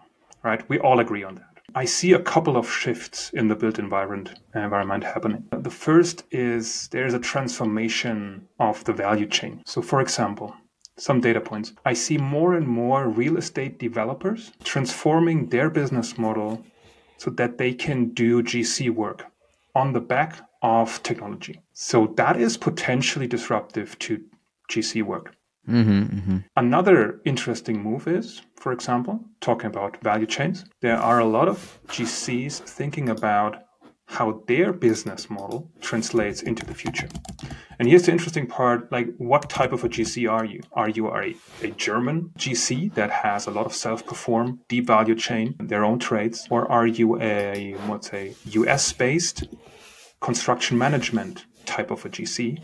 right? 0.44 0.68
We 0.70 0.80
all 0.80 1.00
agree 1.00 1.24
on 1.24 1.36
that. 1.36 1.57
I 1.76 1.86
see 1.86 2.14
a 2.14 2.20
couple 2.20 2.58
of 2.58 2.72
shifts 2.72 3.30
in 3.34 3.50
the 3.50 3.56
built 3.56 3.78
environment 3.78 4.40
uh, 4.56 4.62
environment 4.62 5.04
happening. 5.04 5.44
The 5.52 5.70
first 5.70 6.24
is 6.32 6.88
there 6.88 7.06
is 7.06 7.14
a 7.14 7.20
transformation 7.20 8.48
of 8.60 8.84
the 8.86 8.94
value 8.94 9.28
chain. 9.28 9.62
So 9.66 9.82
for 9.82 10.02
example, 10.02 10.56
some 10.98 11.22
data 11.22 11.40
points. 11.40 11.74
I 11.86 11.94
see 11.94 12.18
more 12.18 12.56
and 12.56 12.68
more 12.68 13.08
real 13.08 13.38
estate 13.38 13.78
developers 13.78 14.54
transforming 14.64 15.50
their 15.50 15.70
business 15.70 16.18
model 16.18 16.66
so 17.18 17.30
that 17.32 17.58
they 17.58 17.74
can 17.74 18.10
do 18.14 18.42
GC 18.42 18.90
work 18.90 19.26
on 19.76 19.94
the 19.94 20.02
back 20.02 20.40
of 20.64 21.04
technology. 21.04 21.62
So 21.74 22.08
that 22.16 22.42
is 22.42 22.58
potentially 22.58 23.28
disruptive 23.28 24.00
to 24.00 24.24
GC 24.72 25.04
work. 25.04 25.36
Mm-hmm, 25.68 26.02
mm-hmm. 26.18 26.38
Another 26.56 27.20
interesting 27.26 27.82
move 27.82 28.08
is, 28.08 28.42
for 28.56 28.72
example, 28.72 29.20
talking 29.42 29.68
about 29.68 30.02
value 30.02 30.26
chains. 30.26 30.66
There 30.82 30.98
are 30.98 31.20
a 31.20 31.26
lot 31.26 31.48
of 31.48 31.80
GCs 31.88 32.62
thinking 32.62 33.10
about 33.10 33.64
how 34.08 34.42
their 34.48 34.72
business 34.72 35.30
model 35.30 35.70
translates 35.82 36.42
into 36.42 36.66
the 36.66 36.74
future. 36.74 37.10
And 37.78 37.90
here's 37.90 38.06
the 38.06 38.14
interesting 38.14 38.48
part 38.48 38.90
like, 38.92 39.10
what 39.18 39.50
type 39.50 39.74
of 39.74 39.84
a 39.84 39.90
GC 39.90 40.32
are 40.32 40.46
you? 40.46 40.62
Are 40.72 40.90
you 40.90 41.14
a, 41.14 41.36
a 41.62 41.72
German 41.72 42.32
GC 42.38 42.94
that 42.94 43.12
has 43.12 43.48
a 43.48 43.52
lot 43.52 43.66
of 43.66 43.74
self 43.74 44.06
perform, 44.06 44.62
deep 44.70 44.88
value 44.88 45.16
chain, 45.16 45.56
their 45.60 45.84
own 45.84 46.00
trades? 46.00 46.48
Or 46.50 46.72
are 46.72 46.88
you 46.88 47.22
a, 47.22 47.76
let's 47.90 48.10
say, 48.10 48.36
US 48.46 48.94
based 48.94 49.44
construction 50.22 50.78
management 50.78 51.46
type 51.66 51.92
of 51.92 52.06
a 52.06 52.10
GC 52.10 52.64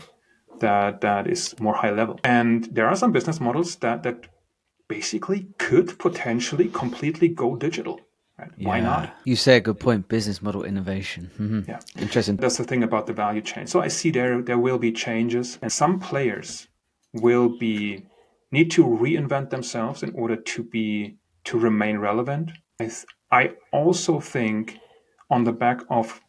that 0.60 1.00
that 1.00 1.26
is 1.26 1.58
more 1.60 1.74
high 1.74 1.90
level. 1.90 2.18
And 2.24 2.64
there 2.72 2.86
are 2.86 2.96
some 2.96 3.12
business 3.12 3.40
models 3.40 3.76
that 3.76 4.02
that 4.02 4.28
basically 4.88 5.46
could 5.58 5.98
potentially 5.98 6.68
completely 6.68 7.28
go 7.28 7.56
digital. 7.56 8.00
Right? 8.38 8.50
Yeah. 8.56 8.68
Why 8.68 8.80
not? 8.80 9.14
You 9.24 9.36
say 9.36 9.56
a 9.56 9.60
good 9.60 9.78
point. 9.78 10.08
Business 10.08 10.42
model 10.42 10.64
innovation. 10.64 11.30
Mm-hmm. 11.38 11.70
Yeah, 11.70 11.80
interesting. 11.98 12.36
That's 12.36 12.56
the 12.56 12.64
thing 12.64 12.82
about 12.82 13.06
the 13.06 13.12
value 13.12 13.40
chain. 13.40 13.66
So 13.66 13.80
I 13.80 13.88
see 13.88 14.10
there 14.10 14.42
there 14.42 14.58
will 14.58 14.78
be 14.78 14.92
changes, 14.92 15.58
and 15.62 15.70
some 15.70 16.00
players 16.00 16.68
will 17.12 17.48
be 17.58 18.06
need 18.50 18.70
to 18.72 18.84
reinvent 18.84 19.50
themselves 19.50 20.02
in 20.02 20.12
order 20.14 20.36
to 20.36 20.62
be 20.62 21.16
to 21.44 21.58
remain 21.58 21.98
relevant. 21.98 22.50
I, 22.80 22.84
th- 22.84 23.06
I 23.30 23.52
also 23.72 24.20
think 24.20 24.78
on 25.30 25.44
the 25.44 25.52
back 25.52 25.80
of 25.90 26.20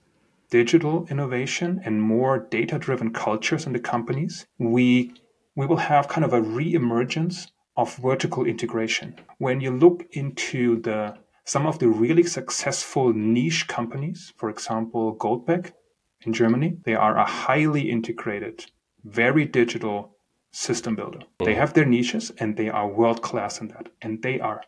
digital 0.50 1.08
innovation 1.10 1.82
and 1.84 2.02
more 2.02 2.40
data 2.40 2.78
driven 2.78 3.12
cultures 3.12 3.66
in 3.66 3.74
the 3.74 3.80
companies, 3.80 4.46
we, 4.58 5.14
we 5.56 5.66
will 5.66 5.78
have 5.78 6.08
kind 6.08 6.26
of 6.26 6.34
a 6.34 6.42
re 6.42 6.74
emergence 6.74 7.52
of 7.78 7.96
vertical 7.98 8.46
integration. 8.46 9.20
When 9.38 9.62
you 9.62 9.72
look 9.72 10.06
into 10.12 10.82
the 10.82 11.18
some 11.48 11.68
of 11.68 11.78
the 11.78 11.88
really 11.88 12.24
successful 12.24 13.14
niche 13.14 13.68
companies, 13.68 14.34
for 14.36 14.50
example, 14.50 15.16
Goldbeck 15.16 15.74
in 16.22 16.34
Germany, 16.34 16.78
they 16.86 16.96
are 16.96 17.18
a 17.18 17.26
highly 17.26 17.92
integrated, 17.92 18.66
very 19.04 19.46
digital 19.46 20.16
system 20.52 20.96
builder. 20.96 21.20
They 21.40 21.54
have 21.54 21.74
their 21.74 21.86
niches 21.86 22.32
and 22.40 22.58
they 22.58 22.70
are 22.70 22.88
world 22.88 23.22
class 23.22 23.62
in 23.62 23.68
that. 23.68 23.90
And 24.02 24.24
they 24.24 24.40
are 24.40 24.62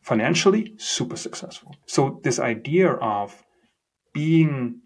financially 0.00 0.74
super 0.76 1.16
successful. 1.16 1.76
So, 1.86 2.20
this 2.24 2.40
idea 2.40 2.92
of 2.92 3.44
being 4.12 4.80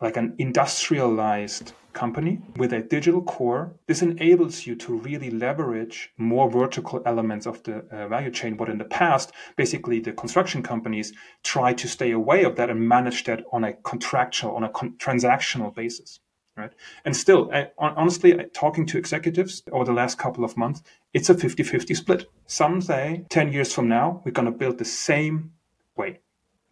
like 0.00 0.16
an 0.16 0.34
industrialized 0.38 1.72
company 1.96 2.38
with 2.56 2.72
a 2.72 2.82
digital 2.82 3.22
core. 3.22 3.72
This 3.86 4.02
enables 4.02 4.66
you 4.66 4.76
to 4.76 4.98
really 4.98 5.30
leverage 5.30 6.12
more 6.18 6.48
vertical 6.50 7.02
elements 7.06 7.46
of 7.46 7.62
the 7.64 7.78
uh, 7.90 8.06
value 8.08 8.30
chain. 8.30 8.56
What 8.56 8.68
in 8.68 8.78
the 8.78 8.84
past, 8.84 9.32
basically 9.56 9.98
the 10.00 10.12
construction 10.12 10.62
companies 10.62 11.12
try 11.42 11.72
to 11.72 11.88
stay 11.88 12.10
away 12.12 12.44
of 12.44 12.56
that 12.56 12.70
and 12.70 12.88
manage 12.88 13.24
that 13.24 13.44
on 13.50 13.64
a 13.64 13.72
contractual, 13.72 14.54
on 14.54 14.62
a 14.62 14.68
con- 14.68 14.94
transactional 14.98 15.74
basis. 15.74 16.20
Right. 16.56 16.72
And 17.04 17.14
still, 17.14 17.50
I, 17.52 17.68
honestly, 17.78 18.32
talking 18.54 18.86
to 18.86 18.96
executives 18.96 19.62
over 19.72 19.84
the 19.84 19.92
last 19.92 20.16
couple 20.16 20.42
of 20.42 20.56
months, 20.56 20.82
it's 21.12 21.28
a 21.28 21.34
50 21.34 21.62
50 21.62 21.94
split. 21.94 22.30
Some 22.46 22.80
say 22.80 23.26
10 23.28 23.52
years 23.52 23.74
from 23.74 23.88
now, 23.88 24.22
we're 24.24 24.32
going 24.32 24.46
to 24.46 24.58
build 24.58 24.78
the 24.78 24.86
same 24.86 25.52
way 25.96 26.20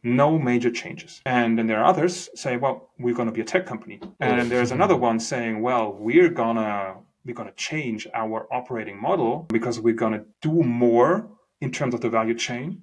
no 0.04 0.38
major 0.38 0.70
changes. 0.70 1.20
And 1.26 1.58
then 1.58 1.66
there 1.66 1.78
are 1.80 1.84
others 1.84 2.28
say, 2.34 2.56
well, 2.56 2.90
we're 2.98 3.14
going 3.14 3.26
to 3.26 3.32
be 3.32 3.40
a 3.40 3.44
tech 3.44 3.66
company. 3.66 4.00
And 4.20 4.50
there's 4.50 4.70
another 4.70 4.96
one 4.96 5.18
saying, 5.18 5.62
well, 5.62 5.92
we're 5.92 6.28
going 6.28 6.56
to 6.56 6.96
we're 7.24 7.34
going 7.34 7.48
to 7.48 7.54
change 7.54 8.06
our 8.12 8.46
operating 8.52 9.00
model 9.00 9.46
because 9.48 9.80
we're 9.80 9.94
going 9.94 10.12
to 10.12 10.26
do 10.42 10.62
more 10.62 11.26
in 11.62 11.70
terms 11.70 11.94
of 11.94 12.02
the 12.02 12.10
value 12.10 12.34
chain. 12.34 12.82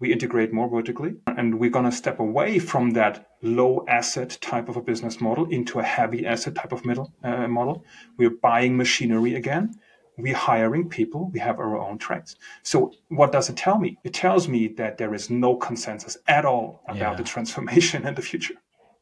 We 0.00 0.10
integrate 0.10 0.54
more 0.54 0.68
vertically 0.70 1.16
and 1.26 1.60
we're 1.60 1.70
going 1.70 1.84
to 1.84 1.92
step 1.92 2.18
away 2.18 2.58
from 2.58 2.92
that 2.92 3.28
low 3.42 3.84
asset 3.86 4.38
type 4.40 4.70
of 4.70 4.76
a 4.76 4.82
business 4.82 5.20
model 5.20 5.44
into 5.50 5.78
a 5.80 5.82
heavy 5.82 6.26
asset 6.26 6.54
type 6.54 6.72
of 6.72 6.86
middle 6.86 7.12
uh, 7.22 7.46
model. 7.46 7.84
We're 8.16 8.30
buying 8.30 8.76
machinery 8.76 9.34
again 9.34 9.74
we're 10.16 10.34
hiring 10.34 10.88
people, 10.88 11.30
we 11.32 11.40
have 11.40 11.58
our 11.58 11.76
own 11.76 11.98
trades. 11.98 12.36
So 12.62 12.92
what 13.08 13.32
does 13.32 13.48
it 13.48 13.56
tell 13.56 13.78
me? 13.78 13.98
It 14.04 14.14
tells 14.14 14.48
me 14.48 14.68
that 14.68 14.98
there 14.98 15.14
is 15.14 15.30
no 15.30 15.56
consensus 15.56 16.16
at 16.28 16.44
all 16.44 16.82
about 16.86 17.12
yeah. 17.12 17.14
the 17.14 17.24
transformation 17.24 18.04
and 18.06 18.16
the 18.16 18.22
future. 18.22 18.54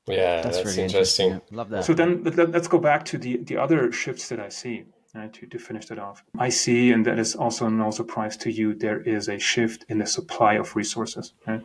Yeah, 0.06 0.42
that's, 0.42 0.56
that's 0.56 0.66
really 0.66 0.82
interesting. 0.84 1.32
interesting. 1.32 1.56
Love 1.56 1.68
that. 1.70 1.84
So 1.84 1.94
then 1.94 2.24
let's 2.24 2.68
go 2.68 2.78
back 2.78 3.04
to 3.06 3.18
the, 3.18 3.36
the 3.38 3.56
other 3.56 3.92
shifts 3.92 4.28
that 4.28 4.40
I 4.40 4.48
see. 4.48 4.84
Uh, 5.14 5.28
to, 5.30 5.46
to 5.46 5.58
finish 5.58 5.84
that 5.84 5.98
off, 5.98 6.24
I 6.38 6.48
see, 6.48 6.90
and 6.90 7.04
that 7.04 7.18
is 7.18 7.36
also 7.36 7.68
no 7.68 7.90
surprise 7.90 8.34
to 8.38 8.50
you, 8.50 8.74
there 8.74 8.98
is 8.98 9.28
a 9.28 9.38
shift 9.38 9.84
in 9.90 9.98
the 9.98 10.06
supply 10.06 10.54
of 10.54 10.74
resources. 10.74 11.34
Right? 11.46 11.60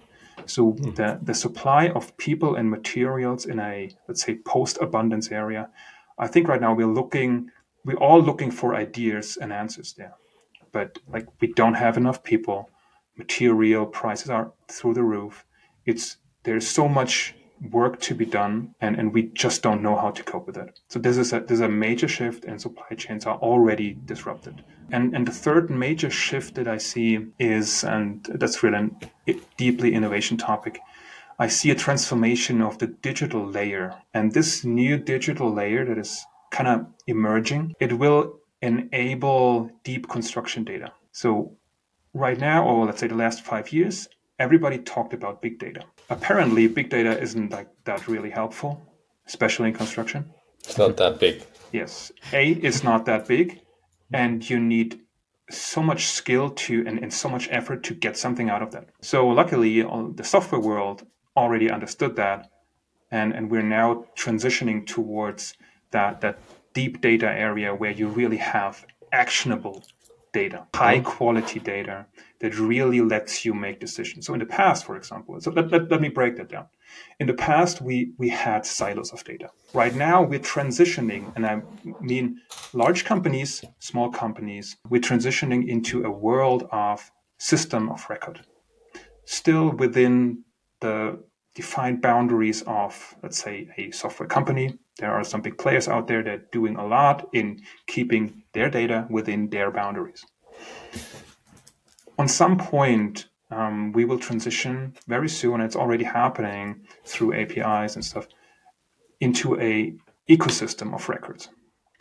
So 0.46 0.74
mm. 0.74 0.96
the, 0.96 1.18
the 1.22 1.34
supply 1.34 1.88
of 1.88 2.16
people 2.18 2.56
and 2.56 2.70
materials 2.70 3.46
in 3.46 3.60
a, 3.60 3.90
let's 4.10 4.24
say, 4.24 4.36
post 4.36 4.78
abundance 4.82 5.32
area, 5.32 5.70
I 6.18 6.28
think 6.28 6.48
right 6.48 6.60
now 6.60 6.74
we're 6.74 6.88
looking 6.88 7.52
we're 7.88 8.04
all 8.08 8.22
looking 8.22 8.52
for 8.52 8.76
ideas 8.76 9.38
and 9.42 9.52
answers 9.52 9.94
there 9.94 10.16
but 10.72 11.00
like 11.14 11.28
we 11.42 11.48
don't 11.54 11.74
have 11.86 11.98
enough 11.98 12.22
people 12.24 12.70
material 13.18 13.86
prices 13.86 14.30
are 14.30 14.52
through 14.68 14.94
the 14.94 15.04
roof. 15.04 15.46
It's 15.86 16.18
there's 16.44 16.68
so 16.68 16.88
much 16.88 17.34
work 17.72 18.00
to 18.00 18.14
be 18.14 18.26
done 18.26 18.76
and, 18.80 18.96
and 18.96 19.12
we 19.12 19.24
just 19.24 19.64
don't 19.64 19.82
know 19.82 19.96
how 19.96 20.12
to 20.12 20.24
cope 20.24 20.46
with 20.46 20.58
it. 20.58 20.80
So 20.90 21.00
this 21.00 21.18
is 21.18 21.34
a 21.34 21.40
there's 21.40 21.60
a 21.60 21.68
major 21.68 22.08
shift 22.08 22.46
and 22.46 22.62
supply 22.62 22.96
chains 22.96 23.26
are 23.26 23.38
already 23.38 23.98
disrupted. 24.06 24.64
And 24.92 25.16
and 25.16 25.28
the 25.28 25.32
third 25.32 25.70
major 25.70 26.10
shift 26.10 26.56
that 26.56 26.68
I 26.68 26.78
see 26.78 27.28
is 27.40 27.84
and 27.84 28.24
that's 28.26 28.62
really 28.62 28.92
a 29.28 29.34
deeply 29.58 29.94
innovation 29.94 30.38
topic. 30.38 30.80
I 31.40 31.48
see 31.48 31.70
a 31.72 31.76
transformation 31.76 32.62
of 32.62 32.78
the 32.80 32.88
digital 32.88 33.46
layer. 33.46 33.96
And 34.14 34.34
this 34.34 34.64
new 34.64 34.98
digital 34.98 35.52
layer 35.52 35.86
that 35.86 35.98
is 35.98 36.26
kind 36.52 36.68
of 36.68 36.86
emerging, 37.08 37.74
it 37.80 37.94
will 37.94 38.40
enable 38.62 39.70
deep 39.84 40.08
construction 40.10 40.64
data. 40.64 40.92
So 41.12 41.56
right 42.14 42.40
now, 42.40 42.66
or 42.66 42.86
let's 42.86 43.00
say 43.00 43.08
the 43.08 43.16
last 43.16 43.44
five 43.44 43.72
years, 43.72 44.08
everybody 44.40 44.78
talked 44.80 45.14
about 45.14 45.42
big 45.42 45.60
data. 45.60 45.82
Apparently, 46.10 46.68
big 46.68 46.90
data 46.90 47.20
isn't 47.20 47.52
like 47.52 47.70
that 47.86 48.08
really 48.08 48.30
helpful, 48.30 48.82
especially 49.28 49.70
in 49.70 49.76
construction. 49.76 50.26
It's 50.64 50.78
not 50.78 50.98
that 50.98 51.20
big. 51.20 51.44
Yes. 51.72 52.12
A, 52.34 52.52
it's 52.52 52.84
not 52.84 53.06
that 53.06 53.28
big, 53.28 53.62
and 54.14 54.48
you 54.50 54.60
need 54.60 55.02
so 55.50 55.82
much 55.82 56.08
skill 56.08 56.50
to 56.50 56.84
and, 56.88 57.00
and 57.00 57.14
so 57.14 57.30
much 57.30 57.48
effort 57.52 57.84
to 57.84 57.94
get 57.94 58.18
something 58.18 58.50
out 58.50 58.62
of 58.62 58.72
that. 58.72 58.90
So 59.02 59.28
luckily, 59.28 59.82
the 59.82 60.24
software 60.24 60.62
world 60.62 61.06
already 61.36 61.70
understood 61.72 62.16
that, 62.18 62.50
and, 63.12 63.34
and 63.34 63.50
we're 63.50 63.62
now 63.62 64.06
transitioning 64.18 64.86
towards 64.86 65.54
that 65.92 66.22
that 66.22 66.40
deep 66.74 67.02
data 67.02 67.28
area 67.28 67.74
where 67.74 67.92
you 67.92 68.08
really 68.08 68.38
have 68.38 68.86
actionable 69.12 69.84
data, 70.34 70.68
high 70.76 71.00
mm-hmm. 71.00 71.18
quality 71.18 71.60
data 71.60 72.06
that 72.42 72.54
really 72.60 73.02
lets 73.02 73.44
you 73.46 73.54
make 73.54 73.80
decisions. 73.80 74.26
So 74.26 74.34
in 74.34 74.40
the 74.40 74.46
past, 74.46 74.86
for 74.86 74.96
example, 74.96 75.40
so 75.40 75.52
let, 75.52 75.72
let, 75.72 75.90
let 75.90 76.02
me 76.02 76.10
break 76.10 76.36
that 76.38 76.50
down. 76.50 76.68
In 77.20 77.28
the 77.28 77.34
past, 77.34 77.82
we, 77.82 78.12
we 78.18 78.30
had 78.30 78.66
silos 78.66 79.12
of 79.12 79.24
data. 79.24 79.50
Right 79.74 79.96
now, 79.96 80.22
we're 80.22 80.40
transitioning, 80.40 81.24
and 81.36 81.46
I 81.46 81.62
mean 82.02 82.42
large 82.74 83.06
companies, 83.06 83.64
small 83.80 84.10
companies, 84.10 84.78
we're 84.90 85.02
transitioning 85.02 85.68
into 85.68 86.06
a 86.06 86.12
world 86.12 86.68
of 86.72 87.12
system 87.40 87.90
of 87.90 88.06
record. 88.10 88.42
Still 89.26 89.72
within 89.72 90.44
the 90.80 91.24
defined 91.56 92.02
boundaries 92.02 92.62
of, 92.68 93.16
let's 93.24 93.40
say, 93.46 93.68
a 93.78 93.92
software 93.92 94.30
company. 94.30 94.78
There 95.00 95.12
are 95.12 95.24
some 95.24 95.42
big 95.42 95.58
players 95.58 95.88
out 95.88 96.08
there 96.08 96.24
that 96.24 96.34
are 96.34 96.46
doing 96.52 96.76
a 96.76 96.86
lot 96.86 97.28
in 97.34 97.62
keeping 97.86 98.44
their 98.54 98.70
data 98.70 99.08
within 99.10 99.50
their 99.50 99.72
boundaries. 99.72 100.26
On 102.18 102.28
some 102.28 102.58
point, 102.58 103.28
um, 103.52 103.92
we 103.92 104.06
will 104.06 104.20
transition 104.20 104.96
very 105.08 105.30
soon. 105.30 105.62
It's 105.62 105.76
already 105.76 106.04
happening 106.04 106.88
through 107.06 107.34
APIs 107.34 107.96
and 107.96 108.04
stuff 108.04 108.28
into 109.20 109.60
a 109.60 109.94
ecosystem 110.30 110.94
of 110.94 111.08
records. 111.10 111.50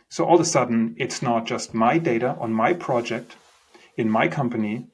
So 0.09 0.25
all 0.25 0.35
of 0.35 0.41
a 0.41 0.45
sudden, 0.45 0.95
it's 0.97 1.21
not 1.21 1.45
just 1.45 1.73
my 1.73 1.97
data 1.97 2.35
on 2.39 2.51
my 2.51 2.73
project 2.73 3.35
in 3.97 4.09
my 4.09 4.27
company, 4.27 4.87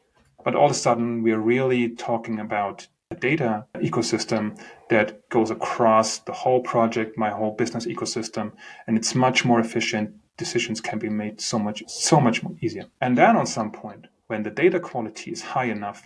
but 0.44 0.56
all 0.56 0.66
of 0.66 0.72
a 0.72 0.76
sudden, 0.76 1.24
we're 1.24 1.40
really 1.40 1.90
talking 1.90 2.40
about 2.40 2.88
data 3.14 3.66
ecosystem 3.76 4.60
that 4.90 5.28
goes 5.30 5.52
across 5.52 6.20
the 6.20 6.32
whole 6.32 6.62
project, 6.62 7.18
my 7.18 7.30
whole 7.30 7.56
business 7.56 7.86
ecosystem, 7.86 8.52
and 8.88 8.98
it's 8.98 9.16
much 9.16 9.46
more 9.46 9.60
efficient. 9.60 10.12
Decisions 10.38 10.82
can 10.82 10.98
be 10.98 11.10
made 11.10 11.40
so 11.40 11.60
much, 11.60 11.84
so 11.88 12.20
much 12.20 12.42
more 12.42 12.56
easier. 12.62 12.86
And 13.00 13.18
then 13.18 13.38
on 13.38 13.46
some 13.46 13.72
point, 13.72 14.08
when 14.28 14.44
the 14.44 14.50
data 14.50 14.80
quality 14.80 15.32
is 15.32 15.42
high 15.42 15.66
enough, 15.66 16.04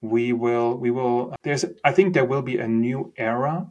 we 0.00 0.32
will, 0.32 0.76
we 0.76 0.90
will, 0.90 1.34
there's, 1.42 1.64
I 1.82 1.92
think 1.92 2.14
there 2.14 2.24
will 2.24 2.42
be 2.42 2.58
a 2.58 2.68
new 2.68 3.12
era 3.16 3.66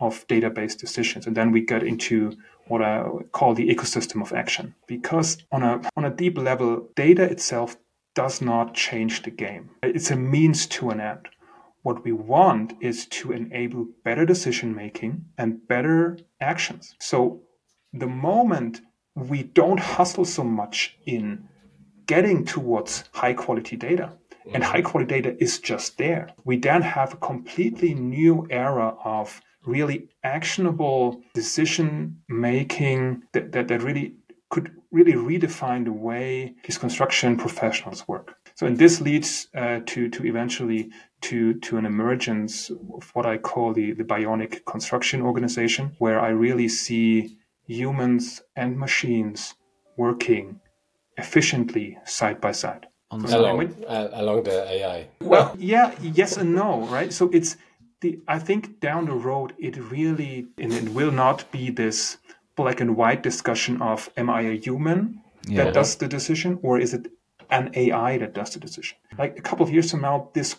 of 0.00 0.26
database 0.28 0.76
decisions. 0.78 1.26
And 1.26 1.36
then 1.36 1.50
we 1.50 1.62
get 1.62 1.82
into 1.82 2.36
what 2.68 2.82
I 2.82 3.04
call 3.32 3.54
the 3.54 3.68
ecosystem 3.68 4.22
of 4.22 4.32
action. 4.32 4.74
Because 4.86 5.38
on 5.50 5.62
a, 5.62 5.80
on 5.96 6.04
a 6.04 6.10
deep 6.10 6.38
level, 6.38 6.88
data 6.94 7.24
itself 7.24 7.76
does 8.14 8.40
not 8.42 8.74
change 8.74 9.22
the 9.22 9.30
game. 9.30 9.70
It's 9.82 10.10
a 10.10 10.16
means 10.16 10.66
to 10.66 10.90
an 10.90 11.00
end. 11.00 11.28
What 11.82 12.04
we 12.04 12.12
want 12.12 12.74
is 12.80 13.06
to 13.06 13.32
enable 13.32 13.88
better 14.04 14.24
decision 14.24 14.74
making 14.74 15.24
and 15.36 15.66
better 15.66 16.18
actions. 16.40 16.94
So 17.00 17.42
the 17.92 18.06
moment 18.06 18.80
we 19.14 19.42
don't 19.42 19.80
hustle 19.80 20.24
so 20.24 20.44
much 20.44 20.96
in 21.06 21.48
getting 22.06 22.44
towards 22.44 23.04
high 23.12 23.34
quality 23.34 23.76
data, 23.76 24.12
and 24.46 24.62
mm-hmm. 24.62 24.72
high 24.72 24.82
quality 24.82 25.20
data 25.20 25.42
is 25.42 25.58
just 25.58 25.98
there, 25.98 26.30
we 26.44 26.56
then 26.56 26.82
have 26.82 27.14
a 27.14 27.16
completely 27.18 27.94
new 27.94 28.46
era 28.50 28.96
of 29.04 29.40
really 29.64 30.08
actionable 30.24 31.20
decision 31.34 32.16
making 32.28 33.22
that, 33.32 33.52
that, 33.52 33.68
that 33.68 33.82
really 33.82 34.14
could 34.50 34.70
really 34.90 35.12
redefine 35.12 35.84
the 35.84 35.92
way 35.92 36.54
these 36.64 36.78
construction 36.78 37.36
professionals 37.36 38.06
work. 38.06 38.36
So, 38.62 38.66
and 38.66 38.78
this 38.78 39.00
leads 39.00 39.48
uh, 39.56 39.80
to 39.86 40.08
to 40.08 40.24
eventually 40.24 40.90
to 41.22 41.54
to 41.66 41.78
an 41.78 41.84
emergence 41.84 42.70
of 42.70 43.10
what 43.12 43.26
I 43.26 43.36
call 43.36 43.72
the 43.72 43.90
the 43.92 44.04
bionic 44.04 44.64
construction 44.64 45.20
organization, 45.20 45.96
where 45.98 46.20
I 46.20 46.28
really 46.28 46.68
see 46.68 47.38
humans 47.66 48.40
and 48.54 48.78
machines 48.78 49.56
working 49.96 50.60
efficiently 51.16 51.98
side 52.04 52.40
by 52.40 52.52
side. 52.52 52.86
Along, 53.10 53.74
uh, 53.88 54.08
along 54.12 54.44
the 54.44 54.58
AI. 54.76 55.08
Well, 55.20 55.56
yeah, 55.58 55.90
yes 56.00 56.36
and 56.36 56.54
no, 56.54 56.86
right? 56.86 57.12
So 57.12 57.30
it's 57.30 57.56
the 58.00 58.20
I 58.28 58.38
think 58.38 58.78
down 58.78 59.06
the 59.06 59.18
road 59.28 59.54
it 59.58 59.76
really 59.90 60.46
and 60.56 60.72
it 60.72 60.88
will 60.90 61.10
not 61.10 61.50
be 61.50 61.70
this 61.70 62.18
black 62.54 62.80
and 62.80 62.96
white 62.96 63.24
discussion 63.24 63.82
of 63.82 64.08
am 64.16 64.30
I 64.30 64.42
a 64.42 64.56
human 64.56 65.20
yeah. 65.48 65.64
that 65.64 65.74
does 65.74 65.96
the 65.96 66.06
decision 66.06 66.60
or 66.62 66.78
is 66.78 66.94
it 66.94 67.10
an 67.52 67.70
AI 67.74 68.18
that 68.18 68.34
does 68.34 68.50
the 68.54 68.60
decision? 68.60 68.96
Like 69.18 69.38
a 69.38 69.42
couple 69.42 69.64
of 69.64 69.72
years 69.72 69.90
from 69.90 70.00
now, 70.00 70.30
this 70.34 70.56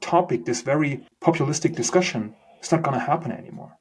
topic, 0.00 0.44
this 0.44 0.62
very 0.62 1.06
populistic 1.20 1.74
discussion, 1.74 2.34
is 2.62 2.70
not 2.70 2.82
going 2.82 2.98
to 2.98 3.04
happen 3.12 3.32
anymore. 3.32 3.72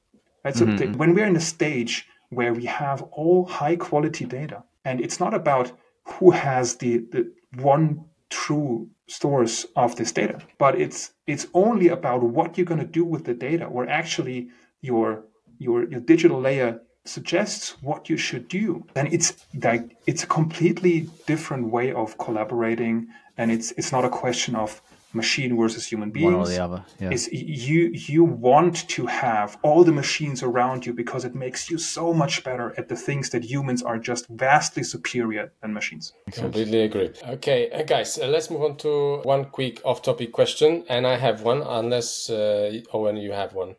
Right? 0.43 0.55
So 0.55 0.65
mm-hmm. 0.65 0.97
when 0.97 1.13
we're 1.13 1.27
in 1.27 1.35
a 1.35 1.47
stage 1.55 2.07
where 2.29 2.53
we 2.53 2.65
have 2.65 3.01
all 3.11 3.45
high 3.45 3.75
quality 3.75 4.25
data, 4.25 4.63
and 4.85 4.99
it's 4.99 5.19
not 5.19 5.33
about 5.33 5.71
who 6.05 6.31
has 6.31 6.77
the, 6.77 6.97
the 7.11 7.31
one 7.71 8.05
true 8.29 8.89
source 9.07 9.65
of 9.75 9.95
this 9.95 10.11
data, 10.11 10.39
but 10.57 10.79
it's 10.79 11.11
it's 11.27 11.47
only 11.53 11.87
about 11.87 12.23
what 12.23 12.57
you're 12.57 12.65
going 12.65 12.79
to 12.79 12.97
do 12.99 13.05
with 13.05 13.25
the 13.25 13.33
data, 13.33 13.65
or 13.65 13.87
actually 13.87 14.49
your 14.81 15.23
your 15.59 15.89
your 15.89 15.99
digital 15.99 16.39
layer 16.39 16.81
suggests 17.05 17.81
what 17.81 18.09
you 18.09 18.17
should 18.17 18.47
do. 18.47 18.85
Then 18.93 19.07
it's 19.07 19.45
like 19.61 19.97
it's 20.07 20.23
a 20.23 20.27
completely 20.27 21.09
different 21.27 21.69
way 21.69 21.91
of 21.91 22.17
collaborating. 22.17 23.07
And 23.37 23.51
it's 23.51 23.71
it's 23.73 23.91
not 23.91 24.05
a 24.05 24.09
question 24.09 24.55
of 24.55 24.81
machine 25.13 25.55
versus 25.55 25.85
human 25.85 26.09
beings 26.09 26.33
one 26.33 26.41
or 26.41 26.47
the 26.47 26.57
other 26.57 26.83
yeah. 26.99 27.11
it's 27.11 27.31
you 27.31 27.91
you 27.93 28.23
want 28.23 28.87
to 28.89 29.05
have 29.05 29.57
all 29.61 29.83
the 29.83 29.91
machines 29.91 30.41
around 30.41 30.85
you 30.85 30.91
because 30.93 31.23
it 31.23 31.35
makes 31.35 31.69
you 31.69 31.77
so 31.77 32.13
much 32.13 32.43
better 32.43 32.73
at 32.77 32.89
the 32.89 32.95
things 32.95 33.29
that 33.29 33.43
humans 33.43 33.83
are 33.83 33.99
just 33.99 34.27
vastly 34.29 34.83
superior 34.83 35.51
than 35.61 35.71
machines. 35.71 36.13
Completely 36.31 36.81
agree. 36.81 37.11
Okay 37.27 37.69
uh, 37.69 37.83
guys 37.83 38.17
uh, 38.17 38.27
let's 38.27 38.49
move 38.49 38.63
on 38.63 38.75
to 38.77 39.21
one 39.23 39.45
quick 39.45 39.81
off-topic 39.85 40.31
question. 40.31 40.83
And 40.89 41.05
i 41.05 41.15
have 41.15 41.41
one 41.43 41.61
unless 41.61 42.29
uh, 42.29 42.79
owen 42.93 43.17
you 43.17 43.31
have 43.31 43.53
one 43.53 43.75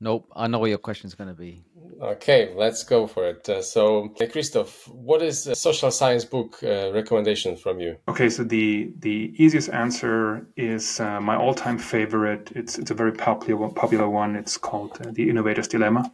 Nope, 0.00 0.30
I 0.36 0.46
know 0.46 0.60
what 0.60 0.70
your 0.70 0.78
question 0.78 1.08
is 1.08 1.14
going 1.14 1.28
to 1.28 1.34
be. 1.34 1.64
Okay, 2.00 2.52
let's 2.54 2.84
go 2.84 3.08
for 3.08 3.28
it. 3.28 3.48
Uh, 3.48 3.60
so, 3.60 4.08
Christoph, 4.30 4.86
what 4.86 5.20
is 5.22 5.48
a 5.48 5.56
social 5.56 5.90
science 5.90 6.24
book 6.24 6.60
uh, 6.62 6.92
recommendation 6.92 7.56
from 7.56 7.80
you? 7.80 7.96
Okay, 8.06 8.28
so 8.28 8.44
the 8.44 8.92
the 9.00 9.34
easiest 9.36 9.70
answer 9.70 10.46
is 10.56 11.00
uh, 11.00 11.20
my 11.20 11.34
all-time 11.34 11.78
favorite. 11.78 12.52
It's 12.54 12.78
it's 12.78 12.92
a 12.92 12.94
very 12.94 13.12
popular 13.12 13.68
popular 13.70 14.08
one. 14.08 14.36
It's 14.36 14.56
called 14.56 14.92
uh, 15.04 15.10
The 15.10 15.28
Innovator's 15.28 15.66
Dilemma 15.66 16.12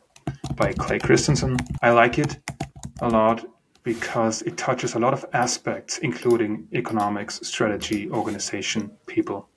by 0.56 0.72
Clay 0.72 0.98
Christensen. 0.98 1.58
I 1.82 1.90
like 1.90 2.18
it 2.18 2.38
a 3.02 3.08
lot 3.10 3.44
because 3.82 4.40
it 4.42 4.56
touches 4.56 4.94
a 4.94 4.98
lot 4.98 5.12
of 5.12 5.26
aspects, 5.34 5.98
including 5.98 6.66
economics, 6.72 7.40
strategy, 7.42 8.08
organization, 8.08 8.90
people. 9.06 9.50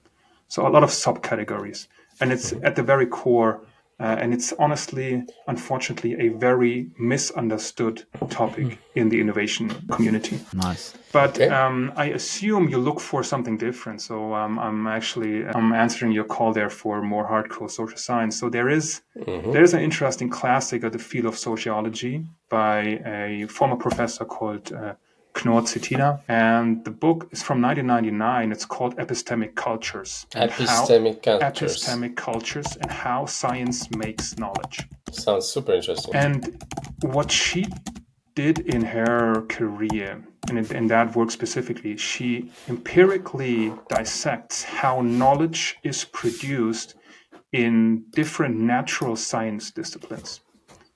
So 0.49 0.67
a 0.67 0.69
lot 0.69 0.83
of 0.83 0.89
subcategories, 0.89 1.87
and 2.19 2.33
it's 2.33 2.51
at 2.63 2.75
the 2.75 2.83
very 2.83 3.07
core 3.07 3.61
uh, 3.99 4.15
and 4.19 4.31
it's 4.31 4.53
honestly, 4.59 5.25
unfortunately, 5.47 6.13
a 6.19 6.29
very 6.29 6.91
misunderstood 6.99 8.05
topic 8.29 8.77
in 8.93 9.09
the 9.09 9.19
innovation 9.19 9.69
community. 9.89 10.39
Nice. 10.53 10.93
But 11.11 11.31
okay. 11.31 11.49
um, 11.49 11.91
I 11.95 12.05
assume 12.05 12.69
you 12.69 12.77
look 12.77 12.99
for 12.99 13.23
something 13.23 13.57
different. 13.57 14.01
So 14.01 14.35
um, 14.35 14.59
I'm 14.59 14.85
actually 14.85 15.47
I'm 15.47 15.73
answering 15.73 16.11
your 16.11 16.25
call 16.25 16.53
there 16.53 16.69
for 16.69 17.01
more 17.01 17.27
hardcore 17.27 17.71
social 17.71 17.97
science. 17.97 18.39
So 18.39 18.49
there 18.49 18.69
is, 18.69 19.01
mm-hmm. 19.17 19.51
there 19.51 19.63
is 19.63 19.73
an 19.73 19.81
interesting 19.81 20.29
classic 20.29 20.83
of 20.83 20.91
the 20.91 20.99
field 20.99 21.25
of 21.25 21.37
sociology 21.37 22.23
by 22.49 23.01
a 23.03 23.47
former 23.47 23.77
professor 23.77 24.25
called 24.25 24.71
uh, 24.71 24.93
Knorr 25.43 25.61
Cetina. 25.61 26.21
And 26.27 26.83
the 26.83 26.91
book 26.91 27.29
is 27.31 27.43
from 27.43 27.61
1999. 27.61 28.51
It's 28.51 28.65
called 28.65 28.95
Epistemic 28.97 29.55
Cultures. 29.55 30.25
Epistemic 30.31 31.25
how, 31.25 31.39
Cultures. 31.39 31.77
Epistemic 31.77 32.15
Cultures 32.15 32.77
and 32.81 32.91
How 32.91 33.25
Science 33.25 33.89
Makes 33.95 34.37
Knowledge. 34.37 34.87
Sounds 35.11 35.45
super 35.45 35.73
interesting. 35.73 36.15
And 36.15 36.63
what 37.01 37.31
she 37.31 37.65
did 38.35 38.59
in 38.59 38.83
her 38.83 39.43
career, 39.49 40.23
and 40.49 40.57
in, 40.59 40.75
in 40.75 40.87
that 40.87 41.15
work 41.15 41.31
specifically, 41.31 41.97
she 41.97 42.51
empirically 42.67 43.73
dissects 43.89 44.63
how 44.63 45.01
knowledge 45.01 45.77
is 45.83 46.03
produced 46.05 46.95
in 47.51 48.03
different 48.11 48.57
natural 48.57 49.15
science 49.15 49.71
disciplines 49.71 50.41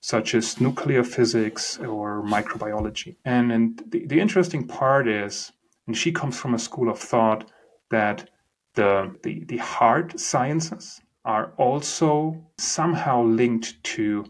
such 0.02 0.34
as 0.34 0.60
nuclear 0.60 1.04
physics 1.04 1.78
or 1.78 2.24
microbiology. 2.24 3.16
And, 3.24 3.52
and 3.52 3.84
the, 3.88 4.06
the 4.08 4.20
interesting 4.20 4.68
part 4.68 5.08
is, 5.08 5.52
and 5.88 5.96
she 5.96 6.12
comes 6.12 6.38
from 6.38 6.56
a 6.56 6.60
school 6.60 6.90
of 6.90 7.00
thought 7.00 7.50
that 7.92 8.30
the, 8.74 9.16
the, 9.24 9.44
the 9.46 9.58
hard 9.58 10.20
sciences 10.20 11.02
are 11.24 11.54
also 11.58 12.44
somehow 12.58 13.24
linked 13.24 13.82
to 13.84 14.26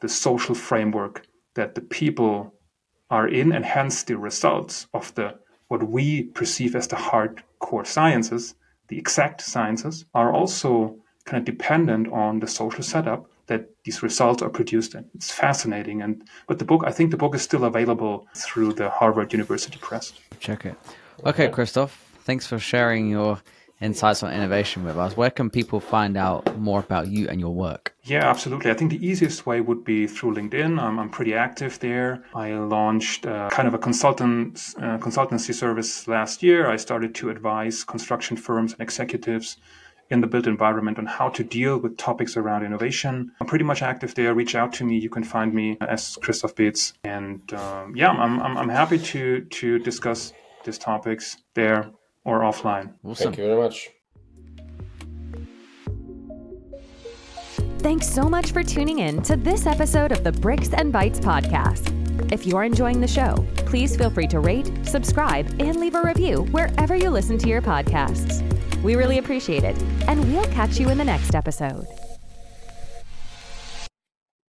the 0.00 0.08
social 0.08 0.56
framework 0.56 1.24
that 1.54 1.76
the 1.76 1.80
people 1.80 2.52
are 3.08 3.28
in, 3.28 3.52
and 3.52 3.64
hence 3.64 4.02
the 4.02 4.16
results 4.16 4.86
of 4.92 5.14
the 5.14 5.38
what 5.68 5.88
we 5.88 6.24
perceive 6.24 6.74
as 6.74 6.88
the 6.88 6.96
hardcore 6.96 7.86
sciences, 7.86 8.54
the 8.88 8.98
exact 8.98 9.40
sciences, 9.40 10.04
are 10.14 10.32
also 10.32 10.96
kind 11.24 11.38
of 11.38 11.44
dependent 11.44 12.08
on 12.08 12.40
the 12.40 12.46
social 12.46 12.82
setup 12.82 13.26
that 13.52 13.62
these 13.84 14.02
results 14.02 14.40
are 14.42 14.52
produced 14.58 14.94
in. 14.94 15.04
It's 15.14 15.30
fascinating. 15.30 16.02
And 16.02 16.12
but 16.48 16.58
the 16.58 16.64
book, 16.64 16.82
I 16.90 16.92
think 16.96 17.10
the 17.10 17.20
book 17.24 17.34
is 17.34 17.42
still 17.42 17.64
available 17.64 18.14
through 18.46 18.72
the 18.80 18.88
Harvard 18.98 19.32
University 19.32 19.78
Press. 19.78 20.12
Check 20.46 20.60
it. 20.70 20.76
Okay, 21.30 21.48
Christoph, 21.48 21.92
thanks 22.28 22.46
for 22.46 22.58
sharing 22.58 23.10
your 23.10 23.40
insights 23.80 24.22
on 24.22 24.32
innovation 24.32 24.84
with 24.84 24.96
us. 24.96 25.16
Where 25.16 25.30
can 25.38 25.50
people 25.50 25.80
find 25.80 26.16
out 26.16 26.42
more 26.58 26.80
about 26.80 27.08
you 27.08 27.28
and 27.28 27.38
your 27.40 27.54
work? 27.66 27.94
Yeah, 28.04 28.30
absolutely. 28.30 28.70
I 28.70 28.74
think 28.74 28.90
the 28.90 29.04
easiest 29.10 29.44
way 29.44 29.60
would 29.60 29.84
be 29.84 30.06
through 30.06 30.34
LinkedIn. 30.34 30.80
I'm, 30.80 30.98
I'm 31.00 31.10
pretty 31.10 31.34
active 31.34 31.78
there. 31.80 32.24
I 32.34 32.52
launched 32.54 33.26
uh, 33.26 33.50
kind 33.50 33.68
of 33.68 33.74
a 33.74 33.78
consultant 33.78 34.74
uh, 34.78 34.98
consultancy 34.98 35.52
service 35.52 36.08
last 36.08 36.42
year. 36.42 36.70
I 36.70 36.76
started 36.76 37.14
to 37.16 37.30
advise 37.30 37.84
construction 37.84 38.36
firms 38.36 38.72
and 38.72 38.80
executives 38.80 39.56
in 40.10 40.20
the 40.20 40.26
built 40.26 40.46
environment 40.46 40.98
on 40.98 41.06
how 41.06 41.28
to 41.30 41.42
deal 41.42 41.78
with 41.78 41.96
topics 41.96 42.36
around 42.36 42.64
innovation. 42.64 43.32
I'm 43.40 43.46
pretty 43.46 43.64
much 43.64 43.82
active 43.82 44.14
there. 44.14 44.34
Reach 44.34 44.54
out 44.54 44.72
to 44.74 44.84
me. 44.84 44.98
You 44.98 45.08
can 45.08 45.24
find 45.24 45.54
me 45.54 45.78
as 45.80 46.18
Christoph 46.22 46.54
Betz. 46.54 46.92
And 47.04 47.52
um, 47.54 47.96
yeah, 47.96 48.10
I'm, 48.10 48.40
I'm, 48.40 48.56
I'm 48.58 48.68
happy 48.68 48.98
to, 48.98 49.40
to 49.40 49.78
discuss 49.78 50.32
these 50.64 50.78
topics 50.78 51.38
there 51.54 51.90
or 52.24 52.40
offline. 52.40 52.94
Awesome. 53.04 53.32
Thank 53.32 53.38
you 53.38 53.44
very 53.44 53.60
much. 53.60 53.90
Thanks 57.78 58.06
so 58.06 58.28
much 58.28 58.52
for 58.52 58.62
tuning 58.62 59.00
in 59.00 59.22
to 59.22 59.36
this 59.36 59.66
episode 59.66 60.12
of 60.12 60.22
the 60.22 60.30
Bricks 60.30 60.72
and 60.72 60.94
Bytes 60.94 61.18
podcast. 61.18 61.90
If 62.32 62.46
you're 62.46 62.62
enjoying 62.62 63.00
the 63.00 63.08
show, 63.08 63.34
please 63.56 63.96
feel 63.96 64.08
free 64.08 64.28
to 64.28 64.38
rate, 64.38 64.70
subscribe, 64.86 65.48
and 65.60 65.80
leave 65.80 65.96
a 65.96 66.02
review 66.02 66.42
wherever 66.52 66.94
you 66.94 67.10
listen 67.10 67.38
to 67.38 67.48
your 67.48 67.60
podcasts. 67.60 68.51
We 68.82 68.96
really 68.96 69.18
appreciate 69.18 69.64
it, 69.64 69.80
and 70.08 70.32
we'll 70.32 70.46
catch 70.46 70.78
you 70.78 70.88
in 70.90 70.98
the 70.98 71.04
next 71.04 71.34
episode. 71.34 71.86